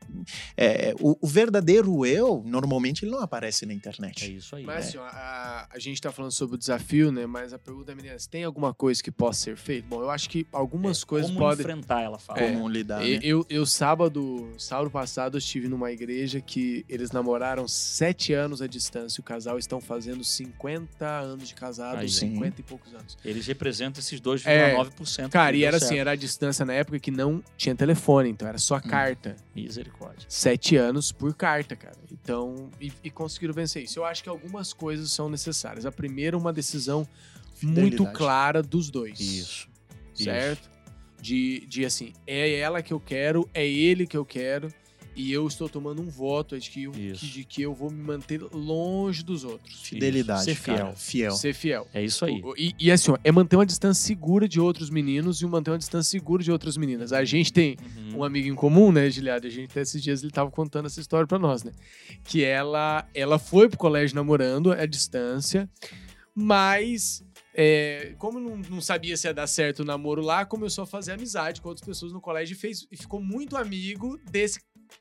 É, 0.56 0.94
o, 1.00 1.18
o 1.22 1.28
verdadeiro 1.28 2.06
eu, 2.06 2.44
normalmente, 2.46 3.04
ele 3.04 3.12
não 3.12 3.20
aparece 3.20 3.66
na 3.66 3.74
É 3.74 3.76
internet. 3.76 4.36
isso 4.36 4.56
aí. 4.56 4.64
Mas 4.64 4.88
assim, 4.90 4.98
ó, 4.98 5.04
a, 5.06 5.68
a 5.70 5.80
gente 5.80 6.02
tá 6.02 6.12
falando 6.12 6.32
sobre 6.32 6.56
o 6.56 6.58
desafio, 6.58 7.12
né? 7.12 7.26
Mas 7.26 7.54
a 7.54 7.60
pergunta 7.60 7.92
é, 7.92 7.96
meninas, 7.96 8.28
tem 8.28 8.44
alguma 8.44 8.74
coisa 8.74 9.02
que 9.02 9.12
possa 9.12 9.40
ser 9.42 9.58
feita? 9.58 9.88
Bom, 9.90 10.02
eu 10.02 10.10
acho 10.10 10.30
que 10.30 10.46
algumas 10.52 11.04
coisas 11.04 11.30
É, 11.30 11.34
Como 11.34 11.46
podem. 11.46 11.66
enfrentar, 11.66 12.02
ela 12.02 12.20
fala. 12.20 12.40
É. 12.42 12.52
Como 12.52 12.68
lidar, 12.70 13.04
E- 13.06 13.16
né? 13.16 13.20
Eu, 13.24 13.46
eu, 13.50 13.66
sábado, 13.66 14.50
sábado 14.58 14.90
passado, 14.92 15.36
eu 15.36 15.40
estive 15.40 15.68
numa 15.68 15.92
igreja 15.92 16.40
que 16.42 16.86
eles 16.88 17.12
namoraram 17.12 17.68
sete 17.68 18.34
anos 18.34 18.62
à 18.62 18.68
distância. 18.68 19.20
O 19.20 19.24
casal 19.24 19.58
estão 19.58 19.80
fazendo 19.82 20.24
50 20.24 21.06
anos 21.08 21.48
de 21.48 21.56
casado, 21.56 22.00
Aí. 22.00 22.10
50 22.10 22.62
e 22.62 22.64
poucos 22.64 22.94
anos. 22.94 23.18
Eles 23.24 23.46
representam 23.48 24.00
esses 24.00 24.20
2,9%. 24.22 25.26
É. 25.26 25.30
Cara, 25.30 25.56
e 25.56 25.64
era 25.64 25.80
certo. 25.80 25.92
assim, 25.92 26.00
era 26.00 26.12
a 26.12 26.16
distância 26.16 26.66
na 26.66 26.74
época 26.74 27.00
que 27.00 27.12
não 27.12 27.31
tinha 27.56 27.76
telefone, 27.76 28.30
então 28.30 28.48
era 28.48 28.58
Hum. 28.58 28.60
só 28.60 28.80
carta. 28.80 29.36
Misericórdia. 29.56 30.26
Sete 30.28 30.76
anos 30.76 31.12
por 31.12 31.34
carta, 31.36 31.76
cara. 31.76 31.98
Então, 32.12 32.70
e, 32.80 32.91
e 33.04 33.10
conseguiram 33.12 33.54
vencer 33.54 33.84
isso. 33.84 34.00
Eu 34.00 34.06
acho 34.06 34.24
que 34.24 34.30
algumas 34.30 34.74
coisas 34.74 35.12
são 35.12 35.30
necessárias. 35.30 35.86
A 35.86 35.91
primeira, 35.91 36.38
uma 36.38 36.52
decisão 36.52 37.08
muito 37.62 38.06
clara 38.08 38.62
dos 38.63 38.89
dois. 38.89 39.20
Isso. 39.20 39.70
certo? 40.15 40.70
De, 41.22 41.65
de 41.67 41.86
assim, 41.86 42.13
é 42.26 42.58
ela 42.58 42.82
que 42.82 42.91
eu 42.91 43.00
quero, 43.00 43.48
é 43.54 43.65
ele 43.67 44.08
que 44.08 44.17
eu 44.17 44.26
quero. 44.26 44.74
E 45.13 45.32
eu 45.34 45.45
estou 45.45 45.67
tomando 45.67 46.02
um 46.02 46.08
voto 46.08 46.58
de 46.58 46.69
que, 46.69 46.84
eu, 46.84 46.91
que- 46.91 47.12
de 47.13 47.43
que 47.43 47.62
eu 47.62 47.74
vou 47.74 47.91
me 47.91 48.02
manter 48.02 48.41
longe 48.54 49.24
dos 49.24 49.43
outros. 49.43 49.82
Fidelidade, 49.82 50.45
Ser 50.45 50.56
fiel. 50.56 50.78
cara. 50.78 50.95
Fiel. 50.95 51.32
Ser 51.32 51.54
fiel. 51.54 51.88
É 51.93 52.02
isso 52.04 52.24
aí. 52.24 52.41
E, 52.58 52.74
e 52.80 52.89
assim, 52.91 53.12
ó, 53.12 53.17
é 53.24 53.32
manter 53.32 53.58
uma 53.58 53.65
distância 53.65 54.02
segura 54.08 54.47
de 54.47 54.60
outros 54.60 54.89
meninos 54.89 55.41
e 55.41 55.45
manter 55.45 55.71
uma 55.71 55.78
distância 55.78 56.10
segura 56.10 56.41
de 56.41 56.50
outras 56.52 56.78
meninas. 56.78 57.12
A 57.12 57.26
gente 57.26 57.52
tem 57.52 57.76
Uhum. 57.97 58.19
um 58.19 58.24
amigo 58.24 58.47
em 58.47 58.56
comum, 58.56 58.89
né, 58.91 59.10
Giliado? 59.10 59.45
A 59.45 59.50
gente 59.50 59.69
até 59.71 59.82
esses 59.82 60.02
dias 60.02 60.24
ele 60.24 60.32
tava 60.32 60.50
contando 60.50 60.86
essa 60.86 61.02
história 61.02 61.28
pra 61.28 61.38
nós, 61.38 61.63
né? 61.63 61.71
Que 62.24 62.43
ela, 62.45 63.06
ela 63.13 63.38
foi 63.38 63.67
pro 63.67 63.78
colégio 63.78 64.15
namorando 64.15 64.71
à 64.71 64.86
distância, 64.86 65.69
mas 66.34 67.24
é, 67.54 68.15
como 68.17 68.39
não, 68.39 68.58
não 68.58 68.80
sabia 68.82 69.17
se 69.17 69.28
ia 69.28 69.34
dar 69.34 69.45
certo 69.47 69.80
o 69.82 69.86
namoro 69.86 70.21
lá, 70.21 70.45
começou 70.45 70.84
a 70.84 70.88
fazer 70.88 71.12
amizade 71.12 71.60
com 71.62 71.67
outras 71.67 71.86
pessoas 71.86 72.13
no 72.13 72.21
colégio 72.21 72.54
e, 72.54 72.58
fez, 72.58 72.88
e 72.89 72.95
ficou 72.95 73.21
muito 73.21 73.58
amigo 73.58 74.17
desse 74.32 74.60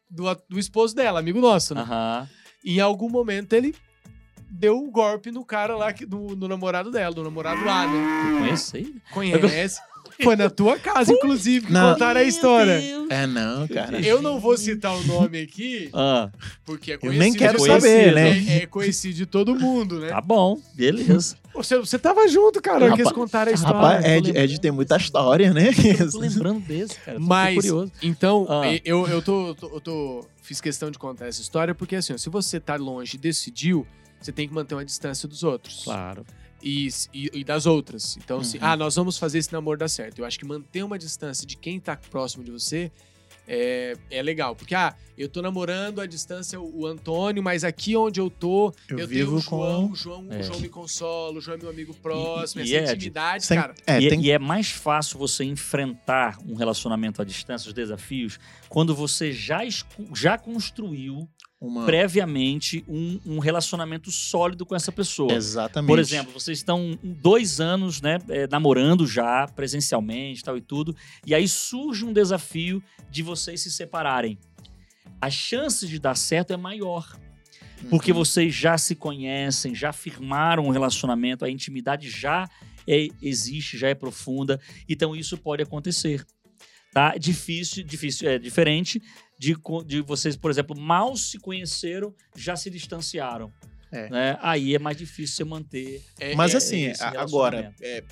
do, 0.08 0.24
do 0.48 0.58
esposo 0.58 0.94
dela, 0.94 1.18
amigo 1.20 1.40
nosso, 1.40 1.74
né? 1.74 1.80
Aham. 1.82 2.28
Em 2.64 2.80
algum 2.80 3.08
momento 3.08 3.52
ele 3.54 3.74
deu 4.50 4.76
um 4.76 4.90
golpe 4.90 5.30
no 5.30 5.44
cara 5.44 5.76
lá, 5.76 5.92
que- 5.92 6.04
no, 6.06 6.34
no 6.36 6.48
namorado 6.48 6.90
dela, 6.90 7.14
no 7.14 7.22
namorado 7.24 7.60
A, 7.68 7.86
né? 7.86 8.38
Conhece 8.38 8.76
aí? 8.76 8.94
Conhece? 9.12 9.80
Foi 10.22 10.36
na 10.36 10.48
tua 10.50 10.78
casa, 10.78 11.12
inclusive, 11.12 11.66
que 11.66 11.72
Não. 11.72 11.92
contaram 11.92 12.20
a 12.20 12.24
história. 12.24 12.80
É, 13.10 13.26
não, 13.26 13.66
cara. 13.68 14.00
Eu 14.00 14.20
não 14.22 14.38
vou 14.38 14.56
citar 14.56 14.94
o 14.96 15.02
nome 15.04 15.40
aqui, 15.40 15.88
Ah, 15.92 16.30
porque 16.64 16.92
é 16.92 16.94
Eu 16.94 17.00
conhecido. 17.00 17.22
nem 17.22 17.32
quero 17.34 17.58
de- 17.58 17.66
saber, 17.66 18.14
né? 18.14 18.30
É, 18.48 18.56
é 18.62 18.66
conhecido 18.66 19.14
de 19.14 19.26
todo 19.26 19.54
mundo, 19.54 19.98
né? 20.00 20.08
tá 20.08 20.20
bom, 20.20 20.58
beleza. 20.74 21.36
Você, 21.54 21.76
você 21.78 21.98
tava 21.98 22.28
junto, 22.28 22.62
cara, 22.62 22.78
que 22.78 22.84
eles 22.94 22.98
Rapaz- 22.98 23.14
contaram 23.16 23.50
a 23.50 23.54
história. 23.54 23.76
Rapaz, 23.76 24.04
é 24.04 24.20
de, 24.20 24.36
é 24.38 24.46
de 24.46 24.60
ter 24.60 24.70
muita 24.70 24.96
história, 24.96 25.52
né? 25.52 25.70
Eu 25.98 26.10
tô 26.10 26.18
lembrando 26.20 26.60
desse, 26.60 26.98
cara. 27.00 27.18
Tô 27.18 27.24
Mas, 27.26 27.54
curioso. 27.56 27.92
então, 28.02 28.46
Ah. 28.48 28.62
eu, 28.84 29.06
eu, 29.08 29.20
tô, 29.20 29.48
eu 29.48 29.54
tô- 29.54 29.68
eu 29.74 29.80
tô- 29.80 30.24
Fiz 30.42 30.60
questão 30.60 30.90
de 30.90 30.98
contar 30.98 31.26
essa 31.26 31.40
história 31.40 31.74
porque, 31.74 31.94
assim, 31.96 32.12
ó, 32.12 32.16
se 32.18 32.28
você 32.28 32.58
tá 32.58 32.74
longe 32.76 33.16
e 33.16 33.18
decidiu, 33.18 33.86
você 34.20 34.32
tem 34.32 34.48
que 34.48 34.54
manter 34.54 34.74
uma 34.74 34.84
distância 34.84 35.28
dos 35.28 35.42
outros. 35.44 35.82
Claro. 35.84 36.24
E, 36.62 36.88
e- 37.14 37.30
e 37.40 37.44
das 37.44 37.64
outras. 37.66 38.16
Então, 38.16 38.40
assim, 38.40 38.58
Uhum. 38.58 38.64
ah, 38.64 38.76
nós 38.76 38.94
vamos 38.96 39.16
fazer 39.16 39.38
esse 39.38 39.52
namoro 39.52 39.78
dar 39.78 39.88
certo. 39.88 40.18
Eu 40.18 40.24
acho 40.26 40.38
que 40.38 40.44
manter 40.44 40.82
uma 40.82 40.98
distância 40.98 41.46
de 41.46 41.56
quem 41.56 41.80
tá 41.80 41.96
próximo 41.96 42.44
de 42.44 42.50
você 42.50 42.90
é, 43.48 43.94
é 44.10 44.22
legal. 44.22 44.54
Porque, 44.54 44.74
ah, 44.74 44.94
eu 45.18 45.28
tô 45.28 45.42
namorando 45.42 46.00
à 46.00 46.06
distância 46.06 46.60
o, 46.60 46.80
o 46.82 46.86
Antônio, 46.86 47.42
mas 47.42 47.64
aqui 47.64 47.96
onde 47.96 48.20
eu 48.20 48.30
tô, 48.30 48.66
Eu 48.88 48.90
eu, 48.90 48.96
tenho 48.96 49.08
vivo 49.08 49.36
o 49.36 49.40
João, 49.40 49.86
com- 49.88 49.92
o 49.92 49.96
João, 49.96 50.26
É. 50.30 50.38
o 50.38 50.42
João 50.42 50.60
me 50.60 50.68
consola, 50.68 51.38
o 51.38 51.40
João 51.40 51.56
é 51.56 51.60
meu 51.60 51.70
amigo 51.70 51.92
próximo, 51.94 52.62
e 52.62 52.74
essa 52.74 52.92
é, 52.92 52.94
intimidade, 52.94 53.44
Sem- 53.46 53.58
cara. 53.58 53.74
é, 53.86 54.00
e, 54.00 54.06
é- 54.06 54.10
tem- 54.10 54.22
e 54.22 54.30
é 54.30 54.38
mais 54.38 54.70
fácil 54.70 55.18
você 55.18 55.42
enfrentar 55.44 56.38
um 56.46 56.54
relacionamento 56.54 57.20
à 57.20 57.24
distância, 57.24 57.66
os 57.66 57.74
desafios, 57.74 58.38
quando 58.68 58.94
você 58.94 59.32
já, 59.32 59.60
já 60.14 60.38
construiu 60.38 61.28
uma... 61.60 61.84
previamente 61.84 62.84
um, 62.88 63.20
um 63.26 63.38
relacionamento 63.38 64.10
sólido 64.10 64.64
com 64.64 64.74
essa 64.74 64.90
pessoa. 64.90 65.32
Exatamente. 65.32 65.88
Por 65.88 65.98
exemplo, 65.98 66.32
vocês 66.32 66.58
estão 66.58 66.98
dois 67.02 67.60
anos, 67.60 68.00
né, 68.00 68.18
é, 68.28 68.46
namorando 68.46 69.06
já, 69.06 69.46
presencialmente 69.48 70.42
tal 70.42 70.56
e 70.56 70.60
tudo, 70.60 70.96
e 71.26 71.34
aí 71.34 71.46
surge 71.46 72.04
um 72.04 72.12
desafio 72.12 72.82
de 73.10 73.22
vocês 73.22 73.60
se 73.60 73.70
separarem. 73.70 74.38
As 75.20 75.34
chances 75.34 75.88
de 75.88 75.98
dar 75.98 76.16
certo 76.16 76.52
é 76.52 76.56
maior, 76.56 77.18
porque 77.90 78.10
Uhum. 78.12 78.18
vocês 78.18 78.54
já 78.54 78.78
se 78.78 78.94
conhecem, 78.94 79.74
já 79.74 79.92
firmaram 79.92 80.64
um 80.66 80.70
relacionamento, 80.70 81.44
a 81.44 81.50
intimidade 81.50 82.08
já 82.08 82.48
é- 82.86 83.08
existe, 83.20 83.76
já 83.76 83.88
é 83.88 83.94
profunda, 83.94 84.58
então 84.88 85.14
isso 85.14 85.36
pode 85.36 85.62
acontecer. 85.62 86.24
Tá? 86.92 87.16
Difícil, 87.16 87.84
difícil, 87.84 88.28
é 88.28 88.38
diferente 88.38 89.00
de, 89.40 89.56
de 89.86 90.02
vocês, 90.02 90.36
por 90.36 90.50
exemplo, 90.50 90.78
mal 90.78 91.16
se 91.16 91.38
conheceram, 91.38 92.14
já 92.36 92.54
se 92.56 92.68
distanciaram. 92.68 93.50
É. 93.90 94.10
Né? 94.10 94.38
Aí 94.42 94.74
é 94.74 94.78
mais 94.78 94.98
difícil 94.98 95.34
você 95.36 95.44
manter. 95.44 96.04
É- 96.20 96.34
Mas 96.34 96.52
é- 96.52 96.58
assim, 96.58 96.82
esse 96.84 97.02
a- 97.02 97.20
agora, 97.22 97.74
é, 97.80 98.04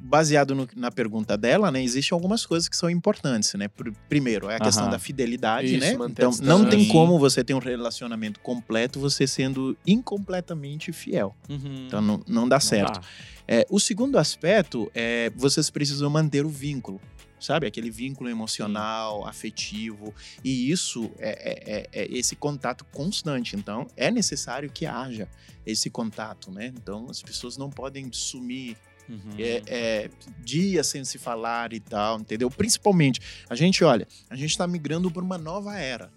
baseado 0.00 0.54
no- 0.54 0.68
na 0.76 0.92
pergunta 0.92 1.36
dela, 1.36 1.72
né, 1.72 1.82
existem 1.82 2.14
algumas 2.14 2.46
coisas 2.46 2.68
que 2.68 2.76
são 2.76 2.88
importantes, 2.88 3.52
né? 3.54 3.66
Pr- 3.66 3.90
Primeiro, 4.08 4.48
é 4.48 4.54
a 4.54 4.60
questão 4.60 4.84
Aham. 4.84 4.92
da 4.92 4.98
fidelidade, 5.00 5.74
Isso, 5.76 5.80
né? 5.98 6.06
Então, 6.08 6.30
não 6.40 6.64
tem 6.68 6.86
como 6.86 7.18
você 7.18 7.42
ter 7.42 7.54
um 7.54 7.58
relacionamento 7.58 8.38
completo 8.38 9.00
você 9.00 9.26
sendo 9.26 9.76
incompletamente 9.84 10.92
fiel. 10.92 11.34
Uhum. 11.50 11.86
Então, 11.88 12.00
não, 12.00 12.22
não 12.28 12.48
dá 12.48 12.60
certo. 12.60 13.00
Tá. 13.00 13.06
É, 13.48 13.66
o 13.68 13.80
segundo 13.80 14.16
aspecto 14.16 14.88
é 14.94 15.30
vocês 15.34 15.68
precisam 15.68 16.08
manter 16.08 16.46
o 16.46 16.48
vínculo, 16.48 17.00
sabe? 17.42 17.66
Aquele 17.66 17.90
vínculo 17.90 18.30
emocional, 18.30 19.26
afetivo. 19.26 20.14
E 20.44 20.70
isso 20.70 21.10
é, 21.18 21.30
é- 21.30 22.00
é- 22.00 22.02
é 22.04 22.16
esse 22.16 22.36
contato 22.36 22.84
constante. 22.86 23.56
Então, 23.56 23.86
é 23.96 24.10
necessário 24.10 24.70
que 24.70 24.86
haja 24.86 25.28
esse 25.66 25.90
contato, 25.90 26.50
né? 26.50 26.72
Então, 26.76 27.06
as 27.10 27.20
pessoas 27.22 27.56
não 27.56 27.70
podem 27.70 28.08
sumir 28.12 28.76
Uhum. 29.08 29.32
é, 29.36 29.62
é, 29.66 30.10
dias 30.44 30.86
sem 30.86 31.04
se 31.04 31.18
falar 31.18 31.72
e 31.72 31.80
tal, 31.80 32.20
entendeu? 32.20 32.48
Principalmente, 32.50 33.20
a 33.50 33.54
gente, 33.56 33.82
olha, 33.84 34.06
a 34.30 34.36
gente 34.36 34.50
está 34.50 34.66
migrando 34.66 35.10
para 35.10 35.22
uma 35.22 35.36
nova 35.36 35.76
era. 35.76 36.10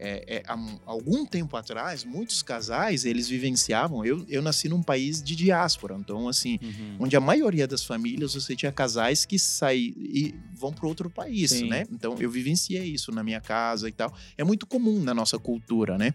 É, 0.00 0.36
é, 0.36 0.42
há 0.46 0.54
um- 0.54 0.78
algum 0.86 1.26
tempo 1.26 1.56
atrás, 1.56 2.04
muitos 2.04 2.40
casais, 2.42 3.04
eles 3.04 3.28
vivenciavam... 3.28 4.04
Eu, 4.04 4.24
eu 4.28 4.40
nasci 4.40 4.68
num 4.68 4.82
país 4.82 5.20
de 5.22 5.34
diáspora, 5.34 5.96
então, 5.98 6.28
assim, 6.28 6.58
Uhum. 6.62 6.96
onde 7.00 7.16
a 7.16 7.20
maioria 7.20 7.66
das 7.66 7.82
famílias, 7.84 8.34
você 8.34 8.54
tinha 8.54 8.70
casais 8.70 9.24
que 9.26 9.38
saem 9.38 9.92
e 9.98 10.34
vão 10.54 10.72
para 10.72 10.86
outro 10.86 11.10
país, 11.10 11.50
Sim. 11.50 11.68
né? 11.68 11.84
Então, 11.90 12.14
eu 12.20 12.30
vivenciei 12.30 12.84
isso 12.84 13.10
na 13.10 13.24
minha 13.24 13.40
casa 13.40 13.88
e 13.88 13.92
tal. 13.92 14.12
É 14.36 14.44
muito 14.44 14.66
comum 14.66 15.02
na 15.02 15.12
nossa 15.12 15.38
cultura, 15.38 15.98
né? 15.98 16.14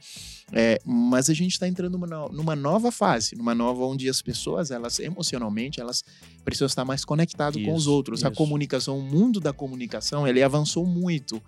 É, 0.52 0.80
mas 0.86 1.30
a 1.30 1.34
gente 1.34 1.52
está 1.54 1.68
entrando 1.68 1.98
numa, 1.98 2.30
numa 2.30 2.56
nova 2.56 2.92
fase, 2.92 3.36
numa 3.36 3.54
nova 3.56 3.84
onde 3.86 4.08
as 4.08 4.22
pessoas, 4.22 4.72
elas 4.72 5.00
emocionalmente, 5.00 5.82
elas 5.82 6.04
precisam 6.46 6.68
estar 6.68 6.86
mais 6.86 7.04
conectadas 7.04 7.62
com 7.64 7.74
os 7.74 7.82
Isso, 7.84 7.92
outros. 7.92 8.24
A 8.24 8.28
isso. 8.30 8.38
comunicação, 8.38 8.98
o 8.98 9.02
mundo 9.02 9.40
da 9.40 9.52
comunicação, 9.52 10.28
ele 10.28 10.42
avançou 10.44 10.86
muito. 10.86 11.42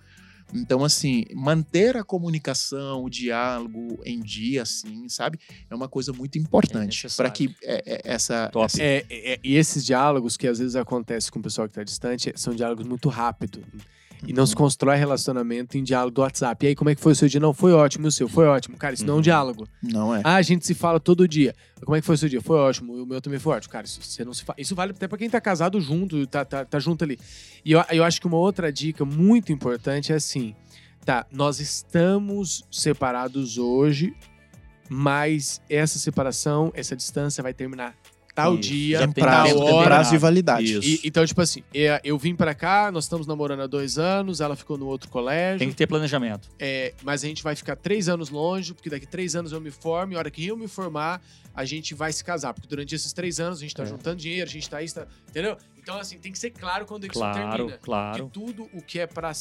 Então, 0.53 0.83
assim, 0.83 1.25
manter 1.33 1.97
a 1.97 2.03
comunicação, 2.03 3.03
o 3.03 3.09
diálogo 3.09 3.99
em 4.05 4.21
dia, 4.21 4.61
assim, 4.61 5.09
sabe? 5.09 5.39
É 5.69 5.75
uma 5.75 5.87
coisa 5.89 6.13
muito 6.13 6.37
importante 6.37 7.03
necessário. 7.03 7.31
para 7.31 7.35
que 7.35 7.55
é, 7.63 7.83
é, 7.85 8.01
essa, 8.05 8.49
Top. 8.49 8.65
essa- 8.65 8.81
É, 8.81 9.05
é, 9.09 9.39
e 9.43 9.55
esses 9.55 9.85
diálogos 9.85 10.37
que 10.37 10.47
às 10.47 10.59
vezes 10.59 10.75
acontecem 10.75 11.31
com 11.31 11.39
o 11.39 11.41
pessoal 11.41 11.67
que 11.67 11.73
tá 11.73 11.83
distante 11.83 12.31
são 12.35 12.53
diálogos 12.55 12.85
muito 12.87 13.09
rápidos. 13.09 13.63
E 14.27 14.33
não 14.33 14.45
se 14.45 14.55
constrói 14.55 14.97
relacionamento 14.97 15.77
em 15.77 15.83
diálogo 15.83 16.11
do 16.15 16.21
WhatsApp. 16.21 16.65
E 16.65 16.69
aí, 16.69 16.75
como 16.75 16.89
é 16.89 16.95
que 16.95 17.01
foi 17.01 17.11
o 17.11 17.15
seu 17.15 17.27
dia? 17.27 17.39
Não, 17.39 17.53
foi 17.53 17.73
ótimo. 17.73 18.05
E 18.05 18.09
o 18.09 18.11
seu? 18.11 18.27
Foi 18.27 18.45
ótimo. 18.47 18.75
Cara, 18.77 18.93
isso 18.93 19.05
não 19.05 19.11
é 19.11 19.15
um 19.15 19.17
Uhum. 19.17 19.21
diálogo. 19.21 19.67
Não 19.83 20.15
é. 20.15 20.21
Ah, 20.23 20.35
a 20.35 20.41
gente 20.41 20.65
se 20.65 20.73
fala 20.73 20.99
todo 20.99 21.27
dia. 21.27 21.53
Como 21.83 21.95
é 21.95 22.01
que 22.01 22.05
foi 22.05 22.15
o 22.15 22.17
seu 22.17 22.27
dia? 22.29 22.41
Foi 22.41 22.57
ótimo. 22.57 22.93
O 22.93 23.05
meu 23.05 23.21
também 23.21 23.39
foi 23.39 23.55
ótimo. 23.55 23.71
Cara, 23.71 23.85
isso, 23.85 23.99
você 24.01 24.25
não 24.25 24.33
se 24.33 24.43
fa... 24.43 24.53
isso 24.57 24.73
vale 24.75 24.91
até 24.91 25.07
pra 25.07 25.17
quem 25.17 25.29
tá 25.29 25.39
casado 25.39 25.79
junto, 25.79 26.25
tá, 26.27 26.43
tá, 26.43 26.65
tá 26.65 26.79
junto 26.79 27.03
ali. 27.03 27.19
E 27.63 27.71
eu, 27.71 27.83
eu 27.91 28.03
acho 28.03 28.19
que 28.19 28.27
uma 28.27 28.37
outra 28.37 28.71
dica 28.71 29.05
muito 29.05 29.51
importante 29.51 30.11
é 30.11 30.15
assim: 30.15 30.55
tá, 31.05 31.25
nós 31.31 31.59
estamos 31.59 32.63
separados 32.71 33.57
hoje, 33.57 34.13
mas 34.89 35.61
essa 35.69 35.97
separação, 35.99 36.71
essa 36.75 36.95
distância 36.95 37.41
vai 37.43 37.53
terminar 37.53 37.95
tal 38.35 38.53
Isso. 38.59 38.61
dia, 38.69 38.99
Já 38.99 39.05
Tem 39.05 39.13
tem 39.13 39.23
tal 39.23 39.43
tempo 39.45 39.59
tem 39.65 39.73
hora. 39.73 39.85
prazo 39.85 40.11
de 40.11 40.17
validade. 40.17 40.73
Isso. 40.77 40.87
E- 40.87 41.07
então, 41.07 41.25
tipo 41.25 41.41
assim, 41.41 41.63
é, 41.73 42.01
eu 42.03 42.17
vim 42.19 42.35
pra 42.35 42.53
cá, 42.53 42.91
nós 42.91 43.05
estamos 43.05 43.25
namorando 43.25 43.61
há 43.61 43.67
dois 43.67 43.97
anos, 43.97 44.41
ela 44.41 44.55
ficou 44.57 44.77
no 44.77 44.85
outro 44.87 45.09
colégio. 45.09 45.57
Tem 45.59 45.69
que 45.69 45.75
ter 45.75 45.87
planejamento. 45.87 46.49
É, 46.59 46.93
mas 47.01 47.23
a 47.23 47.27
gente 47.27 47.41
vai 47.41 47.55
ficar 47.55 47.77
três 47.77 48.09
anos 48.09 48.29
longe, 48.29 48.73
porque 48.73 48.89
daqui 48.89 49.05
três 49.07 49.35
anos 49.37 49.53
eu 49.53 49.61
me 49.61 49.71
formo, 49.71 50.11
e 50.13 50.15
a 50.17 50.19
hora 50.19 50.29
que 50.29 50.45
eu 50.45 50.57
me 50.57 50.67
formar, 50.67 51.21
a 51.55 51.63
gente 51.63 51.93
vai 51.95 52.11
se 52.11 52.23
casar. 52.23 52.53
Porque 52.53 52.67
durante 52.67 52.93
esses 52.93 53.13
três 53.13 53.39
anos 53.39 53.59
a 53.59 53.61
gente 53.61 53.73
tá 53.73 53.83
É. 53.83 53.85
juntando 53.85 54.17
dinheiro, 54.17 54.49
a 54.49 54.51
gente 54.51 54.69
tá 54.69 54.81
isso, 54.83 54.95
tá- 54.95 55.07
entendeu? 55.29 55.55
Então, 55.81 55.97
assim, 55.97 56.17
tem 56.19 56.31
que 56.31 56.37
ser 56.39 56.49
claro 56.49 56.85
quando 56.85 57.05
isso 57.05 57.13
Claro, 57.13 57.55
termina. 57.57 57.77
claro. 57.81 58.25
Que 58.25 58.31
tudo 58.31 58.69
o 58.73 58.81
que 58.81 58.99
é 58.99 59.07
pra. 59.07 59.31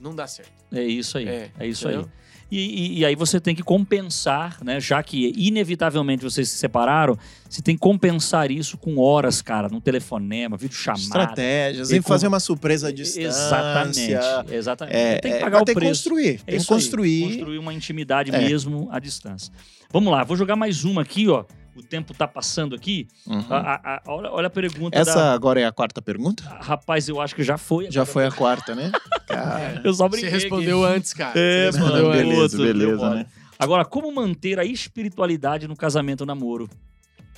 Não 0.00 0.14
dá 0.14 0.26
certo. 0.26 0.52
É 0.72 0.82
isso 0.82 1.16
aí. 1.18 1.26
É, 1.28 1.50
É, 1.58 1.66
isso 1.66 1.88
aí. 1.88 2.04
E, 2.50 2.58
e- 2.58 2.98
e 3.00 3.04
aí 3.04 3.16
você 3.16 3.40
tem 3.40 3.56
que 3.56 3.62
compensar, 3.62 4.58
né? 4.62 4.78
Já 4.78 5.02
que 5.02 5.32
inevitavelmente 5.36 6.22
vocês 6.22 6.48
se 6.48 6.56
separaram, 6.58 7.18
você 7.48 7.60
tem 7.60 7.74
que 7.74 7.80
compensar 7.80 8.50
isso 8.52 8.78
com 8.78 8.98
horas, 8.98 9.42
cara, 9.42 9.68
num 9.68 9.80
telefonema, 9.80 10.56
vídeo 10.56 10.76
chamada. 10.76 11.02
Estratégias, 11.02 11.90
E 11.90 11.96
em 11.96 12.02
com- 12.02 12.08
fazer 12.08 12.28
uma 12.28 12.38
surpresa 12.38 12.88
à 12.88 12.92
distância. 12.92 13.26
Exatamente. 13.26 14.54
Exatamente. 14.54 14.96
É, 14.96 15.18
tem 15.18 15.32
que 15.32 15.38
é, 15.38 15.40
pagar 15.40 15.50
vai 15.56 15.62
o 15.62 15.64
ter 15.64 15.72
que 15.74 15.80
preço. 15.80 16.04
construir. 16.04 16.28
É 16.28 16.28
tem 16.28 16.38
que 16.44 16.54
isso 16.56 16.72
aí, 16.72 16.80
construir. 16.80 17.22
construir 17.28 17.58
uma 17.58 17.74
intimidade 17.74 18.32
É. 18.32 18.38
mesmo 18.38 18.88
à 18.92 19.00
distância. 19.00 19.52
Vamos 19.92 20.12
lá, 20.12 20.22
vou 20.22 20.36
jogar 20.36 20.54
mais 20.56 20.84
uma 20.84 21.02
aqui, 21.02 21.28
ó. 21.28 21.44
O 21.76 21.82
tempo 21.82 22.14
tá 22.14 22.26
passando 22.26 22.74
aqui. 22.74 23.06
Uhum. 23.26 23.44
A- 23.50 23.56
a- 23.74 23.80
a- 23.96 24.02
olha, 24.06 24.30
olha 24.30 24.46
a 24.46 24.50
pergunta 24.50 24.98
Essa 24.98 25.14
da... 25.14 25.32
agora 25.34 25.60
é 25.60 25.66
a 25.66 25.72
quarta 25.72 26.00
pergunta? 26.00 26.42
Rapaz, 26.60 27.08
eu 27.08 27.20
acho 27.20 27.34
que 27.34 27.42
já 27.42 27.58
foi. 27.58 27.90
Já 27.90 28.04
foi 28.06 28.24
a 28.26 28.30
quarta, 28.32 28.74
né? 28.74 28.90
Cara, 29.28 29.82
Eu 29.84 29.92
só 29.92 30.08
Você 30.08 30.20
brinquei 30.20 30.30
respondeu 30.30 30.84
aqui. 30.84 30.94
antes, 30.96 31.12
cara. 31.12 31.32
É, 31.38 31.70
Você 31.70 31.78
respondeu 31.78 32.04
mano, 32.04 32.08
antes. 32.14 32.22
beleza, 32.22 32.42
outro, 32.42 32.58
beleza, 32.62 33.10
né? 33.14 33.26
Agora, 33.58 33.84
como 33.84 34.10
manter 34.12 34.58
a 34.58 34.64
espiritualidade 34.64 35.66
no 35.68 35.76
casamento 35.76 36.20
ou 36.22 36.26
namoro? 36.26 36.68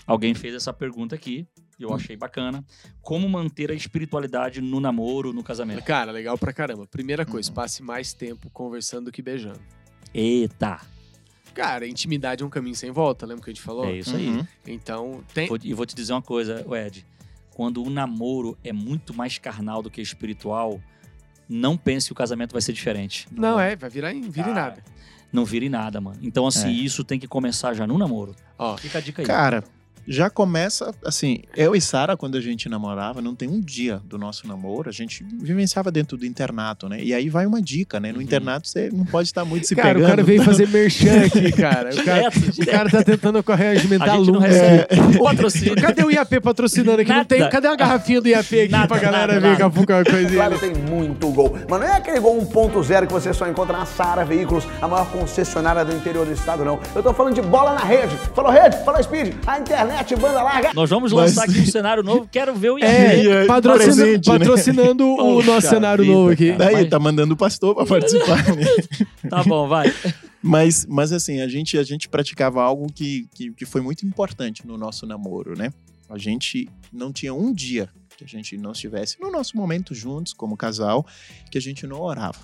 Alguém 0.07 0.35
fez 0.35 0.55
essa 0.55 0.73
pergunta 0.73 1.15
aqui. 1.15 1.47
eu 1.81 1.95
achei 1.95 2.17
bacana. 2.17 2.65
Como 3.01 3.29
manter 3.29 3.71
a 3.71 3.75
espiritualidade 3.75 4.61
no 4.61 4.81
namoro, 4.81 5.33
no 5.33 5.43
casamento. 5.45 5.83
Cara, 5.85 6.11
legal 6.11 6.37
pra 6.37 6.53
caramba. 6.53 6.87
Primeira 6.89 7.23
Uhum. 7.25 7.31
coisa, 7.31 7.53
passe 7.53 7.83
mais 7.85 8.13
tempo 8.13 8.51
conversando 8.51 9.05
do 9.07 9.13
que 9.13 9.23
beijando. 9.23 9.61
Eita, 10.13 10.81
Cara, 11.59 11.89
intimidade 11.89 12.43
é 12.43 12.47
um 12.47 12.49
caminho 12.49 12.77
sem 12.77 12.91
volta, 12.93 13.27
lembra 13.27 13.43
que 13.43 13.51
a 13.51 13.53
gente 13.53 13.63
falou? 13.63 13.85
é 13.85 13.97
isso 13.99 14.15
aí. 14.15 14.29
Uhum. 14.29 14.47
Então, 14.67 15.25
tem. 15.35 15.49
E 15.65 15.75
vou 15.75 15.85
te 15.85 15.95
dizer 15.95 16.13
uma 16.13 16.23
coisa, 16.23 16.65
Ed. 16.87 17.05
Quando 17.51 17.83
o 17.83 17.91
namoro 17.91 18.57
é 18.63 18.73
muito 18.73 19.13
mais 19.13 19.39
carnal 19.39 19.83
do 19.83 19.91
que 19.91 20.01
espiritual, 20.01 20.81
não 21.49 21.77
pense 21.77 22.07
que 22.07 22.13
o 22.13 22.15
casamento 22.15 22.53
vai 22.53 22.63
ser 22.63 22.73
diferente. 22.73 23.27
Não, 23.33 23.59
é, 23.59 23.75
vai 23.75 23.91
virar 23.91 24.13
em, 24.13 24.21
vira 24.21 24.51
em 24.51 24.55
Cara, 24.55 24.69
nada. 24.71 24.85
Não 25.33 25.45
vira 25.45 25.65
em 25.65 25.69
nada, 25.69 26.01
mano. 26.01 26.19
Então, 26.23 26.47
assim, 26.47 26.69
É. 26.69 26.73
isso 26.73 27.03
tem 27.03 27.19
que 27.19 27.27
começar 27.27 27.75
já 27.75 27.87
no 27.89 27.99
namoro. 27.99 28.37
Ó, 28.57 28.77
Fica 28.77 28.99
a 28.99 29.01
dica 29.01 29.23
aí. 29.23 29.27
Cara, 29.27 29.65
já 30.09 30.31
começa 30.31 30.93
assim. 31.05 31.41
Eu 31.57 31.77
e 31.77 31.81
Sara, 31.81 32.17
quando 32.17 32.37
a 32.37 32.41
gente 32.41 32.69
namorava, 32.69 33.21
não 33.21 33.35
tem 33.35 33.49
um 33.49 33.61
dia 33.61 34.01
do 34.05 34.17
nosso 34.19 34.47
namoro, 34.49 34.89
a 34.89 34.93
gente 34.93 35.23
vivenciava 35.23 35.91
dentro 35.91 36.17
do 36.17 36.25
internato, 36.25 36.89
né? 36.89 37.03
E 37.03 37.13
aí 37.13 37.29
vai 37.29 37.45
uma 37.47 37.61
dica, 37.61 38.01
né? 38.01 38.11
No 38.11 38.17
Uhum. 38.19 38.23
internato 38.23 38.67
você 38.69 38.91
não 38.93 39.05
pode 39.05 39.29
estar 39.29 39.45
muito 39.45 39.67
se 39.67 39.77
cara, 39.77 39.89
pegando. 39.91 40.05
o 40.05 40.09
cara 40.09 40.23
veio 40.23 40.43
fazer 40.43 40.67
merchan 40.73 41.25
aqui, 41.27 41.53
cara. 41.53 41.91
O 41.95 42.05
cara, 42.05 42.31
Direto, 42.31 42.63
o 42.63 42.67
cara 42.67 42.91
tá 42.91 43.03
tentando 43.05 43.45
regimentar 43.57 44.09
A 44.11 44.17
gente 44.17 44.27
não 44.31 44.35
aluno. 44.37 44.47
recebe 44.47 44.87
É. 44.89 45.19
patrocínio. 45.23 45.77
Cadê 45.81 46.03
o 46.05 46.11
IAP 46.11 46.41
patrocinando 46.41 47.01
aqui? 47.01 47.11
Não 47.11 47.17
Nada. 47.19 47.29
tem. 47.29 47.49
Cadê 47.51 47.69
a 47.69 47.77
garrafinha 47.77 48.21
do 48.21 48.29
IAP 48.29 48.61
aqui 48.63 48.73
Nada, 48.73 48.89
pra 48.89 48.99
galera 48.99 49.19
nada, 49.19 49.33
ver 49.35 49.41
nada. 49.41 49.51
daqui 49.51 49.63
a 49.63 49.71
pouco 49.71 49.93
uma 49.93 50.05
coisinha? 50.05 50.35
Claro, 50.49 50.59
tem 50.59 50.75
muito 50.75 51.29
gol. 51.31 51.57
Mas 51.69 51.81
não 51.81 51.87
é 51.87 51.93
aquele 51.97 52.21
gol 52.21 52.39
1.0 52.41 53.07
que 53.07 53.13
você 53.13 53.33
só 53.35 53.49
encontra 53.49 53.77
na 53.77 53.85
Sara 53.87 54.25
Veículos, 54.25 54.67
a 54.81 54.89
maior 54.89 55.11
concessionária 55.11 55.85
do 55.85 55.95
interior 55.95 56.25
do 56.27 56.33
estado, 56.33 56.65
não. 56.65 56.79
Eu 56.95 57.03
tô 57.03 57.13
falando 57.13 57.35
de 57.35 57.43
bola 57.43 57.75
na 57.75 57.85
rede. 57.85 58.17
Falou 58.35 58.51
rede, 58.51 58.77
falou 58.85 59.03
speed, 59.03 59.35
a 59.47 59.59
internet, 59.59 59.98
banda 60.17 60.43
larga. 60.43 60.73
Nós 60.75 60.89
vamos 60.91 61.13
Mas- 61.13 61.35
lançar 61.37 61.51
aqui 61.51 61.61
um 61.61 61.67
cenário 61.67 62.03
novo. 62.03 62.29
Quero 62.31 62.55
ver 62.55 62.71
o 62.71 62.79
É, 62.79 63.23
IAP. 63.23 63.47
patrocina- 63.47 63.95
presente, 63.95 64.29
né? 64.31 64.39
patrocinando 64.39 65.07
o 65.07 65.17
Poxa 65.17 65.47
nosso 65.51 65.69
cenário 65.69 66.05
vida, 66.05 66.17
novo 66.17 66.31
aqui. 66.31 66.47
cara. 66.53 66.59
Daí 66.59 66.73
Mas- 66.75 66.89
tá 66.91 66.99
mandando 66.99 67.35
o 67.35 67.37
pastor 67.37 67.75
pra 67.75 67.87
participar. 67.87 68.45
né? 68.57 68.65
Tá 69.31 69.43
bom, 69.45 69.69
vai. 69.69 69.93
Mas, 70.43 70.87
mas 70.89 71.13
assim, 71.13 71.41
a 71.41 71.49
gente, 71.49 71.77
a 71.77 71.83
gente 71.83 72.09
praticava 72.09 72.63
algo 72.63 72.87
que, 72.93 73.27
que, 73.35 73.53
que 73.53 73.67
foi 73.67 73.81
muito 73.81 74.07
importante 74.07 74.67
no 74.67 74.79
nosso 74.79 75.05
namoro, 75.07 75.57
né? 75.59 75.71
A 76.09 76.17
gente 76.17 76.69
não 76.93 77.13
tinha 77.13 77.35
um 77.35 77.53
dia 77.53 77.89
que 78.17 78.25
a 78.25 78.27
gente 78.27 78.57
não 78.57 78.73
estivesse 78.73 79.21
no 79.21 79.31
nosso 79.31 79.57
momento 79.57 79.95
juntos, 79.95 80.33
como 80.33 80.57
casal, 80.57 81.07
que 81.51 81.59
a 81.59 81.61
gente 81.61 81.87
não 81.87 82.01
orava. 82.01 82.39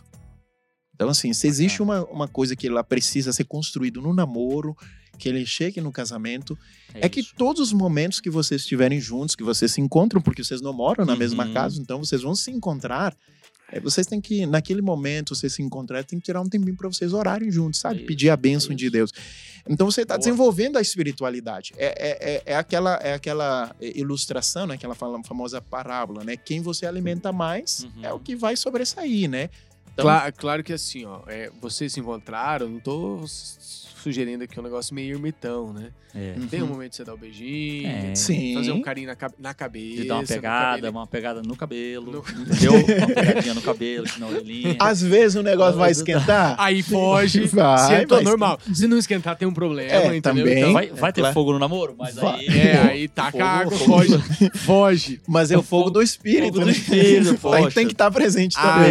Então, 0.95 1.09
assim, 1.09 1.33
se 1.33 1.47
existe 1.49 1.83
uma, 1.83 2.05
uma 2.05 2.29
coisa 2.29 2.55
que 2.55 2.69
ela 2.69 2.85
precisa 2.85 3.33
ser 3.33 3.45
construída 3.45 4.01
no 4.01 4.13
namoro, 4.15 4.77
que 5.19 5.29
ele 5.29 5.45
chegue 5.47 5.81
no 5.81 5.91
casamento, 5.93 6.59
é, 6.95 7.09
que 7.09 7.21
isso. 7.21 7.35
todos 7.37 7.61
os 7.61 7.73
momentos 7.73 8.21
que 8.21 8.31
vocês 8.31 8.62
estiverem 8.62 9.01
juntos, 9.01 9.35
que 9.37 9.43
vocês 9.45 9.71
se 9.73 9.81
encontram, 9.81 10.21
porque 10.21 10.43
vocês 10.45 10.61
não 10.61 10.73
moram 10.73 11.05
na 11.05 11.17
mesma 11.17 11.45
Uhum. 11.47 11.53
casa, 11.55 11.81
então 11.81 11.99
vocês 12.05 12.23
vão 12.23 12.35
se 12.35 12.51
encontrar. 12.51 13.17
é, 13.73 13.81
vocês 13.81 14.07
têm 14.07 14.21
que, 14.21 14.45
naquele 14.47 14.83
momento, 14.83 15.35
vocês 15.35 15.53
se 15.55 15.62
encontrar, 15.62 16.05
tem 16.05 16.19
que 16.21 16.25
tirar 16.27 16.41
um 16.41 16.49
tempinho 16.49 16.77
para 16.77 16.87
vocês 16.87 17.12
orarem 17.15 17.51
juntos, 17.51 17.81
sabe? 17.81 17.97
Isso, 18.01 18.07
Pedir 18.07 18.29
a 18.31 18.37
bênção 18.37 18.69
isso. 18.71 18.77
de 18.79 18.91
Deus. 18.91 19.11
Então 19.69 19.91
você 19.91 20.03
está 20.03 20.17
desenvolvendo 20.19 20.77
a 20.77 20.81
espiritualidade. 20.83 21.73
É, 21.77 21.87
é, 21.87 22.35
é, 22.35 22.43
é 22.53 22.57
aquela, 22.57 22.95
é 22.97 23.15
aquela 23.15 23.75
ilustração, 23.81 24.67
né? 24.67 24.75
Aquela 24.75 24.95
fala- 24.95 25.21
famosa 25.25 25.61
parábola, 25.62 26.23
né? 26.23 26.37
Quem 26.37 26.61
você 26.61 26.87
alimenta 26.87 27.33
mais 27.33 27.85
Uhum. 27.97 28.05
é 28.05 28.12
o 28.12 28.21
que 28.21 28.37
vai 28.37 28.55
sobressair, 28.55 29.29
né? 29.29 29.49
Então, 29.93 30.05
Cla- 30.05 30.31
claro 30.31 30.62
que 30.62 30.73
assim, 30.73 31.05
ó, 31.07 31.23
é, 31.27 31.51
vocês 31.61 31.93
se 31.95 32.01
encontraram, 32.01 32.69
não 32.69 32.81
tô 32.81 33.25
sugerindo 34.05 34.45
aqui 34.45 34.61
um 34.61 34.63
negócio 34.63 34.95
meio 34.95 35.15
ermitão, 35.15 35.73
né? 35.73 35.89
É. 36.15 36.35
Tem 36.49 36.63
um 36.63 36.67
momento 36.67 36.91
de 36.91 36.97
você 36.99 37.05
dar 37.05 37.15
o 37.15 37.17
beijinho, 37.17 37.89
É. 37.89 38.15
Sim. 38.15 38.55
fazer 38.55 38.71
um 38.71 38.81
carinho 38.83 39.09
na, 39.09 39.17
na 39.39 39.53
cabeça. 39.55 40.03
De 40.03 40.05
dar 40.09 40.15
uma 40.17 40.23
no 40.23 40.29
pegada, 40.29 40.75
cabelo. 40.77 40.93
uma 40.99 41.07
pegada 41.07 41.43
no 41.43 41.57
cabelo. 41.57 42.13
No- 42.13 42.43
Entendeu? 42.45 42.73
Uma 42.75 43.07
pegadinha 43.09 43.55
no 43.55 43.63
cabelo, 43.63 44.07
na 44.19 44.27
orelhinha. 44.29 44.77
Às 44.79 45.03
vezes 45.03 45.35
o 45.37 45.43
negócio 45.43 45.77
vai 45.79 45.91
esquentar. 45.91 46.55
Aí 46.61 46.83
foge, 46.83 47.47
Vai, 47.55 48.07
vai 48.07 48.23
normal. 48.23 48.61
Se 48.73 48.87
não 48.87 48.97
esquentar, 48.99 49.37
tem 49.37 49.49
um 49.49 49.53
problema, 49.55 49.91
É, 49.91 50.17
entendeu? 50.17 50.23
também. 50.45 50.59
Então, 50.59 50.73
Vai, 50.73 50.87
vai 50.89 51.13
ter 51.13 51.21
claro. 51.23 51.35
fogo 51.35 51.53
no 51.53 51.59
namoro? 51.59 51.95
Mas 51.99 52.15
Vai. 52.15 52.41
aí. 52.47 52.59
é, 52.61 52.79
aí 52.79 53.09
taca 53.09 53.33
Fogo, 53.33 53.43
a 53.45 53.49
água, 53.49 53.79
fogo. 53.79 53.93
foge, 54.03 54.51
foge. 54.55 55.21
Mas 55.27 55.51
é 55.51 55.57
o 55.59 55.63
fogo 55.63 55.91
do 55.91 56.03
espírito, 56.03 56.45
fogo 56.55 56.61
do 56.61 56.67
né? 56.67 56.73
espírito, 56.73 57.49
Aí 57.55 57.73
tem 57.73 57.87
que 57.87 57.93
estar 57.93 58.11
presente 58.11 58.55
Ah, 58.59 58.85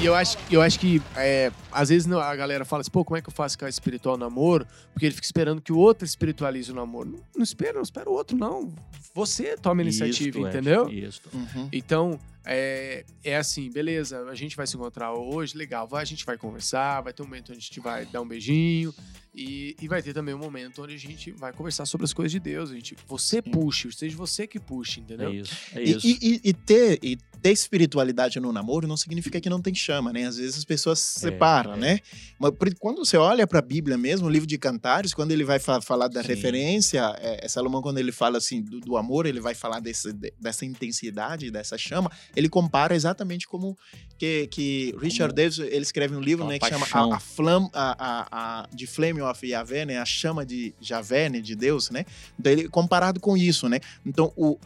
E 0.00 0.06
eu 0.06 0.14
acho, 0.14 0.36
eu 0.50 0.60
acho 0.60 0.78
que, 0.78 1.00
é, 1.16 1.50
às 1.72 1.88
vezes 1.88 2.10
a 2.10 2.36
galera 2.36 2.64
fala 2.64 2.80
assim, 2.82 2.90
pô, 2.90 3.04
como 3.04 3.16
é 3.16 3.22
que 3.22 3.28
eu 3.28 3.32
faço 3.32 3.58
com 3.58 3.64
a 3.64 3.68
espiritual 3.68 4.16
namoro? 4.16 4.66
Porque 4.92 5.06
ele 5.06 5.14
fica 5.14 5.24
esperando 5.26 5.60
que 5.62 5.72
o 5.72 5.78
outro 5.78 6.04
espiritualize 6.04 6.70
o 6.70 6.74
namoro. 6.74 7.08
Não, 7.10 7.20
não 7.36 7.42
espera, 7.42 7.74
não 7.74 7.82
espera 7.82 8.08
o 8.08 8.12
outro, 8.12 8.36
não. 8.36 8.72
Você 9.14 9.56
toma 9.56 9.80
a 9.80 9.84
iniciativa, 9.84 10.38
Isto, 10.38 10.46
Ed, 10.46 10.48
entendeu? 10.48 10.88
Isso. 10.90 11.20
Uhum. 11.32 11.68
Então, 11.72 12.18
é, 12.44 13.04
é 13.22 13.36
assim, 13.36 13.70
beleza, 13.70 14.24
a 14.28 14.34
gente 14.34 14.56
vai 14.56 14.66
se 14.66 14.76
encontrar 14.76 15.14
hoje, 15.14 15.56
legal, 15.56 15.86
vai, 15.86 16.02
a 16.02 16.06
gente 16.06 16.24
vai 16.26 16.36
conversar, 16.36 17.00
vai 17.00 17.12
ter 17.12 17.22
um 17.22 17.26
momento 17.26 17.50
onde 17.50 17.58
a 17.58 17.62
gente 17.62 17.80
vai 17.80 18.04
dar 18.06 18.20
um 18.20 18.26
beijinho 18.28 18.92
e, 19.34 19.76
e 19.80 19.88
vai 19.88 20.02
ter 20.02 20.12
também 20.12 20.34
um 20.34 20.38
momento 20.38 20.82
onde 20.82 20.94
a 20.94 20.98
gente 20.98 21.30
vai 21.32 21.52
conversar 21.52 21.86
sobre 21.86 22.04
as 22.04 22.12
coisas 22.12 22.32
de 22.32 22.40
Deus. 22.40 22.70
A 22.70 22.74
gente, 22.74 22.96
você 23.06 23.40
puxe, 23.40 23.90
seja 23.92 24.16
você 24.16 24.46
que 24.46 24.58
puxe, 24.60 25.00
entendeu? 25.00 25.30
É 25.30 25.34
isso. 25.34 25.56
É 25.74 25.82
E, 25.82 25.90
isso. 25.96 26.06
e- 26.06 26.18
e- 26.20 26.40
e 26.50 26.52
ter, 26.52 26.98
e 27.02 27.16
ter 27.40 27.50
espiritualidade 27.52 28.38
no 28.40 28.52
namoro 28.52 28.86
não 28.88 28.96
significa 28.96 29.40
que 29.40 29.48
não 29.50 29.60
tem 29.62 29.72
chama, 29.78 30.12
né? 30.12 30.26
Às 30.26 30.36
vezes 30.36 30.58
as 30.58 30.64
pessoas 30.64 30.98
se 30.98 31.26
É, 31.26 31.30
separam, 31.30 31.74
é. 31.74 31.76
né? 31.76 32.00
Mas 32.38 32.52
quando 32.78 33.04
você 33.04 33.16
olha 33.16 33.46
para 33.46 33.58
a 33.58 33.62
Bíblia 33.62 33.96
mesmo, 33.96 34.26
o 34.26 34.30
livro 34.30 34.46
de 34.46 34.58
Cantares, 34.58 35.14
quando 35.14 35.32
ele 35.32 35.44
vai 35.44 35.58
fa- 35.58 35.80
falar 35.80 36.08
da 36.08 36.22
Sim. 36.22 36.28
referência, 36.28 37.14
é, 37.20 37.44
é 37.44 37.48
Salomão, 37.48 37.80
quando 37.80 37.98
ele 37.98 38.12
fala 38.12 38.38
assim 38.38 38.62
do, 38.62 38.80
do 38.80 38.96
amor, 38.96 39.26
ele 39.26 39.40
vai 39.40 39.54
falar 39.54 39.80
desse, 39.80 40.12
de- 40.12 40.32
dessa 40.40 40.64
intensidade, 40.64 41.50
dessa 41.50 41.78
chama, 41.78 42.10
ele 42.34 42.48
compara 42.48 42.94
exatamente 42.94 43.46
como 43.46 43.76
que, 44.18 44.46
que 44.48 44.94
Richard 45.00 45.34
Davis, 45.34 45.58
ele 45.58 45.82
escreve 45.82 46.14
um 46.16 46.20
livro 46.20 46.46
né, 46.46 46.58
que 46.58 46.66
chama 46.68 46.86
paixão. 46.86 47.12
a, 47.12 47.16
a 47.16 47.20
Flam, 47.20 47.68
a, 47.72 47.96
a, 47.98 48.26
a, 48.62 48.68
de 48.72 48.86
Flame 48.86 49.20
of 49.22 49.46
Yahvé, 49.46 49.84
né? 49.84 49.98
A 49.98 50.04
chama 50.04 50.44
de 50.46 50.74
Javé, 50.80 51.28
né? 51.28 51.40
De 51.40 51.54
Deus, 51.56 51.90
né? 51.90 52.04
Então, 52.38 52.52
ele, 52.52 52.68
comparado 52.68 53.18
com 53.20 53.36
isso, 53.36 53.68
né? 53.68 53.80
Então, 54.06 54.32
o, 54.36 54.56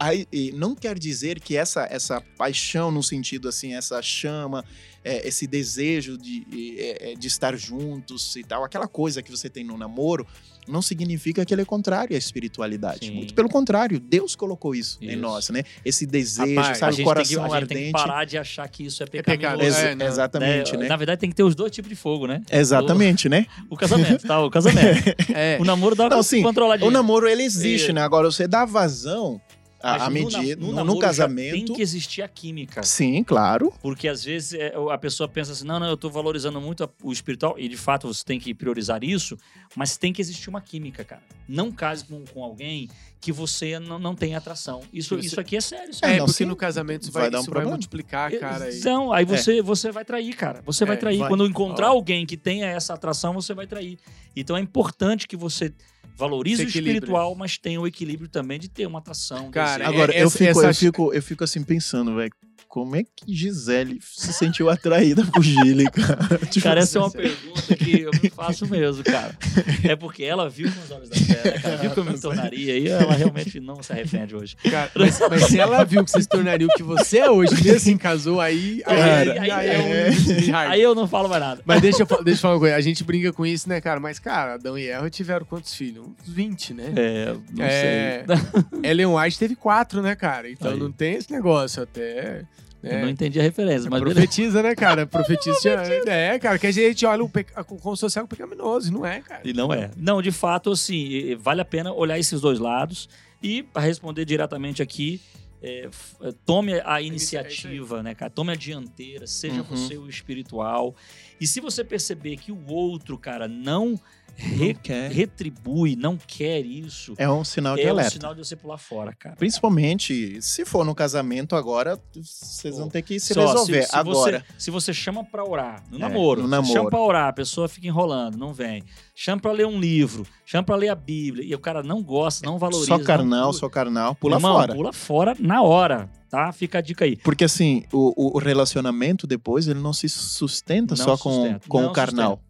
não 0.53 0.75
quer 0.75 0.97
dizer 0.99 1.39
que 1.39 1.55
essa, 1.55 1.87
essa 1.89 2.21
paixão, 2.37 2.91
no 2.91 3.01
sentido 3.01 3.47
assim, 3.49 3.73
essa 3.73 4.01
chama, 4.01 4.63
é, 5.03 5.27
esse 5.27 5.47
desejo 5.47 6.17
de, 6.17 6.45
é, 6.77 7.11
é, 7.11 7.15
de 7.15 7.27
estar 7.27 7.55
juntos 7.57 8.35
e 8.35 8.43
tal, 8.43 8.63
aquela 8.63 8.87
coisa 8.87 9.21
que 9.21 9.31
você 9.31 9.49
tem 9.49 9.63
no 9.63 9.77
namoro, 9.77 10.25
não 10.67 10.81
significa 10.83 11.43
que 11.43 11.51
ele 11.53 11.63
é 11.63 11.65
contrário 11.65 12.15
à 12.15 12.19
espiritualidade. 12.19 13.07
Sim. 13.07 13.13
Muito 13.15 13.33
pelo 13.33 13.49
contrário, 13.49 13.99
Deus 13.99 14.35
colocou 14.35 14.75
isso, 14.75 14.99
em 15.01 15.09
Isso. 15.11 15.17
nós, 15.17 15.49
né? 15.49 15.63
Esse 15.83 16.05
desejo, 16.05 16.53
Rapaz, 16.55 16.77
sabe? 16.77 17.01
o 17.01 17.03
coração 17.05 17.25
tem 17.25 17.35
que, 17.35 17.39
a 17.39 17.43
gente 17.43 17.55
ardente. 17.55 17.73
tem 17.81 17.85
que 17.87 17.91
parar 17.91 18.25
de 18.25 18.37
achar 18.37 18.67
que 18.67 18.85
isso 18.85 19.01
é 19.01 19.07
pecado, 19.07 19.35
pecaminoso. 19.37 19.65
Ex- 19.65 19.77
É, 19.85 19.95
não. 19.95 20.05
exatamente, 20.05 20.73
né? 20.73 20.83
né? 20.83 20.87
Na 20.89 20.95
verdade, 20.95 21.21
tem 21.21 21.29
que 21.29 21.35
ter 21.35 21.43
os 21.43 21.55
dois 21.55 21.71
tipos 21.71 21.89
de 21.89 21.95
fogo, 21.95 22.27
né? 22.27 22.41
Exatamente, 22.51 23.27
né? 23.27 23.47
O 23.69 23.75
casamento, 23.75 24.27
tá? 24.27 24.39
O 24.43 24.49
casamento. 24.51 25.09
É. 25.33 25.57
O 25.59 25.65
namoro 25.65 25.95
dá 25.95 26.07
Não, 26.09 26.17
uma 26.17 26.23
sim, 26.23 26.43
controladinha. 26.43 26.87
O 26.87 26.91
namoro, 26.91 27.27
ele 27.27 27.41
existe, 27.43 27.89
É. 27.89 27.93
né? 27.93 28.01
Agora, 28.01 28.29
você 28.29 28.47
dá 28.47 28.63
vazão 28.65 29.41
Mas 29.81 30.01
na- 30.01 30.09
medida, 30.09 30.61
no, 30.61 30.73
no, 30.73 30.83
no 30.83 30.99
casamento... 30.99 31.65
Tem 31.67 31.75
que 31.75 31.81
existir 31.81 32.21
a 32.21 32.27
química. 32.27 32.83
Sim, 32.83 33.23
claro. 33.23 33.73
Porque 33.81 34.07
às 34.07 34.23
vezes 34.23 34.53
é, 34.53 34.73
a 34.91 34.97
pessoa 34.97 35.27
pensa 35.27 35.53
assim: 35.53 35.65
não, 35.65 35.79
não, 35.79 35.87
eu 35.87 35.95
tô 35.95 36.09
valorizando 36.09 36.59
muito 36.59 36.83
a- 36.83 36.89
o 37.01 37.11
espiritual, 37.13 37.55
e 37.57 37.67
de 37.69 37.77
fato 37.77 38.07
você 38.07 38.23
tem 38.25 38.39
que 38.39 38.53
priorizar 38.53 39.03
isso, 39.03 39.37
mas 39.75 39.95
tem 39.97 40.11
que 40.11 40.21
existir 40.21 40.49
uma 40.49 40.59
química, 40.61 41.03
cara. 41.05 41.21
Não 41.47 41.71
case 41.71 42.03
com, 42.05 42.23
com 42.25 42.43
alguém 42.43 42.89
que 43.21 43.31
você 43.31 43.79
não, 43.79 43.97
não 43.99 44.15
tem 44.15 44.35
atração. 44.35 44.81
Isso, 44.93 45.15
você- 45.17 45.25
isso 45.27 45.39
aqui 45.39 45.55
é 45.57 45.61
sério. 45.61 45.89
É, 45.89 45.93
sério. 45.93 46.17
não, 46.19 46.25
porque 46.25 46.37
sim. 46.43 46.45
no 46.45 46.55
casamento 46.55 47.03
isso 47.03 47.11
Vai 47.11 47.23
vai, 47.23 47.31
dar 47.31 47.37
um 47.37 47.41
isso 47.41 47.49
vai 47.49 47.53
problema. 47.55 47.71
multiplicar, 47.71 48.31
cara. 48.37 48.69
e- 48.71 48.77
Então, 48.79 49.13
aí 49.13 49.23
você, 49.25 49.61
você 49.61 49.91
vai 49.91 50.03
trair, 50.03 50.33
cara. 50.35 50.61
Você 50.65 50.83
vai 50.85 50.95
É, 50.95 50.99
trair. 50.99 51.17
vai. 51.19 51.27
Quando 51.29 51.45
encontrar 51.45 51.87
Ó. 51.87 51.91
alguém 51.91 52.25
que 52.25 52.35
tenha 52.37 52.65
essa 52.67 52.93
atração, 52.93 53.33
você 53.33 53.53
vai 53.53 53.65
trair. 53.65 53.97
Então 54.35 54.57
é 54.57 54.59
importante 54.59 55.27
que 55.27 55.37
você 55.37 55.73
valorize 56.19 56.57
Se 56.57 56.65
o 56.65 56.67
espiritual, 56.67 57.33
mas 57.33 57.57
tenha 57.57 57.79
o 57.79 57.87
equilírio 57.87 58.27
também 58.27 58.59
de 58.59 58.67
ter 58.67 58.85
uma 58.85 58.99
atração. 58.99 59.49
Cara. 59.49 59.87
Agora, 59.87 60.13
É, 60.13 60.21
eu, 60.21 60.27
essa- 60.27 60.37
fico, 60.37 60.49
essa- 60.49 60.67
eu, 60.67 60.73
fico, 60.91 61.13
eu 61.13 61.21
fico 61.23 61.43
assim 61.45 61.63
pensando, 61.63 62.13
velho. 62.15 62.31
Como 62.69 62.95
é 62.95 63.01
que 63.03 63.33
Gisele 63.33 63.97
se 63.99 64.31
sentiu 64.31 64.69
atraída 64.69 65.25
por 65.25 65.41
Gile, 65.43 65.85
cara? 65.89 66.37
Tipo, 66.45 66.63
Cara, 66.63 66.81
essa 66.81 66.99
é 66.99 67.01
uma 67.01 67.09
pergunta 67.09 67.75
que 67.75 68.01
eu 68.01 68.11
me 68.21 68.29
faço 68.29 68.67
mesmo, 68.67 69.03
cara. 69.03 69.35
É 69.83 69.95
porque 69.95 70.23
ela 70.23 70.47
viu 70.47 70.71
com 70.71 70.79
os 70.79 70.91
olhos 70.91 71.09
da 71.09 71.15
fé, 71.15 71.43
né, 71.51 71.59
cara? 71.59 71.77
Viu 71.77 71.89
que 71.89 71.99
eu 71.99 72.05
me 72.05 72.13
tornaria 72.21 72.77
e 72.77 72.87
ela 72.87 73.13
realmente 73.15 73.59
não 73.59 73.81
se 73.81 73.91
arrepende 73.91 74.35
hoje. 74.35 74.55
Cara, 74.69 74.91
mas, 74.95 75.19
mas 75.19 75.45
se 75.45 75.59
ela 75.59 75.83
viu 75.83 76.05
que 76.05 76.11
você 76.11 76.21
se 76.21 76.29
tornaria 76.29 76.67
o 76.67 76.69
que 76.69 76.83
você 76.83 77.17
é 77.17 77.31
hoje, 77.31 77.55
mesmo 77.55 77.75
assim 77.75 77.97
casou, 77.97 78.39
aí, 78.39 78.83
aí, 78.85 78.97
Cara, 78.97 79.31
aí, 79.41 79.51
aí 79.51 79.67
é 79.67 79.73
é. 79.73 80.11
um 80.11 80.51
hard. 80.51 80.71
Aí 80.71 80.81
eu 80.81 80.93
não 80.93 81.07
falo 81.07 81.27
mais 81.27 81.41
nada. 81.41 81.61
Mas 81.65 81.81
deixa 81.81 82.03
eu, 82.03 82.23
deixa 82.23 82.37
eu 82.37 82.41
falar 82.41 82.53
uma 82.53 82.59
coisa, 82.59 82.75
a 82.75 82.81
gente 82.81 83.03
brinca 83.03 83.33
com 83.33 83.47
isso, 83.47 83.67
né, 83.67 83.81
cara? 83.81 83.99
Mas, 83.99 84.19
cara, 84.19 84.53
Adão 84.53 84.77
e 84.77 84.85
Eva 84.87 85.09
tiveram 85.09 85.43
quantos 85.43 85.73
filhos? 85.73 86.05
Uns 86.05 86.31
20, 86.31 86.73
né? 86.75 86.93
É, 86.95 87.35
não 87.51 87.65
É, 87.65 88.25
sei. 88.27 88.91
Ellen 88.91 89.07
White 89.07 89.39
teve 89.39 89.55
quatro, 89.55 90.03
né, 90.03 90.15
cara? 90.15 90.47
Então 90.51 90.71
Aí. 90.71 90.77
não 90.79 90.91
tem 90.91 91.15
esse 91.15 91.31
negócio 91.31 91.81
até. 91.81 92.43
Eu 92.81 92.89
né? 92.91 93.01
não 93.01 93.09
entendi 93.09 93.39
a 93.39 93.43
referência, 93.43 93.89
mas. 93.89 94.01
Profetiza, 94.01 94.63
né, 94.63 94.73
cara? 94.75 95.05
Profetiza. 95.07 95.69
é, 96.07 96.39
cara, 96.39 96.57
que 96.57 96.67
a 96.67 96.71
gente 96.71 97.05
olha 97.05 97.23
o 97.23 97.29
peca... 97.29 97.63
como 97.63 97.95
se 97.95 98.01
fosse 98.01 98.17
algo 98.17 98.29
pecaminoso, 98.29 98.89
e 98.89 98.91
não 98.93 99.05
é, 99.05 99.19
cara. 99.21 99.41
E 99.43 99.51
não 99.53 99.73
é. 99.73 99.91
Não, 99.97 100.21
de 100.21 100.31
fato, 100.31 100.71
assim, 100.71 101.35
vale 101.35 101.59
a 101.61 101.65
pena 101.65 101.91
olhar 101.91 102.17
esses 102.17 102.39
dois 102.41 102.57
lados. 102.59 103.09
E 103.43 103.63
para 103.63 103.81
responder 103.81 104.25
diretamente 104.25 104.81
aqui, 104.81 105.19
é, 105.61 105.89
é, 106.21 106.31
tome 106.45 106.73
a 106.85 107.01
inici- 107.01 107.35
é 107.37 107.41
iniciativa, 107.41 108.01
né, 108.01 108.15
cara? 108.15 108.31
Tome 108.31 108.51
a 108.53 108.55
dianteira, 108.55 109.27
seja 109.27 109.57
Uhum. 109.57 109.63
você 109.63 109.97
o 109.97 110.07
espiritual. 110.07 110.95
E 111.39 111.45
se 111.47 111.59
você 111.59 111.83
perceber 111.83 112.37
que 112.37 112.51
o 112.51 112.65
outro, 112.67 113.17
cara, 113.17 113.47
não, 113.47 113.99
re- 114.39 114.73
Não 114.87 115.09
retribui, 115.09 115.95
não 115.95 116.17
quer 116.17 116.65
isso, 116.65 117.13
É 117.17 117.29
um 117.29 117.43
sinal 117.43 117.75
de 117.75 117.81
é 117.83 117.87
um 117.87 117.91
alerta. 117.91 118.11
sinal 118.11 118.33
de 118.33 118.43
você 118.45 118.55
pular 118.55 118.77
fora, 118.77 119.13
cara. 119.13 119.35
Principalmente 119.35 120.41
se 120.41 120.65
for 120.65 120.85
no 120.85 120.95
casamento 120.95 121.55
agora, 121.55 121.99
vocês 122.15 122.77
vão 122.77 122.89
ter 122.89 123.01
que 123.01 123.19
se 123.19 123.33
Só, 123.33 123.41
resolver. 123.47 123.83
se, 123.83 123.89
se 123.89 123.95
agora, 123.95 124.39
Você, 124.39 124.63
se 124.63 124.71
você 124.71 124.93
chama 124.93 125.23
pra 125.23 125.43
orar, 125.43 125.83
no 125.91 125.97
É, 125.97 125.99
namoro, 125.99 126.41
no 126.43 126.47
namoro. 126.47 126.73
chama 126.73 126.89
pra 126.89 126.99
orar, 126.99 127.27
a 127.29 127.33
pessoa 127.33 127.67
fica 127.67 127.87
enrolando, 127.87 128.37
não 128.37 128.53
vem. 128.53 128.83
Chama 129.13 129.41
pra 129.41 129.51
ler 129.51 129.65
um 129.67 129.79
livro, 129.79 130.25
chama 130.45 130.63
pra 130.63 130.75
ler 130.75 130.89
a 130.89 130.95
Bíblia, 130.95 131.45
e 131.45 131.53
o 131.53 131.59
cara 131.59 131.83
não 131.83 132.01
gosta, 132.01 132.45
não 132.45 132.57
valoriza. 132.57 132.87
só 132.87 132.97
não 132.97 133.03
carnal, 133.03 133.47
pula. 133.49 133.59
só 133.59 133.69
carnal, 133.69 134.15
pula 134.15 134.35
Irmão, 134.37 134.53
fora. 134.55 134.73
Pula 134.75 134.93
fora 134.93 135.35
na 135.39 135.61
hora, 135.61 136.09
tá? 136.29 136.51
Fica 136.53 136.77
a 136.77 136.81
dica 136.81 137.03
aí. 137.05 137.17
Porque 137.17 137.43
assim, 137.43 137.83
o, 137.91 138.37
o 138.37 138.39
relacionamento 138.39 139.27
depois, 139.27 139.67
ele 139.67 139.79
não 139.79 139.91
se 139.93 140.07
sustenta 140.07 140.95
Não 140.95 141.03
só 141.03 141.17
com, 141.17 141.31
sustenta, 141.31 141.67
com 141.67 141.81
não 141.81 141.89
o 141.89 141.93
carnal. 141.93 142.41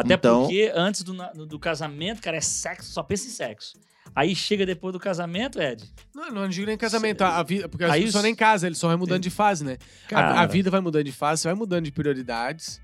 Até 0.00 0.14
Então- 0.14 0.42
porque 0.42 0.72
antes 0.74 1.02
do, 1.02 1.14
do 1.46 1.58
casamento, 1.58 2.20
cara, 2.22 2.36
é 2.36 2.40
sexo, 2.40 2.90
só 2.92 3.02
pensa 3.02 3.26
em 3.26 3.30
sexo. 3.30 3.78
Aí 4.14 4.34
chega 4.34 4.64
depois 4.64 4.92
do 4.92 4.98
casamento, 4.98 5.60
Ed. 5.60 5.84
Não, 6.14 6.30
não 6.30 6.48
digo 6.48 6.66
nem 6.66 6.76
casamento, 6.78 7.22
a, 7.22 7.36
a 7.38 7.42
vida, 7.42 7.68
porque 7.68 7.84
a 7.84 7.92
Aí 7.92 8.04
pessoa 8.04 8.20
os- 8.20 8.24
nem 8.24 8.34
casa, 8.34 8.66
ele 8.66 8.74
só 8.74 8.88
vai 8.88 8.96
mudando 8.96 9.22
de 9.22 9.30
fase, 9.30 9.64
né? 9.64 9.76
A, 10.06 10.08
Cara. 10.08 10.40
a 10.40 10.46
vida 10.46 10.70
vai 10.70 10.80
mudando 10.80 11.04
de 11.04 11.12
fase, 11.12 11.42
você 11.42 11.48
vai 11.48 11.54
mudando 11.54 11.84
de 11.84 11.92
prioridades, 11.92 12.80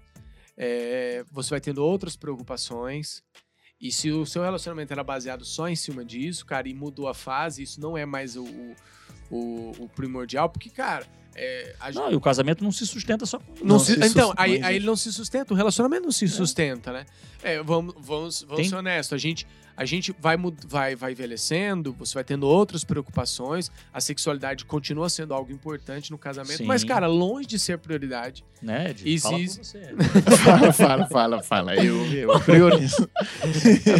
é, 0.56 1.24
você 1.32 1.50
vai 1.50 1.60
tendo 1.60 1.78
outras 1.82 2.14
preocupações. 2.16 3.22
E 3.80 3.90
se 3.90 4.10
o 4.10 4.24
seu 4.24 4.42
relacionamento 4.42 4.92
era 4.92 5.02
baseado 5.02 5.44
só 5.44 5.68
em 5.68 5.74
cima 5.76 6.04
disso, 6.04 6.44
cara, 6.46 6.68
e 6.68 6.74
mudou 6.74 7.08
a 7.08 7.14
fase, 7.14 7.62
isso 7.62 7.80
não 7.80 7.96
é 7.98 8.06
mais 8.06 8.36
o, 8.36 8.44
o, 8.44 8.76
o- 9.30 9.72
o 9.84 9.88
primordial, 9.88 10.48
porque, 10.48 10.70
cara, 10.70 11.06
é, 11.34 11.74
Não, 11.94 12.10
e 12.10 12.14
o 12.14 12.20
casamento 12.20 12.62
não 12.62 12.70
se 12.72 12.86
sustenta 12.86 13.26
só 13.26 13.38
com. 13.38 13.52
Não 13.60 13.66
Não 13.76 13.78
se- 13.78 13.94
se 13.94 14.06
então, 14.06 14.32
aí, 14.36 14.58
não 14.58 14.68
aí 14.68 14.76
ele 14.76 14.86
não 14.86 14.96
se 14.96 15.12
sustenta, 15.12 15.52
o 15.52 15.56
relacionamento 15.56 16.04
não 16.04 16.12
se 16.12 16.26
sustenta, 16.28 16.92
né? 16.92 17.06
É, 17.42 17.62
vamos, 17.62 17.94
vamos, 17.98 18.42
vamos 18.42 18.56
Tem- 18.56 18.68
ser 18.68 18.76
honestos, 18.76 19.12
a 19.14 19.18
gente, 19.18 19.46
a 19.76 19.84
gente 19.84 20.14
vai, 20.20 20.36
vai, 20.66 20.94
vai 20.96 21.12
envelhecendo, 21.12 21.92
você 21.98 22.14
vai 22.14 22.24
tendo 22.24 22.46
outras 22.46 22.84
preocupações, 22.84 23.70
a 23.92 24.00
sexualidade 24.00 24.64
continua 24.64 25.08
sendo 25.08 25.34
algo 25.34 25.52
importante 25.52 26.10
no 26.10 26.18
casamento, 26.18 26.58
Sim. 26.58 26.64
mas, 26.64 26.84
cara, 26.84 27.06
longe 27.06 27.46
de 27.46 27.58
ser 27.58 27.78
prioridade. 27.78 28.44
Né, 28.62 28.90
Ed? 28.92 29.02
E 29.04 29.18
Fala 29.20 29.38
você. 29.38 29.94
fala, 30.42 30.72
fala, 30.72 31.06
fala, 31.06 31.42
fala. 31.42 31.76
Eu, 31.76 32.02
eu 32.14 32.40
priorizo. 32.40 33.06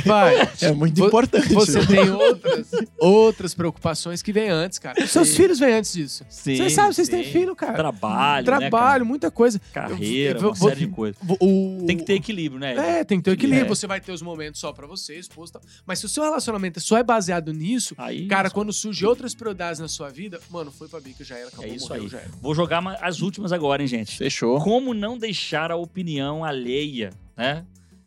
Vai, 0.06 0.36
É 0.62 0.72
muito 0.72 0.96
Vo- 0.98 1.06
importante. 1.08 1.52
você 1.52 1.84
tem 1.86 2.08
outras, 2.10 2.70
outras 2.98 3.54
preocupações 3.54 4.22
que 4.22 4.32
vêm 4.32 4.48
antes, 4.48 4.78
cara. 4.78 5.02
Os 5.02 5.10
seus 5.10 5.36
filhos 5.36 5.58
vêm 5.58 5.74
antes 5.74 5.92
disso. 5.92 6.24
Sim, 6.30 6.56
Vocês 6.56 6.72
sabem, 6.72 6.92
vocês 6.92 7.08
têm 7.08 7.24
filho, 7.24 7.54
cara. 7.54 7.74
Trabalho, 7.74 8.50
né, 8.50 8.58
Trabalho, 8.58 9.04
muita 9.06 9.30
coisa. 9.30 9.60
cara? 9.72 9.90
Carreira, 9.90 10.38
Eu- 10.38 10.42
eu- 10.42 10.48
uma 10.48 10.54
vou- 10.54 10.68
série 10.70 10.80
de 10.80 10.92
coisas. 10.92 11.20
O- 11.40 11.84
Tem 11.86 11.96
que 11.98 12.04
ter 12.04 12.14
equilíbrio, 12.14 12.58
né? 12.60 13.00
É, 13.00 13.04
tem 13.04 13.18
que 13.18 13.24
ter 13.24 13.32
equilíbrio. 13.32 13.64
É. 13.66 13.68
Você 13.68 13.86
vai 13.86 14.00
ter 14.00 14.12
os 14.12 14.22
momentos 14.22 14.60
só 14.60 14.72
pra 14.72 14.86
você, 14.86 15.18
esposa. 15.18 15.60
Mas 15.86 15.98
se 15.98 16.06
o 16.06 16.08
seu 16.08 16.22
relacionamento 16.24 16.80
só 16.80 16.96
é 16.98 17.02
baseado 17.02 17.52
nisso, 17.52 17.94
Aí, 17.98 18.26
cara, 18.26 18.50
quando 18.50 18.72
surgem 18.72 19.06
outras 19.08 19.34
prioridades 19.34 19.80
na 19.80 19.88
sua 19.88 20.10
vida, 20.10 20.40
mano, 20.50 20.70
foi 20.70 20.88
pra 20.88 21.00
bica, 21.00 21.22
já 21.24 21.36
era, 21.38 21.48
acabou, 21.48 21.64
É 21.66 21.68
isso 21.68 21.88
morreu, 21.88 22.02
aí. 22.04 22.08
já 22.08 22.18
era. 22.20 22.30
Vou 22.40 22.54
jogar 22.54 22.82
as 23.02 23.20
últimas 23.20 23.52
agora, 23.52 23.82
hein, 23.82 23.88
gente? 23.88 24.16
Fechou. 24.16 24.60
Como 24.60 24.92
não 24.94 25.16
deixar 25.18 25.70
a 25.70 25.76
opinião 25.76 26.44
alheia, 26.44 27.10
né? 27.36 27.64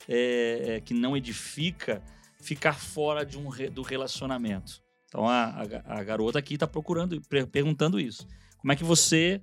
É, 0.07 0.75
é, 0.75 0.79
que 0.79 0.93
não 0.93 1.17
edifica, 1.17 2.01
ficar 2.41 2.73
fora 2.79 3.25
de 3.25 3.37
um 3.37 3.49
re- 3.49 3.69
do 3.69 3.81
relacionamento. 3.81 4.81
Então 5.09 5.27
a, 5.27 5.61
a 5.85 5.99
a 5.99 6.03
garota 6.03 6.39
aqui 6.39 6.53
está 6.53 6.65
procurando, 6.67 7.21
perguntando 7.51 7.99
isso. 7.99 8.25
Como 8.57 8.71
é 8.71 8.75
que 8.75 8.83
você 8.83 9.41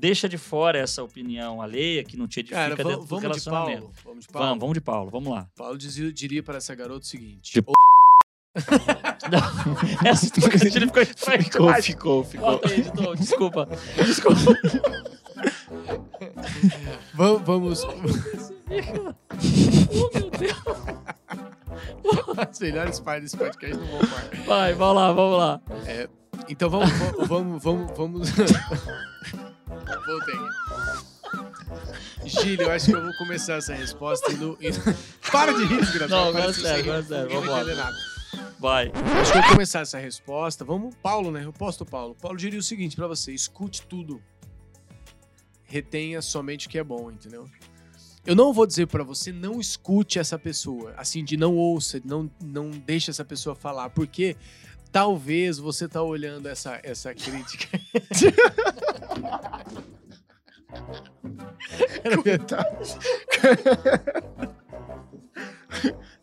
deixa 0.00 0.28
de 0.28 0.38
fora 0.38 0.78
essa 0.78 1.02
opinião 1.04 1.60
alheia 1.60 2.02
que 2.02 2.16
não 2.16 2.26
te 2.26 2.40
edifica 2.40 2.60
Cara, 2.60 2.74
dentro 2.76 2.84
vamos, 2.92 3.04
do 3.06 3.08
vamos 3.08 3.22
de 3.22 3.26
relacionamento? 3.28 3.80
Paulo. 3.82 3.94
Vamos 4.04 4.24
de 4.26 4.32
Paulo. 4.32 4.46
Vamos, 4.48 4.60
vamos 4.60 4.74
de 4.74 4.80
Paulo, 4.80 5.10
vamos 5.10 5.32
lá. 5.32 5.48
Paulo 5.56 5.78
dizia- 5.78 6.12
diria 6.12 6.42
para 6.42 6.56
essa 6.58 6.74
garota 6.74 7.04
o 7.04 7.06
seguinte. 7.06 7.52
De- 7.52 7.60
"Ô, 7.66 7.72
Essa 10.04 10.30
trocadilho 10.30 10.88
ficou 10.88 11.04
Ficou, 11.42 11.74
ficou, 11.82 12.24
ficou. 12.24 12.50
Volta 12.50 12.68
aí, 12.68 12.80
editor, 12.80 13.16
desculpa. 13.16 13.68
Desculpa. 14.04 14.40
Vamos. 17.14 17.42
vamos... 17.42 17.84
oh, 17.84 17.94
meu 20.18 20.30
Deus. 20.30 20.56
As 22.36 22.58
melhores 22.60 23.00
partes 23.00 23.32
desse 23.32 23.36
podcast 23.36 23.76
não 23.76 23.86
vão 23.86 24.00
par. 24.00 24.36
Vai, 24.46 24.72
vamos 24.74 24.96
lá, 24.96 25.12
vamos 25.12 25.38
lá. 25.38 25.60
Então 26.48 26.68
vamos. 26.68 26.90
Vamos. 27.28 27.62
Vamos. 27.62 27.62
vamos, 27.62 28.28
vamos... 28.28 29.49
Voltei. 30.06 30.34
Gílio, 32.24 32.66
eu 32.66 32.72
acho 32.72 32.86
que 32.86 32.92
eu 32.92 33.02
vou 33.02 33.14
começar 33.14 33.54
essa 33.54 33.74
resposta 33.74 34.32
indo. 34.32 34.58
indo... 34.60 34.78
Para 35.30 35.52
de 35.52 35.64
rir, 35.64 35.80
desgraçado. 35.80 36.10
Não, 36.10 36.32
Para 36.32 36.42
agora 36.42 36.50
é 36.50 36.52
sério, 36.52 36.80
agora 36.80 36.98
é 36.98 37.02
sério, 37.02 37.30
vamos 37.30 37.76
lá. 37.76 37.92
Vai. 38.58 38.92
Acho 39.20 39.32
que 39.32 39.38
eu 39.38 39.42
vou 39.42 39.52
começar 39.52 39.80
essa 39.80 39.98
resposta. 39.98 40.64
Vamos, 40.64 40.94
Paulo, 40.96 41.30
né? 41.30 41.44
Eu 41.44 41.52
posto, 41.52 41.86
Paulo. 41.86 42.14
Paulo 42.14 42.36
diria 42.36 42.58
o 42.58 42.62
seguinte 42.62 42.96
pra 42.96 43.06
você: 43.06 43.32
escute 43.32 43.82
tudo. 43.82 44.20
Retenha 45.64 46.20
somente 46.20 46.66
o 46.66 46.70
que 46.70 46.78
é 46.78 46.84
bom, 46.84 47.10
entendeu? 47.10 47.48
Eu 48.26 48.36
não 48.36 48.52
vou 48.52 48.66
dizer 48.66 48.86
pra 48.86 49.02
você 49.02 49.32
não 49.32 49.58
escute 49.58 50.18
essa 50.18 50.38
pessoa, 50.38 50.92
assim, 50.96 51.24
de 51.24 51.38
não 51.38 51.56
ouça, 51.56 52.00
não, 52.04 52.30
não 52.42 52.70
deixe 52.70 53.10
essa 53.10 53.24
pessoa 53.24 53.56
falar, 53.56 53.88
porque 53.90 54.36
talvez 54.92 55.58
você 55.58 55.88
tá 55.88 56.02
olhando 56.02 56.46
essa, 56.48 56.78
essa 56.82 57.14
crítica. 57.14 57.78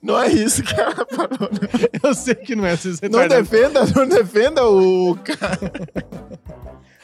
Não 0.02 0.22
é 0.22 0.28
isso 0.30 0.64
que 0.64 0.80
ela 0.80 0.94
falou. 1.10 1.50
né? 1.52 1.88
Eu 2.04 2.14
sei 2.14 2.36
que 2.36 2.56
não 2.56 2.66
é 2.66 2.76
você 2.76 3.08
Não 3.10 3.20
tá- 3.28 3.28
defenda, 3.28 3.86
não 3.96 4.08
defenda 4.08 4.66
o 4.66 5.16
cara. 5.18 5.72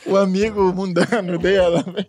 O 0.06 0.18
amigo 0.18 0.72
mundano 0.74 1.38
dela, 1.40 1.82
velho. 1.84 2.06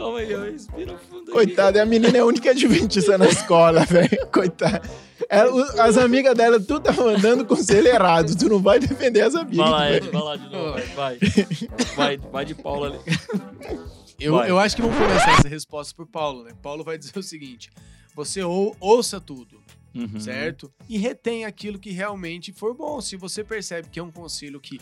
Calma 0.00 0.18
aí, 0.18 0.30
eu 0.32 0.42
respiro 0.50 0.98
fundo. 1.10 1.30
Coitada, 1.30 1.82
a 1.82 1.86
menina 1.86 2.16
é 2.16 2.20
a 2.20 2.24
única 2.24 2.50
adventista 2.50 3.18
na 3.18 3.26
escola, 3.28 3.84
velho. 3.84 4.26
Coitada. 4.32 4.80
Ela- 5.28 5.52
o- 5.54 5.80
as 5.80 5.96
amigas 5.98 6.34
dela, 6.34 6.58
tu 6.58 6.80
tá 6.80 6.92
mandando 6.92 7.44
conselho 7.44 7.86
errado. 7.88 8.34
Tu 8.36 8.48
não 8.48 8.58
vai 8.60 8.78
defender 8.80 9.20
as 9.20 9.34
amigas. 9.34 9.58
Vai 9.58 9.70
lá. 9.70 9.92
Ed, 9.92 10.08
vai 10.10 10.22
lá 10.22 10.36
de 10.36 10.48
novo, 10.50 10.80
vai. 10.96 11.18
Vai, 11.96 12.16
vai 12.16 12.44
de 12.44 12.54
Paulo 12.54 12.84
ali. 12.84 12.98
Eu, 14.18 14.34
Vai. 14.34 14.50
eu 14.50 14.58
acho 14.58 14.76
que 14.76 14.82
vamos 14.82 14.96
começar 14.98 15.32
essa 15.38 15.48
resposta 15.48 15.94
por 15.94 16.06
Paulo, 16.06 16.44
né? 16.44 16.50
Paulo 16.62 16.82
vai 16.84 16.98
dizer 16.98 17.18
o 17.18 17.22
seguinte: 17.22 17.70
você 18.14 18.42
ou, 18.42 18.76
ouça 18.80 19.20
tudo, 19.20 19.60
Uhum. 19.94 20.20
certo? 20.20 20.70
E 20.88 20.98
retém 20.98 21.44
aquilo 21.44 21.78
que 21.78 21.90
realmente 21.90 22.52
for 22.52 22.74
bom. 22.74 23.00
Se 23.00 23.16
você 23.16 23.42
percebe 23.44 23.88
que 23.90 23.98
é 23.98 24.02
um 24.02 24.10
conselho 24.10 24.60
que 24.60 24.78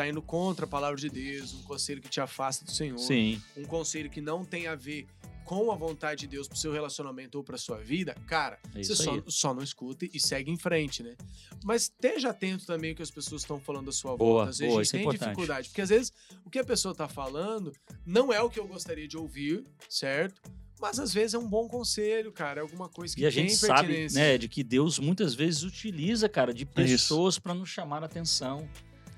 tá 0.00 0.08
indo 0.08 0.22
contra 0.22 0.64
a 0.64 0.68
palavra 0.68 0.98
de 0.98 1.10
Deus, 1.10 1.52
um 1.52 1.62
conselho 1.62 2.00
que 2.00 2.08
te 2.08 2.20
afasta 2.20 2.64
do 2.64 2.70
Senhor, 2.70 2.98
Sim. 2.98 3.40
um 3.56 3.64
conselho 3.64 4.08
que 4.08 4.20
não 4.20 4.44
tem 4.44 4.66
a 4.66 4.74
ver 4.74 5.06
com 5.44 5.70
a 5.70 5.74
vontade 5.74 6.20
de 6.20 6.26
Deus 6.28 6.46
pro 6.48 6.56
seu 6.56 6.72
relacionamento 6.72 7.36
ou 7.36 7.44
pra 7.44 7.58
sua 7.58 7.78
vida, 7.78 8.14
cara, 8.26 8.58
É 8.74 8.82
você 8.82 8.94
só, 8.94 9.20
só 9.26 9.52
não 9.52 9.62
escuta 9.62 10.06
e 10.10 10.18
segue 10.20 10.50
em 10.50 10.56
frente, 10.56 11.02
né? 11.02 11.16
Mas 11.64 11.82
esteja 11.82 12.30
atento 12.30 12.64
também 12.64 12.90
ao 12.90 12.96
que 12.96 13.02
as 13.02 13.10
pessoas 13.10 13.42
estão 13.42 13.60
falando 13.60 13.90
à 13.90 13.92
sua 13.92 14.16
Boa, 14.16 14.32
volta. 14.44 14.50
Às 14.50 14.58
vezes 14.58 14.72
boa, 14.72 14.80
a 14.80 14.82
é 14.82 14.84
gente 14.84 14.92
tem 14.92 15.00
importante. 15.00 15.28
dificuldade, 15.28 15.68
porque 15.68 15.82
às 15.82 15.88
vezes 15.88 16.12
o 16.44 16.48
que 16.50 16.58
a 16.60 16.64
pessoa 16.64 16.94
tá 16.94 17.08
falando 17.08 17.72
não 18.06 18.32
é 18.32 18.40
o 18.40 18.48
que 18.48 18.60
eu 18.60 18.66
gostaria 18.66 19.08
de 19.08 19.18
ouvir, 19.18 19.64
certo? 19.88 20.40
Mas 20.80 20.98
às 20.98 21.12
vezes 21.12 21.34
é 21.34 21.38
um 21.38 21.48
bom 21.48 21.68
conselho, 21.68 22.32
cara, 22.32 22.60
é 22.60 22.62
alguma 22.62 22.88
coisa 22.88 23.14
que 23.14 23.20
E 23.20 23.26
a 23.26 23.30
tem 23.32 23.48
gente 23.48 23.56
sabe, 23.56 24.06
né, 24.12 24.38
de 24.38 24.48
que 24.48 24.62
Deus 24.64 24.98
muitas 24.98 25.34
vezes 25.34 25.62
utiliza, 25.62 26.26
cara, 26.28 26.54
de 26.54 26.64
pessoas 26.64 27.38
para 27.38 27.52
nos 27.52 27.68
chamar 27.68 28.02
a 28.02 28.06
atenção. 28.06 28.66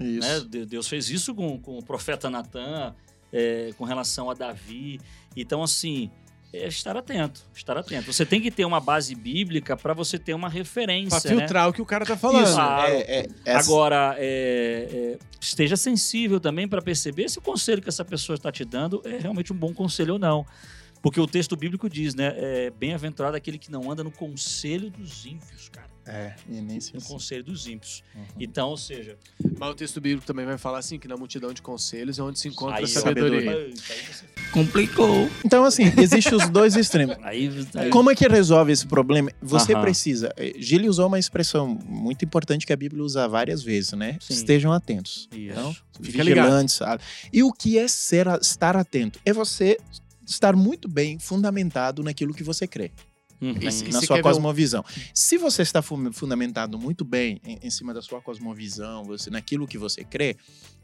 Isso. 0.01 0.21
né? 0.21 0.41
De- 0.49 0.67
Deus 0.67 0.89
fez 0.89 1.09
isso 1.11 1.35
com, 1.35 1.59
com 1.59 1.79
o 1.79 1.83
profeta 1.85 2.29
Natan, 2.31 2.95
é, 3.33 3.71
com 3.79 3.85
relação 3.85 4.31
a 4.31 4.35
Davi. 4.35 5.01
Então, 5.37 5.63
assim, 5.63 6.11
é 6.53 6.67
estar 6.69 6.97
atento, 6.97 7.41
estar 7.55 7.77
atento. 7.79 8.13
Você 8.13 8.27
tem 8.27 8.41
que 8.41 8.51
ter 8.51 8.65
uma 8.67 8.79
base 8.81 9.15
bíblica 9.15 9.75
para 9.77 9.95
você 9.95 10.19
ter 10.19 10.35
uma 10.35 10.49
referência, 10.51 11.19
Pra 11.21 11.31
né? 11.31 11.39
filtrar 11.39 11.69
o 11.69 11.73
que 11.73 11.81
o 11.81 11.87
cara 11.87 12.05
tá 12.05 12.17
falando. 12.17 12.45
Isso, 12.45 12.55
Claro. 12.55 12.93
é, 12.93 13.01
é, 13.01 13.27
essa- 13.45 13.71
Agora, 13.71 14.15
é, 14.19 15.17
é, 15.19 15.19
esteja 15.41 15.77
sensível 15.77 16.39
também 16.39 16.69
para 16.69 16.83
perceber 16.83 17.29
se 17.31 17.39
o 17.39 17.43
conselho 17.43 17.81
que 17.81 17.89
essa 17.89 18.05
pessoa 18.05 18.35
está 18.37 18.53
te 18.53 18.65
dando 18.67 19.01
é 19.05 19.17
realmente 19.19 19.53
um 19.53 19.57
bom 19.57 19.73
conselho 19.73 20.15
ou 20.15 20.19
não. 20.19 20.45
Porque 21.01 21.19
o 21.19 21.27
texto 21.27 21.57
bíblico 21.57 21.89
diz, 21.91 22.15
né? 22.15 22.33
É, 22.37 22.71
Bem-aventurado 22.71 23.37
aquele 23.37 23.59
que 23.59 23.73
não 23.73 23.91
anda 23.91 24.05
no 24.05 24.11
conselho 24.13 24.89
dos 24.91 25.25
ímpios, 25.27 25.69
cara. 25.69 25.91
É, 26.05 26.35
e 26.49 26.61
nem 26.61 26.81
se 26.81 26.93
no 26.95 27.01
conselho 27.03 27.45
dos 27.45 27.67
ímpios. 27.67 28.03
Uhum. 28.15 28.25
Então, 28.41 28.69
ou 28.71 28.77
seja, 28.77 29.17
Mas 29.59 29.71
o 29.71 29.75
texto 29.75 30.01
bíblico 30.01 30.27
também 30.27 30.45
vai 30.45 30.59
falar 30.59 30.79
assim, 30.79 30.99
que 30.99 31.07
na 31.07 31.17
multidão 31.17 31.53
de 31.53 31.63
conselhos 31.63 32.19
é 32.19 32.23
onde 32.23 32.41
se 32.41 32.49
encontra 32.49 32.79
aí 32.79 32.85
a 32.85 32.89
sabedoria. 32.89 33.51
Aí 33.53 33.73
você- 33.75 34.25
Complicou. 34.53 35.31
Então, 35.45 35.65
assim, 35.65 35.85
existem 35.97 36.35
os 36.35 36.49
dois 36.51 36.77
extremos. 36.77 37.17
Aí, 37.23 37.49
aí- 37.77 37.89
Como 37.91 38.11
é 38.11 38.15
que 38.15 38.27
resolve 38.29 38.71
esse 38.73 38.87
problema? 38.87 39.31
Você 39.41 39.73
Aham. 39.73 39.83
precisa. 39.83 40.33
eh, 40.37 40.53
Gili 40.59 40.89
usou 40.89 41.07
uma 41.07 41.19
expressão 41.19 41.67
muito 41.87 42.25
importante 42.25 42.67
que 42.67 42.73
a 42.73 42.77
Bíblia 42.77 43.03
usa 43.03 43.27
várias 43.29 43.63
vezes, 43.63 43.93
né? 43.93 44.19
Sim. 44.21 44.35
Estejam 44.35 44.73
atentos. 44.73 45.29
Isso. 45.33 45.53
Então, 45.53 45.77
Fica 46.03 46.23
ligado. 46.23 46.45
vigilantes. 46.47 46.75
sabe? 46.75 47.03
E 47.33 47.43
o 47.43 47.53
que 47.53 47.79
é 47.79 47.87
ser, 47.89 48.27
estar 48.41 48.77
atento? 48.77 49.19
É 49.25 49.33
você 49.33 49.79
estar 50.27 50.55
muito 50.55 50.89
bem 50.89 51.19
fundamentado 51.19 52.03
naquilo 52.03 52.35
que 52.35 52.43
você 52.43 52.67
crê. 52.67 52.91
Uhum. 53.43 53.55
Na 53.93 54.01
sua 54.01 54.17
um- 54.19 54.23
cosmovisão. 54.23 54.85
Se 55.13 55.37
você 55.37 55.63
está 55.63 55.83
fu- 55.83 56.13
fundamentado 56.13 56.79
muito 56.79 57.05
bem 57.05 57.41
em, 57.45 57.59
em 57.61 57.71
cima 57.71 57.93
da 57.93 58.01
sua 58.01 58.21
cosmovisão, 58.23 59.03
você 59.05 59.31
naquilo 59.31 59.67
que 59.67 59.77
você 59.77 60.05
crê, 60.05 60.37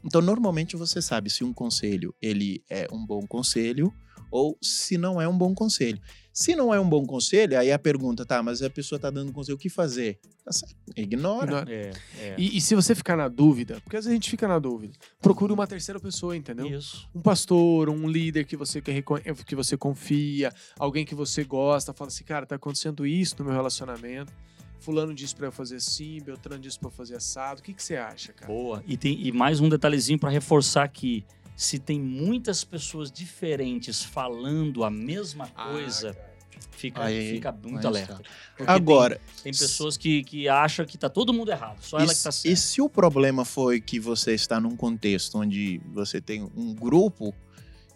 então 0.03 0.21
normalmente 0.21 0.75
você 0.75 1.01
sabe 1.01 1.29
se 1.29 1.43
um 1.43 1.53
conselho 1.53 2.13
ele 2.21 2.61
é 2.69 2.85
um 2.91 3.05
bom 3.05 3.25
conselho 3.25 3.93
ou 4.31 4.57
se 4.61 4.97
não 4.97 5.21
é 5.21 5.27
um 5.27 5.37
bom 5.37 5.53
conselho. 5.53 5.99
Se 6.31 6.55
não 6.55 6.73
é 6.73 6.79
um 6.79 6.87
bom 6.87 7.05
conselho, 7.05 7.59
aí 7.59 7.69
a 7.71 7.77
pergunta, 7.77 8.25
tá, 8.25 8.41
mas 8.41 8.61
a 8.61 8.69
pessoa 8.69 8.97
tá 8.97 9.09
dando 9.09 9.31
conselho, 9.33 9.55
o 9.55 9.59
que 9.59 9.67
fazer? 9.69 10.19
Tá 10.45 10.51
certo, 10.53 10.75
Ignora. 10.95 11.43
Ignora. 11.45 11.65
É, 11.69 11.91
é. 12.17 12.35
E, 12.37 12.55
e 12.57 12.61
se 12.61 12.75
você 12.75 12.95
ficar 12.95 13.17
na 13.17 13.27
dúvida, 13.27 13.81
porque 13.81 13.97
às 13.97 14.05
vezes 14.05 14.11
a 14.11 14.15
gente 14.15 14.29
fica 14.29 14.47
na 14.47 14.57
dúvida, 14.57 14.93
procure 15.21 15.51
uma 15.51 15.67
terceira 15.67 15.99
pessoa, 15.99 16.37
entendeu? 16.37 16.65
Isso. 16.67 17.09
Um 17.13 17.21
pastor, 17.21 17.89
um 17.89 18.07
líder 18.07 18.45
que 18.45 18.55
você, 18.55 18.81
quer 18.81 18.93
recon- 18.93 19.19
que 19.45 19.55
você 19.55 19.75
confia, 19.75 20.53
alguém 20.77 21.03
que 21.03 21.13
você 21.15 21.43
gosta, 21.43 21.91
fala 21.93 22.07
assim, 22.07 22.23
cara, 22.23 22.45
tá 22.45 22.55
acontecendo 22.55 23.05
isso 23.05 23.35
no 23.39 23.45
meu 23.45 23.53
relacionamento. 23.53 24.31
Fulano 24.79 25.13
disse 25.13 25.35
pra 25.35 25.47
eu 25.47 25.51
fazer 25.51 25.75
assim, 25.75 26.21
Beltrano 26.21 26.61
disse 26.61 26.79
pra 26.79 26.87
eu 26.87 26.91
fazer 26.91 27.15
assado. 27.17 27.59
O 27.59 27.63
que, 27.63 27.73
que 27.73 27.83
você 27.83 27.97
acha, 27.97 28.31
cara? 28.31 28.47
Boa. 28.51 28.81
E, 28.87 28.95
tem, 28.95 29.27
e 29.27 29.29
mais 29.29 29.59
um 29.59 29.67
detalhezinho 29.67 30.17
para 30.17 30.29
reforçar 30.29 30.83
aqui. 30.83 31.25
Se 31.59 31.77
tem 31.77 31.99
muitas 31.99 32.63
pessoas 32.63 33.11
diferentes 33.11 34.01
falando 34.01 34.81
a 34.85 34.89
mesma 34.89 35.51
Ah, 35.53 35.65
coisa, 35.73 36.15
fica, 36.71 37.03
Aí- 37.03 37.31
fica 37.33 37.51
muito 37.51 37.85
alerta. 37.85 38.21
está. 38.57 38.71
Agora, 38.73 39.15
Tem, 39.43 39.51
tem 39.51 39.51
pessoas 39.51 39.97
que, 39.97 40.23
que 40.23 40.47
acham 40.47 40.85
que 40.85 40.97
tá 40.97 41.09
todo 41.09 41.33
mundo 41.33 41.51
errado, 41.51 41.81
só 41.81 41.99
ela 41.99 42.13
e, 42.13 42.15
que 42.15 42.23
tá 42.23 42.29
e 42.29 42.33
certa. 42.33 42.55
se 42.55 42.81
o 42.81 42.87
problema 42.89 43.43
foi 43.43 43.81
que 43.81 43.99
você 43.99 44.33
está 44.33 44.57
num 44.57 44.73
contexto 44.77 45.37
onde 45.37 45.81
você 45.93 46.21
tem 46.21 46.43
um 46.55 46.73
grupo 46.73 47.35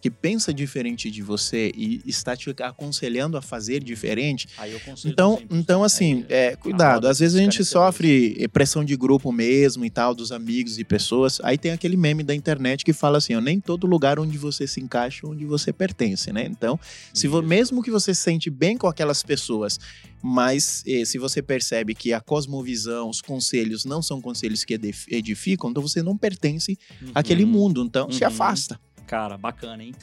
que 0.03 0.11
pensa 0.11 0.53
diferente 0.53 1.09
de 1.09 1.21
você 1.21 1.71
e 1.73 2.01
está 2.05 2.35
te 2.35 2.53
aconselhando 2.61 3.37
a 3.37 3.41
fazer 3.41 3.81
diferente, 3.81 4.49
Aí 4.57 4.69
eu 4.73 4.79
conselho 4.81 5.13
então, 5.13 5.41
então 5.49 5.81
assim, 5.81 6.25
é, 6.27 6.57
cuidado. 6.57 7.07
Às 7.07 7.19
vezes 7.19 7.37
a 7.39 7.41
gente 7.41 7.63
sofre 7.63 8.45
pressão 8.51 8.83
de 8.83 8.97
grupo 8.97 9.31
mesmo 9.31 9.85
e 9.85 9.89
tal, 9.89 10.13
dos 10.13 10.33
amigos 10.33 10.77
e 10.77 10.83
pessoas. 10.83 11.39
Aí 11.41 11.57
tem 11.57 11.71
aquele 11.71 11.95
meme 11.95 12.21
da 12.21 12.35
internet 12.35 12.83
que 12.83 12.91
fala 12.91 13.17
assim, 13.17 13.33
ó, 13.33 13.39
nem 13.39 13.61
todo 13.61 13.87
lugar 13.87 14.19
onde 14.19 14.37
você 14.37 14.67
se 14.67 14.81
encaixa, 14.81 15.25
onde 15.25 15.45
você 15.45 15.71
pertence, 15.71 16.33
né? 16.33 16.45
Então, 16.51 16.77
se 17.13 17.25
vo- 17.29 17.41
mesmo 17.41 17.81
que 17.81 17.89
você 17.89 18.13
se 18.13 18.21
sente 18.23 18.49
bem 18.49 18.75
com 18.75 18.87
aquelas 18.87 19.23
pessoas, 19.23 19.79
mas 20.21 20.83
eh, 20.85 21.05
se 21.05 21.17
você 21.17 21.41
percebe 21.41 21.95
que 21.95 22.11
a 22.11 22.19
cosmovisão, 22.19 23.09
os 23.09 23.21
conselhos 23.21 23.85
não 23.85 24.01
são 24.01 24.19
conselhos 24.19 24.65
que 24.65 24.73
edif- 24.73 25.07
edificam, 25.09 25.69
então 25.69 25.81
você 25.81 26.03
não 26.03 26.17
pertence 26.17 26.77
àquele 27.15 27.45
Uhum. 27.45 27.51
mundo. 27.51 27.83
Então, 27.85 28.11
se 28.11 28.21
Uhum. 28.23 28.27
afasta. 28.27 28.77
Cara, 29.05 29.37
bacana, 29.37 29.83
hein? 29.83 29.93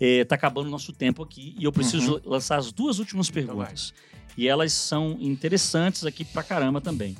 É, 0.00 0.24
tá 0.24 0.34
acabando 0.34 0.66
o 0.68 0.70
nosso 0.70 0.92
tempo 0.92 1.22
aqui 1.22 1.54
e 1.58 1.64
eu 1.64 1.72
preciso 1.72 2.14
Uhum. 2.14 2.20
lançar 2.24 2.56
as 2.58 2.70
duas 2.72 2.98
últimas 2.98 3.30
perguntas. 3.30 3.92
e 4.36 4.46
elas 4.46 4.72
são 4.72 5.16
interessantes 5.20 6.04
aqui 6.06 6.24
pra 6.24 6.42
caramba 6.42 6.80
também. 6.80 7.16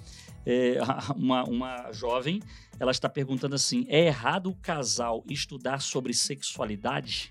É, 0.46 0.78
uma, 1.16 1.44
uma 1.44 1.92
jovem, 1.92 2.40
ela 2.78 2.90
está 2.90 3.08
perguntando 3.08 3.54
assim: 3.54 3.84
é 3.88 4.06
errado 4.06 4.48
o 4.50 4.54
casal 4.54 5.24
estudar 5.28 5.80
sobre 5.80 6.14
sexualidade 6.14 7.30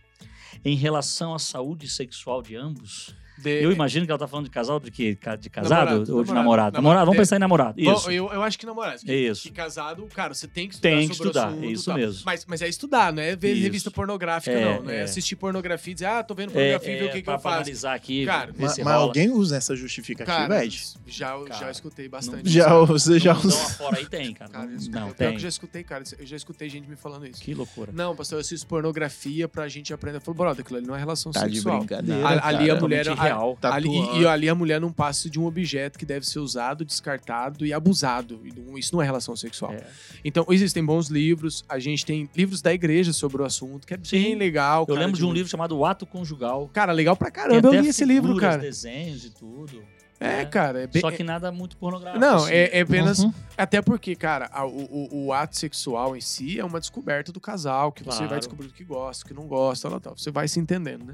em 0.65 0.75
relação 0.75 1.33
à 1.33 1.39
saúde 1.39 1.87
sexual 1.87 2.41
de 2.41 2.55
ambos? 2.55 3.15
De- 3.41 3.63
Eu 3.63 3.71
imagino 3.71 4.05
que 4.05 4.11
ela 4.11 4.19
tá 4.19 4.27
falando 4.27 4.45
de 4.45 4.51
casal, 4.51 4.79
de 4.79 4.91
que? 4.91 5.17
De 5.39 5.49
casado 5.49 5.69
Namorado, 5.85 6.15
ou 6.17 6.23
de 6.23 6.33
namorado, 6.33 6.33
namorado? 6.33 6.73
namorado. 6.75 7.05
Vamos 7.05 7.15
É. 7.17 7.21
pensar 7.21 7.35
em 7.35 7.39
namorado. 7.39 7.83
Bom, 7.83 7.93
Isso. 7.93 8.11
eu, 8.11 8.29
eu 8.31 8.43
acho 8.43 8.57
que 8.59 8.65
namorado. 8.65 8.99
Que, 9.01 9.13
Isso. 9.13 9.43
que 9.43 9.51
casado, 9.51 10.05
cara, 10.13 10.33
você 10.33 10.47
tem 10.47 10.67
que 10.67 10.75
estudar 10.75 10.89
Tem 10.89 11.07
que 11.09 11.15
sobre 11.15 11.27
estudar, 11.29 11.45
o 11.45 11.49
assunto. 11.51 11.63
é 11.63 11.67
e 11.67 11.71
isso 11.73 11.85
tal. 11.85 11.95
mesmo. 11.97 12.21
Mas, 12.25 12.45
mas 12.45 12.61
é 12.61 12.67
estudar, 12.67 13.13
não 13.13 13.21
é 13.23 13.35
ver 13.35 13.53
Isso. 13.53 13.61
revista 13.63 13.91
pornográfica, 13.91 14.51
É, 14.55 14.65
não. 14.75 14.83
Não 14.83 14.89
é, 14.91 14.97
é. 14.97 15.01
assistir 15.03 15.35
pornografia 15.35 15.91
e 15.91 15.93
dizer, 15.93 16.05
ah, 16.05 16.23
tô 16.23 16.33
vendo 16.35 16.49
É, 16.49 16.53
pornografia 16.53 16.89
e 16.95 16.99
ver 16.99 17.05
é, 17.05 17.07
o 17.07 17.11
que, 17.11 17.17
que 17.19 17.23
pra- 17.23 17.33
eu 17.33 17.39
pra 17.39 17.43
faço. 17.49 17.55
analisar 17.61 17.93
aqui, 17.93 18.25
Cara, 18.25 18.53
Mas, 18.57 18.77
mas 18.77 18.87
alguém 18.93 19.29
usa 19.31 19.57
essa 19.57 19.75
justificativa, 19.75 20.37
Cara, 20.37 20.65
Ed? 20.65 20.83
já, 21.07 21.35
já 21.59 21.71
escutei 21.71 22.07
bastante. 22.09 22.49
Já, 22.49 22.73
você 22.83 23.19
já 23.19 23.33
usa. 23.35 23.47
não, 23.49 23.69
fora 23.71 23.97
aí 23.97 24.05
tem, 24.05 24.33
cara. 24.33 24.49
Cara, 24.51 24.65
eu 24.65 24.71
não, 24.91 25.01
não, 25.01 25.07
que 25.09 25.15
tem. 25.15 25.33
eu 25.33 25.39
já 25.39 25.47
escutei, 25.49 25.83
cara. 25.83 26.03
Eu 26.17 26.25
já 26.25 26.35
escutei 26.35 26.69
gente 26.69 26.87
me 26.89 26.95
falando 26.95 27.25
isso. 27.27 27.41
Que 27.41 27.53
loucura. 27.53 27.91
Não, 27.93 28.15
pastor, 28.15 28.37
eu 28.37 28.41
assisto 28.41 28.65
pornografia 28.67 29.47
pra 29.47 29.67
gente 29.67 29.93
aprender. 29.93 30.17
Eu 30.17 30.21
falo, 30.21 30.35
brother, 30.37 30.61
aquilo 30.63 30.77
ali 30.79 30.87
não 30.87 30.95
é 30.95 30.99
relação 30.99 31.31
Tá 31.31 31.47
de 31.47 31.55
sexual. 31.55 31.79
brincadeira. 31.79 32.27
A- 32.27 32.47
ali 32.47 32.69
a 32.69 32.75
mulher- 32.75 33.05
real. 33.33 33.57
Tá 33.59 33.73
Ali, 33.73 33.89
e, 33.89 34.21
e 34.21 34.27
ali 34.27 34.49
a 34.49 34.55
mulher 34.55 34.79
não 34.81 34.91
passa 34.91 35.29
de 35.29 35.39
um 35.39 35.45
objeto 35.45 35.97
que 35.97 36.05
deve 36.05 36.25
ser 36.27 36.39
usado, 36.39 36.83
descartado 36.85 37.65
e 37.65 37.73
abusado. 37.73 38.39
Isso 38.77 38.93
não 38.93 39.01
é 39.01 39.05
relação 39.05 39.35
sexual. 39.35 39.73
É. 39.73 39.83
Então, 40.23 40.45
existem 40.49 40.83
bons 40.83 41.07
livros. 41.07 41.63
A 41.69 41.79
gente 41.79 42.05
tem 42.05 42.29
livros 42.35 42.61
da 42.61 42.73
igreja 42.73 43.13
sobre 43.13 43.41
o 43.41 43.45
assunto, 43.45 43.85
que 43.87 43.93
é 43.93 43.97
bem 43.97 44.05
Sim. 44.05 44.35
legal. 44.35 44.81
Eu 44.81 44.95
cara, 44.95 44.99
lembro 44.99 45.17
de 45.17 45.25
um 45.25 45.31
livro 45.31 45.49
chamado 45.49 45.77
O 45.77 45.85
Ato 45.85 46.05
Conjugal. 46.05 46.69
Cara, 46.73 46.91
legal 46.91 47.15
pra 47.15 47.31
caramba. 47.31 47.67
Eu 47.69 47.81
li 47.81 47.87
esse 47.89 48.05
livro, 48.05 48.35
cara. 48.37 48.57
desenhos 48.57 49.25
e 49.25 49.29
tudo. 49.31 49.81
É, 50.21 50.37
né? 50.39 50.45
cara. 50.45 50.81
É 50.81 50.87
bem... 50.87 51.01
Só 51.01 51.09
que 51.11 51.23
nada 51.23 51.49
muito 51.49 51.77
pornográfico. 51.77 52.19
Não, 52.19 52.37
assim. 52.43 52.51
é, 52.51 52.77
é 52.79 52.81
apenas. 52.81 53.19
Uhum. 53.19 53.33
Até 53.57 53.81
porque, 53.81 54.15
cara, 54.15 54.49
a- 54.51 54.65
o, 54.65 54.69
o- 55.11 55.25
o 55.27 55.33
ato 55.33 55.57
sexual 55.57 56.13
em 56.15 56.19
si 56.19 56.59
é 56.59 56.65
uma 56.65 56.77
descoberta 56.79 57.31
do 57.31 57.39
casal, 57.39 57.91
que 57.93 58.03
você 58.03 58.17
Claro. 58.17 58.29
vai 58.29 58.39
descobrindo 58.39 58.73
o 58.73 58.75
que 58.75 58.83
gosta, 58.83 59.23
o 59.23 59.27
que 59.29 59.33
não 59.33 59.47
gosta, 59.47 59.89
tal, 59.89 59.99
tal. 60.01 60.17
Você 60.17 60.29
vai 60.29 60.45
se 60.49 60.59
entendendo, 60.59 61.05
né? 61.05 61.13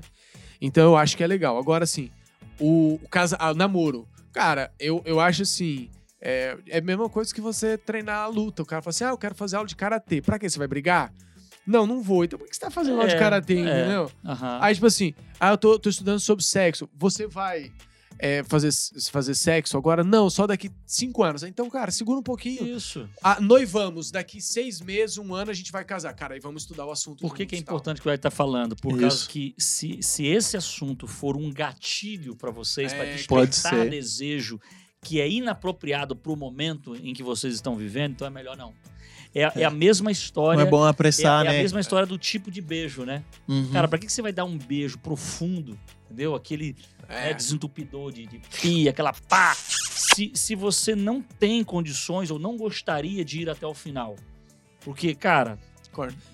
Então 0.61 0.83
eu 0.83 0.97
acho 0.97 1.15
que 1.15 1.23
é 1.23 1.27
legal. 1.27 1.57
Agora, 1.57 1.83
assim, 1.83 2.09
o, 2.59 2.99
o 3.03 3.09
casa, 3.09 3.37
o 3.41 3.53
namoro. 3.53 4.07
Cara, 4.33 4.71
eu, 4.79 5.01
eu 5.05 5.19
acho 5.19 5.43
assim. 5.43 5.89
É, 6.21 6.57
é 6.67 6.77
a 6.79 6.81
mesma 6.81 7.07
coisa 7.09 7.33
que 7.33 7.41
você 7.41 7.77
treinar 7.77 8.17
a 8.23 8.27
luta. 8.27 8.63
O 8.63 8.65
cara 8.65 8.81
fala 8.81 8.89
assim: 8.91 9.03
ah, 9.03 9.09
eu 9.09 9.17
quero 9.17 9.35
fazer 9.35 9.55
aula 9.57 9.67
de 9.67 9.75
karatê. 9.75 10.21
Pra 10.21 10.39
quê? 10.39 10.49
Você 10.49 10.57
vai 10.57 10.67
brigar? 10.67 11.13
Não, 11.65 11.85
não 11.87 12.01
vou. 12.01 12.23
Então 12.23 12.37
por 12.37 12.47
que 12.47 12.55
você 12.55 12.61
tá 12.61 12.69
fazendo 12.69 12.95
aula 12.97 13.07
de 13.07 13.15
É, 13.15 13.19
karatê, 13.19 13.55
é. 13.57 13.59
entendeu? 13.59 14.11
Aí, 14.61 14.73
tipo 14.73 14.85
assim, 14.85 15.13
ah, 15.39 15.51
eu 15.51 15.57
tô, 15.57 15.79
tô 15.79 15.89
estudando 15.89 16.19
sobre 16.19 16.43
sexo. 16.43 16.87
Você 16.95 17.27
vai 17.27 17.71
é, 18.19 18.43
fazer, 18.43 18.69
fazer 19.11 19.35
sexo 19.35 19.77
agora? 19.77 20.03
Não, 20.03 20.29
só 20.29 20.47
daqui 20.47 20.71
cinco 20.85 21.23
anos. 21.23 21.43
Então, 21.43 21.69
cara, 21.69 21.91
segura 21.91 22.19
um 22.19 22.23
pouquinho. 22.23 22.65
Isso. 22.65 23.07
Ah, 23.23 23.39
noivamos, 23.41 24.11
daqui 24.11 24.41
seis 24.41 24.81
meses, 24.81 25.17
um 25.17 25.33
ano, 25.33 25.51
a 25.51 25.53
gente 25.53 25.71
vai 25.71 25.83
casar. 25.83 26.13
Cara, 26.13 26.33
aí 26.33 26.39
vamos 26.39 26.63
estudar 26.63 26.85
o 26.85 26.91
assunto. 26.91 27.21
Por 27.21 27.35
que, 27.35 27.45
que 27.45 27.55
é 27.55 27.59
importante 27.59 28.01
que 28.01 28.07
o 28.07 28.11
Ed 28.11 28.21
tá 28.21 28.31
falando? 28.31 28.75
Por 28.75 28.99
causa 28.99 29.15
Isso. 29.17 29.29
que 29.29 29.55
se, 29.57 29.99
se 30.01 30.25
esse 30.25 30.55
assunto 30.57 31.07
for 31.07 31.35
um 31.37 31.51
gatilho 31.51 32.35
pra 32.35 32.51
vocês, 32.51 32.93
pra 32.93 33.05
É, 33.05 33.23
pode 33.23 33.51
despertar 33.51 33.83
ser. 33.83 33.89
desejo 33.89 34.59
que 35.03 35.21
é 35.21 35.29
inapropriado 35.29 36.15
pro 36.15 36.35
momento 36.35 36.95
em 36.95 37.13
que 37.13 37.21
vocês 37.21 37.53
estão 37.53 37.75
vivendo, 37.75 38.13
então 38.13 38.25
é 38.27 38.29
melhor 38.31 38.57
não. 38.57 38.73
É, 39.35 39.51
é 39.61 39.65
a 39.65 39.69
mesma 39.69 40.09
história. 40.11 40.57
Não 40.61 40.65
é 40.67 40.69
bom 40.71 40.85
é, 40.85 40.89
apressar, 40.89 41.45
é 41.45 41.49
a 41.49 41.51
né? 41.51 41.61
mesma 41.61 41.81
história 41.81 42.07
do 42.07 42.17
tipo 42.17 42.49
de 42.49 42.61
beijo, 42.61 43.03
né? 43.03 43.21
Uhum. 43.47 43.69
Cara, 43.73 43.85
pra 43.85 43.99
que, 43.99 44.05
que 44.05 44.11
você 44.13 44.21
vai 44.21 44.31
dar 44.31 44.45
um 44.45 44.57
beijo 44.57 44.97
profundo, 44.97 45.77
entendeu? 46.05 46.33
Aquele 46.33 46.73
É. 47.09 47.27
né, 47.27 47.33
desentupidor 47.33 48.13
de, 48.13 48.25
de 48.25 48.39
pi, 48.61 48.87
aquela 48.87 49.13
pá. 49.27 49.53
Se, 49.53 50.31
se 50.33 50.55
você 50.55 50.95
não 50.95 51.21
tem 51.21 51.61
condições 51.65 52.31
ou 52.31 52.39
não 52.39 52.55
gostaria 52.55 53.25
de 53.25 53.41
ir 53.41 53.49
até 53.49 53.67
o 53.67 53.73
final. 53.73 54.15
Porque, 54.79 55.13
cara, 55.13 55.59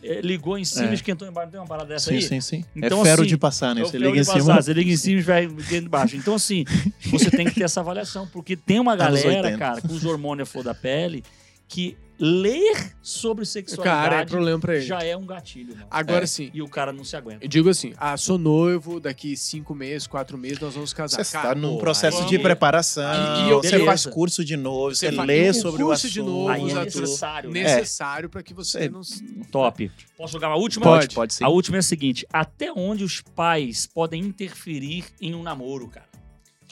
é, 0.03 0.21
ligou 0.21 0.57
em 0.57 0.65
cima, 0.65 0.89
É. 0.89 0.93
esquentou 0.93 1.27
embaixo, 1.27 1.47
não 1.47 1.51
tem 1.51 1.59
uma 1.61 1.67
parada 1.67 1.87
dessa 1.89 2.09
sim, 2.09 2.17
aí? 2.17 2.21
sim, 2.21 2.39
sim. 2.41 2.65
Então, 2.75 3.01
é 3.01 3.05
ferro 3.05 3.21
assim, 3.21 3.29
de 3.29 3.37
passar, 3.37 3.73
né? 3.73 3.81
É 3.81 3.85
Você 3.85 3.97
liga 3.97 4.19
em 4.19 4.23
cima. 4.23 4.37
passar, 4.37 4.61
Você 4.61 4.73
liga 4.73 4.91
em 4.91 4.97
cima 4.97 5.19
e 5.19 5.23
vai 5.23 5.47
dentro 5.47 5.81
de 5.81 5.89
baixo. 5.89 6.15
Então, 6.17 6.35
assim, 6.35 6.65
você 7.09 7.31
tem 7.31 7.47
que 7.47 7.55
ter 7.55 7.63
essa 7.63 7.79
avaliação, 7.79 8.27
porque 8.27 8.55
tem 8.55 8.79
uma 8.79 8.95
galera, 8.95 9.27
80. 9.47 9.57
cara, 9.57 9.81
com 9.81 9.87
os 9.93 10.05
hormônios 10.05 10.47
à 10.47 10.51
flor 10.51 10.63
da 10.63 10.75
pele, 10.75 11.23
que 11.67 11.97
ler 12.24 12.93
sobre 13.01 13.43
sexualidade 13.45 14.09
Cara, 14.09 14.22
é 14.22 14.26
problema 14.26 14.59
pra 14.59 14.76
ele. 14.76 14.86
já 14.86 14.99
é 15.03 15.17
um 15.17 15.26
gatilho, 15.26 15.74
mano. 15.76 15.88
Agora 15.89 16.24
É. 16.24 16.28
sim. 16.28 16.51
E 16.53 16.61
o 16.61 16.67
cara 16.69 16.93
não 16.93 17.03
se 17.03 17.15
aguenta. 17.15 17.43
Eu 17.43 17.49
digo 17.49 17.67
assim, 17.67 17.93
ah, 17.97 18.15
sou 18.15 18.38
noivo, 18.38 18.99
daqui 18.99 19.36
cinco 19.36 19.74
meses, 19.74 20.05
quatro 20.05 20.38
meses, 20.38 20.59
nós 20.59 20.76
vamos 20.76 20.93
casar. 20.93 21.24
Você 21.24 21.36
está 21.38 21.55
num 21.55 21.78
processo 21.80 22.22
aí- 22.22 22.28
de 22.30 22.38
preparação. 22.38 23.03
E- 23.03 23.47
e 23.47 23.49
eu- 23.49 23.57
você 23.63 23.84
faz 23.84 24.05
curso 24.05 24.45
de 24.45 24.55
novo, 24.55 24.93
você, 24.93 25.11
fa- 25.11 25.24
lê 25.24 25.47
e 25.47 25.49
o 25.49 25.53
sobre 25.55 25.82
o 25.82 25.88
curso 25.88 26.05
assunto. 26.05 26.13
de 26.13 26.22
novo, 26.22 26.49
Aí 26.49 26.69
é 26.69 26.74
necessário, 26.86 27.49
né? 27.49 27.63
necessário 27.63 28.30
pra 28.30 28.43
que 28.43 28.53
você 28.53 28.82
É. 28.86 28.89
não... 28.89 29.03
se- 29.03 29.24
Top. 29.51 29.91
Posso 30.15 30.34
jogar 30.34 30.49
uma 30.49 30.57
última? 30.57 30.86
Pode, 30.86 31.15
pode 31.15 31.34
sim. 31.34 31.43
A 31.43 31.49
última 31.49 31.78
é 31.78 31.80
a 31.80 31.84
seguinte: 31.84 32.26
até 32.32 32.72
onde 32.72 33.03
os 33.03 33.22
pais 33.36 33.88
podem 33.88 34.22
interferir 34.22 35.05
em 35.19 35.34
um 35.34 35.41
namoro, 35.41 35.88
cara? 35.88 36.05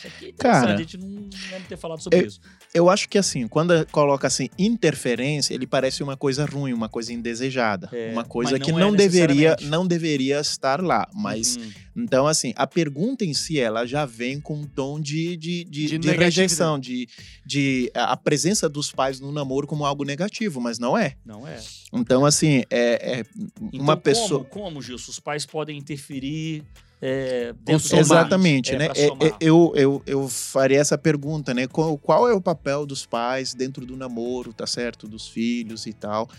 Aqui, 0.05 0.33
Cara, 0.33 0.73
a 0.75 0.77
gente 0.77 0.97
não 0.97 1.07
lembra 1.51 1.67
ter 1.67 1.77
falado 1.77 2.01
sobre 2.01 2.19
eu- 2.19 2.25
isso. 2.25 2.39
Eu 2.73 2.89
acho 2.89 3.09
que 3.09 3.17
assim, 3.17 3.47
quando 3.47 3.85
coloca 3.87 4.27
assim 4.27 4.47
interferência, 4.57 5.53
ele 5.53 5.65
parece 5.67 6.01
uma 6.03 6.15
coisa 6.15 6.45
ruim, 6.45 6.71
uma 6.73 6.87
coisa 6.87 7.11
indesejada, 7.11 7.89
É, 7.91 8.11
uma 8.11 8.23
coisa 8.23 8.51
mas 8.53 8.61
que 8.61 8.71
não 8.71 8.77
é 8.79 8.81
não 8.81 8.95
deveria, 8.95 9.55
não 9.63 9.85
deveria 9.87 10.39
estar 10.39 10.81
lá. 10.81 11.07
Mas 11.13 11.57
Uhum. 11.57 11.71
então 12.03 12.27
assim, 12.27 12.53
a 12.55 12.65
pergunta 12.67 13.25
em 13.25 13.33
si 13.33 13.59
ela 13.59 13.85
já 13.85 14.05
vem 14.05 14.39
com 14.39 14.55
um 14.55 14.65
tom 14.67 14.99
de, 14.99 15.35
de, 15.35 15.63
de, 15.65 15.87
De 15.87 15.97
de 15.97 16.11
rejeição, 16.11 16.79
de, 16.79 17.07
de 17.45 17.91
a 17.95 18.13
a 18.13 18.17
presença 18.17 18.67
dos 18.69 18.91
pais 18.91 19.19
no 19.19 19.31
namoro 19.31 19.65
como 19.67 19.85
algo 19.85 20.03
negativo, 20.03 20.59
mas 20.61 20.77
não 20.79 20.97
é. 20.97 21.15
Não 21.25 21.47
é. 21.47 21.59
Então 21.93 22.25
assim, 22.25 22.63
é, 22.69 23.19
é 23.19 23.25
Então, 23.61 23.79
uma 23.81 23.97
pessoa 23.97 24.43
Como, 24.45 24.65
como, 24.65 24.81
Gilson, 24.81 25.11
os 25.11 25.19
pais 25.19 25.45
podem 25.45 25.77
interferir 25.77 26.63
é, 27.01 27.53
dentro 27.63 27.87
somar. 27.87 28.03
do 28.03 28.11
Exatamente, 28.11 28.75
é, 28.75 28.77
né? 28.77 28.87
É- 28.95 29.27
é- 29.27 29.35
eu, 29.39 29.71
eu, 29.75 30.01
eu 30.05 30.27
faria 30.27 30.79
essa 30.79 30.97
pergunta, 30.97 31.53
né? 31.53 31.67
Qual, 31.67 31.97
qual 31.97 32.27
é 32.27 32.33
o 32.33 32.41
papel 32.41 32.85
dos 32.85 33.05
pais 33.05 33.53
dentro 33.53 33.85
do 33.85 33.95
namoro, 33.95 34.53
tá 34.53 34.67
certo? 34.67 35.07
Dos 35.07 35.27
filhos 35.27 35.85
e 35.85 35.93
tal. 35.93 36.29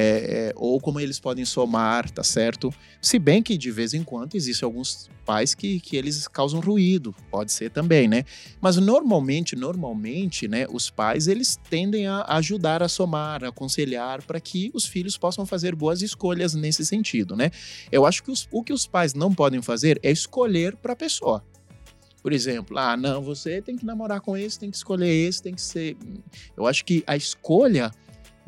É, 0.00 0.50
é, 0.50 0.52
ou 0.54 0.80
como 0.80 1.00
eles 1.00 1.18
podem 1.18 1.44
somar, 1.44 2.08
tá 2.08 2.22
certo? 2.22 2.72
Se 3.02 3.18
bem 3.18 3.42
que 3.42 3.58
de 3.58 3.72
vez 3.72 3.94
em 3.94 4.04
quando 4.04 4.36
existem 4.36 4.64
alguns 4.64 5.10
pais 5.26 5.56
que, 5.56 5.80
que 5.80 5.96
eles 5.96 6.28
causam 6.28 6.60
ruído, 6.60 7.12
pode 7.32 7.50
ser 7.50 7.68
também, 7.72 8.06
né? 8.06 8.22
Mas 8.60 8.76
normalmente, 8.76 9.56
normalmente, 9.56 10.46
né, 10.46 10.68
os 10.70 10.88
pais 10.88 11.26
eles 11.26 11.58
tendem 11.68 12.06
a 12.06 12.22
ajudar 12.36 12.80
a 12.80 12.88
somar, 12.88 13.42
a 13.42 13.48
aconselhar 13.48 14.22
para 14.22 14.38
que 14.38 14.70
os 14.72 14.86
filhos 14.86 15.18
possam 15.18 15.44
fazer 15.44 15.74
boas 15.74 16.00
escolhas 16.00 16.54
nesse 16.54 16.86
sentido, 16.86 17.34
né? 17.34 17.50
Eu 17.90 18.06
acho 18.06 18.22
que 18.22 18.30
os- 18.30 18.46
o 18.52 18.62
que 18.62 18.72
os 18.72 18.86
pais 18.86 19.14
não 19.14 19.34
podem 19.34 19.60
fazer 19.60 19.98
é 20.04 20.12
escolher 20.12 20.76
para 20.76 20.92
a 20.92 20.96
pessoa. 20.96 21.44
Por 22.22 22.32
exemplo, 22.32 22.78
ah, 22.78 22.96
não, 22.96 23.20
você 23.20 23.60
tem 23.60 23.76
que 23.76 23.84
namorar 23.84 24.20
com 24.20 24.36
esse, 24.36 24.60
tem 24.60 24.70
que 24.70 24.76
escolher 24.76 25.08
esse, 25.10 25.42
tem 25.42 25.54
que 25.54 25.62
ser. 25.62 25.96
Eu 26.56 26.68
acho 26.68 26.84
que 26.84 27.02
a 27.04 27.16
escolha 27.16 27.90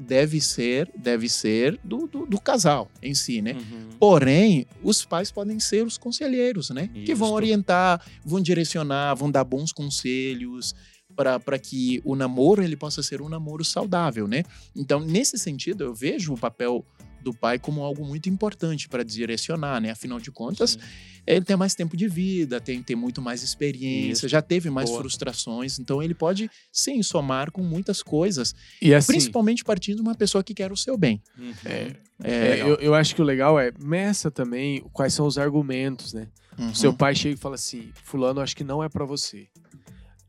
deve 0.01 0.41
ser, 0.41 0.91
deve 0.97 1.29
ser 1.29 1.79
do, 1.85 2.07
do, 2.07 2.27
do 2.27 2.41
casal 2.41 2.91
em 3.03 3.15
si, 3.15 3.43
né? 3.43 3.53
Uhum. 3.53 3.89
Porém, 3.99 4.67
os 4.83 5.05
pais 5.05 5.31
podem 5.31 5.61
ser 5.61 5.85
os 5.85 5.99
conselheiros, 5.99 6.71
né? 6.71 6.89
Que 7.05 7.15
vão 7.15 7.29
Isso. 7.29 7.35
orientar, 7.37 8.05
vão 8.25 8.41
direcionar, 8.41 9.15
vão 9.15 9.31
dar 9.31 9.45
bons 9.45 9.73
conselhos 9.73 10.75
para 11.15 11.59
que 11.59 12.01
o 12.05 12.17
namoro 12.17 12.63
ele 12.63 12.77
possa 12.77 13.03
ser 13.03 13.21
um 13.21 13.29
namoro 13.29 13.65
saudável, 13.65 14.27
né? 14.27 14.43
Então, 14.75 15.01
nesse 15.01 15.37
sentido, 15.39 15.85
eu 15.85 15.95
vejo 15.95 16.33
o 16.33 16.39
papel 16.39 16.85
do 17.23 17.33
pai 17.35 17.59
como 17.59 17.83
algo 17.83 18.05
muito 18.05 18.29
importante 18.29 18.89
para 18.89 19.03
direcionar, 19.05 19.81
né? 19.81 19.91
Afinal 19.91 20.19
de 20.21 20.31
contas, 20.31 20.73
Sim. 20.73 20.79
ele 21.27 21.45
tem 21.45 21.57
mais 21.57 21.75
tempo 21.75 21.97
de 21.97 22.09
vida, 22.09 22.61
tem, 22.61 22.83
tem 22.83 22.97
muito 22.97 23.21
mais 23.21 23.43
experiência, 23.43 24.27
Isso. 24.27 24.29
já 24.29 24.41
teve 24.43 24.71
mais 24.71 24.89
Boa. 24.89 25.01
frustrações, 25.03 25.79
então 25.79 26.03
ele 26.03 26.15
pode 26.15 26.51
sim 26.73 27.03
somar 27.03 27.51
com 27.51 27.63
muitas 27.63 28.03
coisas, 28.03 28.55
E 28.81 28.95
assim, 28.95 29.09
principalmente 29.13 29.63
partindo 29.65 29.97
de 29.97 30.03
uma 30.03 30.15
pessoa 30.15 30.43
que 30.43 30.55
quer 30.55 30.73
o 30.73 30.77
seu 30.77 30.97
bem. 30.97 31.21
Uhum. 31.39 31.53
é, 31.65 31.97
É, 32.23 32.33
é, 32.59 32.63
eu, 32.63 32.75
eu 32.77 32.95
acho 32.95 33.15
que 33.15 33.23
o 33.23 33.25
legal 33.25 33.59
é 33.59 33.73
meça 33.79 34.31
também 34.31 34.83
quais 34.93 35.13
são 35.15 35.27
os 35.27 35.39
argumentos, 35.39 36.13
né? 36.13 36.29
uhum, 36.59 36.75
seu 36.75 36.93
pai 36.93 37.15
chega 37.15 37.35
e 37.35 37.39
fala 37.39 37.55
assim: 37.55 37.91
Fulano, 38.05 38.41
acho 38.41 38.55
que 38.57 38.65
não 38.65 38.83
é 38.85 38.89
pra 38.89 39.05
você. 39.05 39.49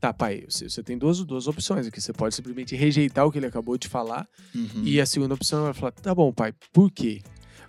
Tá, 0.02 0.12
pai, 0.12 0.44
você, 0.48 0.68
você 0.68 0.82
tem 0.82 0.98
duas, 0.98 1.24
duas 1.24 1.46
opções 1.46 1.86
aqui. 1.86 2.00
Você 2.00 2.12
pode 2.12 2.34
simplesmente 2.34 2.74
rejeitar 2.74 3.24
o 3.24 3.30
que 3.30 3.38
ele 3.38 3.46
acabou 3.46 3.78
de 3.78 3.86
falar. 3.86 4.28
uhum. 4.52 4.82
E 4.82 5.00
a 5.00 5.06
segunda 5.06 5.34
opção 5.34 5.62
vai 5.62 5.72
falar: 5.72 5.92
tá 5.92 6.12
bom, 6.12 6.32
pai, 6.32 6.52
por 6.72 6.90
quê? 6.90 7.22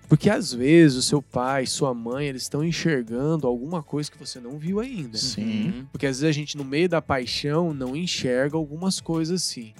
Porque 0.09 0.31
às 0.31 0.51
vezes 0.51 0.97
o 0.97 1.01
seu 1.03 1.21
pai, 1.21 1.67
sua 1.67 1.93
mãe, 1.93 2.25
eles 2.25 2.41
estão 2.41 2.63
enxergando 2.63 3.45
alguma 3.45 3.83
coisa 3.83 4.09
que 4.09 4.17
você 4.17 4.39
não 4.39 4.57
viu 4.57 4.79
ainda. 4.79 5.15
Sim. 5.15 5.67
Uhum. 5.67 5.85
Porque 5.91 6.07
às 6.07 6.21
vezes 6.21 6.35
a 6.35 6.39
gente, 6.39 6.57
no 6.57 6.65
meio 6.65 6.89
da 6.89 7.03
paixão, 7.03 7.71
não 7.71 7.95
enxerga 7.95 8.57
algumas 8.57 8.99
coisas 8.99 9.39
assim. 9.39 9.71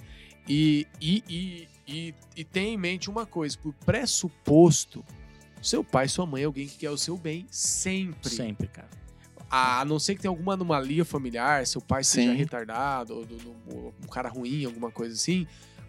E, 0.48 0.86
e, 1.00 1.24
e, 1.28 1.68
e, 1.88 2.14
e 2.36 2.44
tem 2.44 2.74
em 2.74 2.78
mente 2.78 3.10
uma 3.10 3.26
coisa: 3.26 3.58
por 3.58 3.74
pressuposto, 3.84 5.04
seu 5.60 5.82
pai, 5.82 6.06
sua 6.06 6.24
mãe 6.24 6.42
é 6.42 6.46
alguém 6.46 6.68
que 6.68 6.78
quer 6.78 6.90
o 6.90 6.96
seu 6.96 7.16
bem 7.16 7.46
sempre. 7.50 8.30
Sempre, 8.30 8.68
cara. 8.68 8.88
A 9.56 9.84
não 9.84 9.98
ser 10.00 10.16
que 10.16 10.22
tenha 10.22 10.30
alguma 10.30 10.54
anomalia 10.54 11.04
familiar, 11.04 11.64
seu 11.66 11.80
pai 11.80 12.02
seja 12.02 12.32
Sim. 12.32 12.36
retardado, 12.36 13.14
ou, 13.14 13.24
do- 13.24 13.94
um 14.02 14.08
cara 14.08 14.28
ruim, 14.28 14.64
alguma 14.64 14.90
coisa 14.90 15.14
assim, 15.14 15.46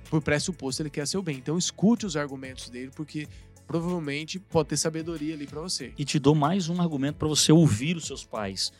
por 0.09 0.21
pressuposto 0.21 0.83
ele 0.83 0.89
quer 0.91 1.07
seu 1.07 1.21
bem. 1.23 1.37
Então 1.37 1.57
escute 1.57 2.05
os 2.05 2.15
argumentos 2.15 2.69
dele, 2.69 2.91
porque 2.95 3.27
provavelmente 3.65 4.37
pode 4.39 4.69
ter 4.69 4.77
sabedoria 4.77 5.33
ali 5.33 5.47
pra 5.47 5.61
você. 5.61 5.91
E 5.97 6.05
te 6.05 6.19
dou 6.19 6.35
mais 6.35 6.69
um 6.69 6.79
argumento 6.79 7.15
para 7.17 7.27
você 7.27 7.51
ouvir 7.51 7.97
os 7.97 8.05
seus 8.05 8.23
pais. 8.23 8.71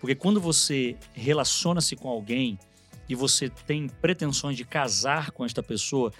Porque 0.00 0.14
quando 0.14 0.40
você 0.40 0.96
relaciona-se 1.12 1.94
com 1.94 2.08
alguém 2.08 2.58
e 3.06 3.14
você 3.14 3.50
tem 3.50 3.88
pretensões 3.88 4.56
de 4.56 4.64
casar 4.64 5.32
com 5.32 5.44
esta 5.44 5.62
pessoa, 5.62 6.10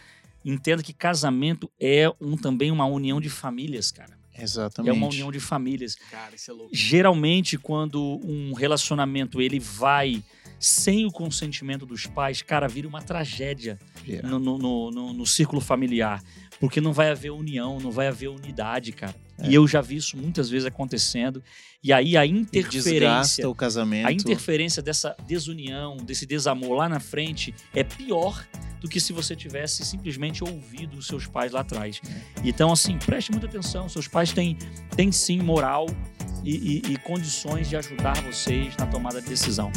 entenda 0.45 0.83
que 0.83 0.93
casamento 0.93 1.71
é 1.81 2.13
um, 2.21 2.37
também 2.37 2.71
uma 2.71 2.85
união 2.85 3.19
de 3.19 3.31
famílias, 3.31 3.91
cara. 3.91 4.20
Exatamente. 4.39 4.91
É 4.91 4.93
uma 4.93 5.07
união 5.09 5.31
de 5.31 5.41
famílias. 5.41 5.97
Cara, 6.11 6.35
isso 6.35 6.51
é 6.51 6.55
louco. 6.55 6.71
Geralmente, 6.75 7.59
quando 7.59 8.21
um 8.25 8.53
relacionamento 8.55 9.41
ele 9.41 9.59
vai 9.61 10.23
sem 10.59 11.07
o 11.07 11.11
consentimento 11.11 11.87
dos 11.87 12.07
pais, 12.07 12.43
cara, 12.43 12.69
vira 12.69 12.87
uma 12.87 13.01
tragédia 13.03 13.79
no, 14.23 14.39
no, 14.39 14.91
no- 14.91 15.13
no 15.15 15.27
círculo 15.27 15.61
familiar. 15.61 16.23
Porque 16.59 16.81
não 16.81 16.93
vai 16.93 17.11
haver 17.11 17.31
união, 17.31 17.81
não 17.81 17.91
vai 17.91 18.07
haver 18.09 18.29
unidade, 18.29 18.93
cara. 18.93 19.15
E 19.49 19.55
eu 19.55 19.67
já 19.67 19.81
vi 19.81 19.97
isso 19.97 20.17
muitas 20.17 20.51
vezes 20.51 20.67
acontecendo. 20.67 21.43
E 21.83 21.93
aí 21.93 22.17
a 22.17 22.25
É. 22.25 22.27
Interferência. 22.27 22.91
desgasta 22.93 23.49
o 23.49 23.55
casamento. 23.55 24.07
A 24.09 24.13
interferência 24.13 24.83
dessa 24.83 25.17
desunião, 25.27 25.97
desse 25.97 26.27
desamor 26.27 26.77
lá 26.77 26.89
na 26.89 27.01
frente 27.01 27.55
é 27.75 27.83
pior 27.83 28.47
do 28.81 28.89
que 28.89 29.01
se 29.01 29.13
você 29.13 29.35
tivesse 29.37 29.85
simplesmente 29.85 30.43
ouvido 30.45 30.97
os 30.99 31.07
seus 31.07 31.27
pais 31.27 31.53
lá 31.53 31.61
atrás. 31.61 32.01
Então, 32.45 32.73
assim, 32.73 32.99
preste 32.99 33.31
muita 33.31 33.47
atenção. 33.47 33.89
Seus 33.89 34.09
pais 34.09 34.33
têm, 34.33 34.57
têm 34.97 35.11
sim 35.13 35.39
moral 35.41 35.87
e, 36.45 36.79
e- 36.89 36.93
e 36.93 36.97
condições 36.99 37.69
de 37.69 37.77
ajudar 37.77 38.23
vocês 38.23 38.75
na 38.79 38.87
tomada 38.87 39.21
de 39.21 39.29
decisão. 39.29 39.71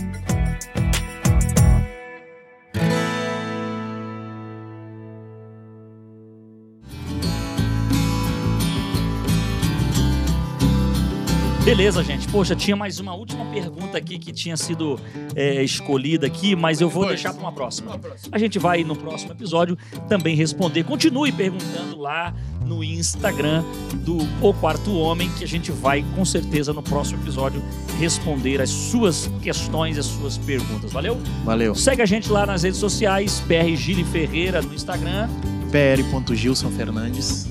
Beleza, 11.76 12.04
gente. 12.04 12.28
Poxa, 12.28 12.56
tinha 12.56 12.76
mais 12.76 13.00
uma 13.00 13.16
última 13.16 13.46
pergunta 13.46 13.98
aqui 13.98 14.20
que 14.20 14.32
tinha 14.32 14.56
sido 14.56 15.00
é, 15.36 15.64
escolhida 15.64 16.28
aqui, 16.28 16.56
mas 16.56 16.80
eu 16.80 16.88
vou 16.88 17.02
Pois. 17.06 17.16
deixar 17.16 17.34
para 17.34 17.42
uma 17.42 17.52
próxima. 17.52 18.00
A 18.32 18.38
gente 18.38 18.60
vai 18.60 18.84
no 18.84 18.96
próximo 18.96 19.32
episódio 19.32 19.76
também 20.08 20.36
responder. 20.36 20.84
Continue 20.84 21.32
perguntando 21.32 21.98
lá 21.98 22.32
no 22.64 22.84
Instagram 22.84 23.64
do 24.06 24.18
O 24.40 24.54
Quarto 24.54 24.96
Homem, 24.96 25.32
que 25.32 25.44
a 25.44 25.48
gente 25.48 25.72
vai 25.72 26.06
com 26.16 26.24
certeza 26.24 26.72
no 26.74 26.84
próximo 26.84 27.20
episódio 27.24 27.60
responder 28.00 28.62
as 28.62 28.70
suas 28.70 29.28
questões, 29.42 29.98
as 29.98 30.06
suas 30.06 30.38
perguntas. 30.38 30.92
Valeu? 30.94 31.18
Valeu. 31.44 31.74
Segue 31.74 32.04
a 32.04 32.06
gente 32.06 32.30
lá 32.32 32.46
nas 32.46 32.62
redes 32.62 32.80
sociais, 32.80 33.42
PR 33.48 33.76
Gili 33.76 34.04
Ferreira 34.04 34.62
no 34.62 34.76
Instagram. 34.76 35.28
pr.gilson 35.72 36.70
Fernandes. 36.70 37.48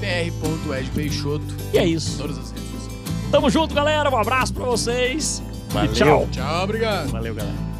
pr.ed 0.00 0.90
Peixoto, 0.92 1.44
E 1.72 1.78
é 1.78 1.86
isso. 1.86 2.18
todas 2.18 2.36
as 2.36 2.50
redes. 2.50 2.63
Tamo 3.34 3.50
junto, 3.50 3.74
galera. 3.74 4.08
Um 4.08 4.16
abraço 4.16 4.54
para 4.54 4.64
vocês. 4.64 5.42
Valeu. 5.70 5.90
E 5.90 5.94
tchau. 5.94 6.28
Tchau, 6.30 6.62
obrigado. 6.62 7.10
Valeu, 7.10 7.34
galera. 7.34 7.73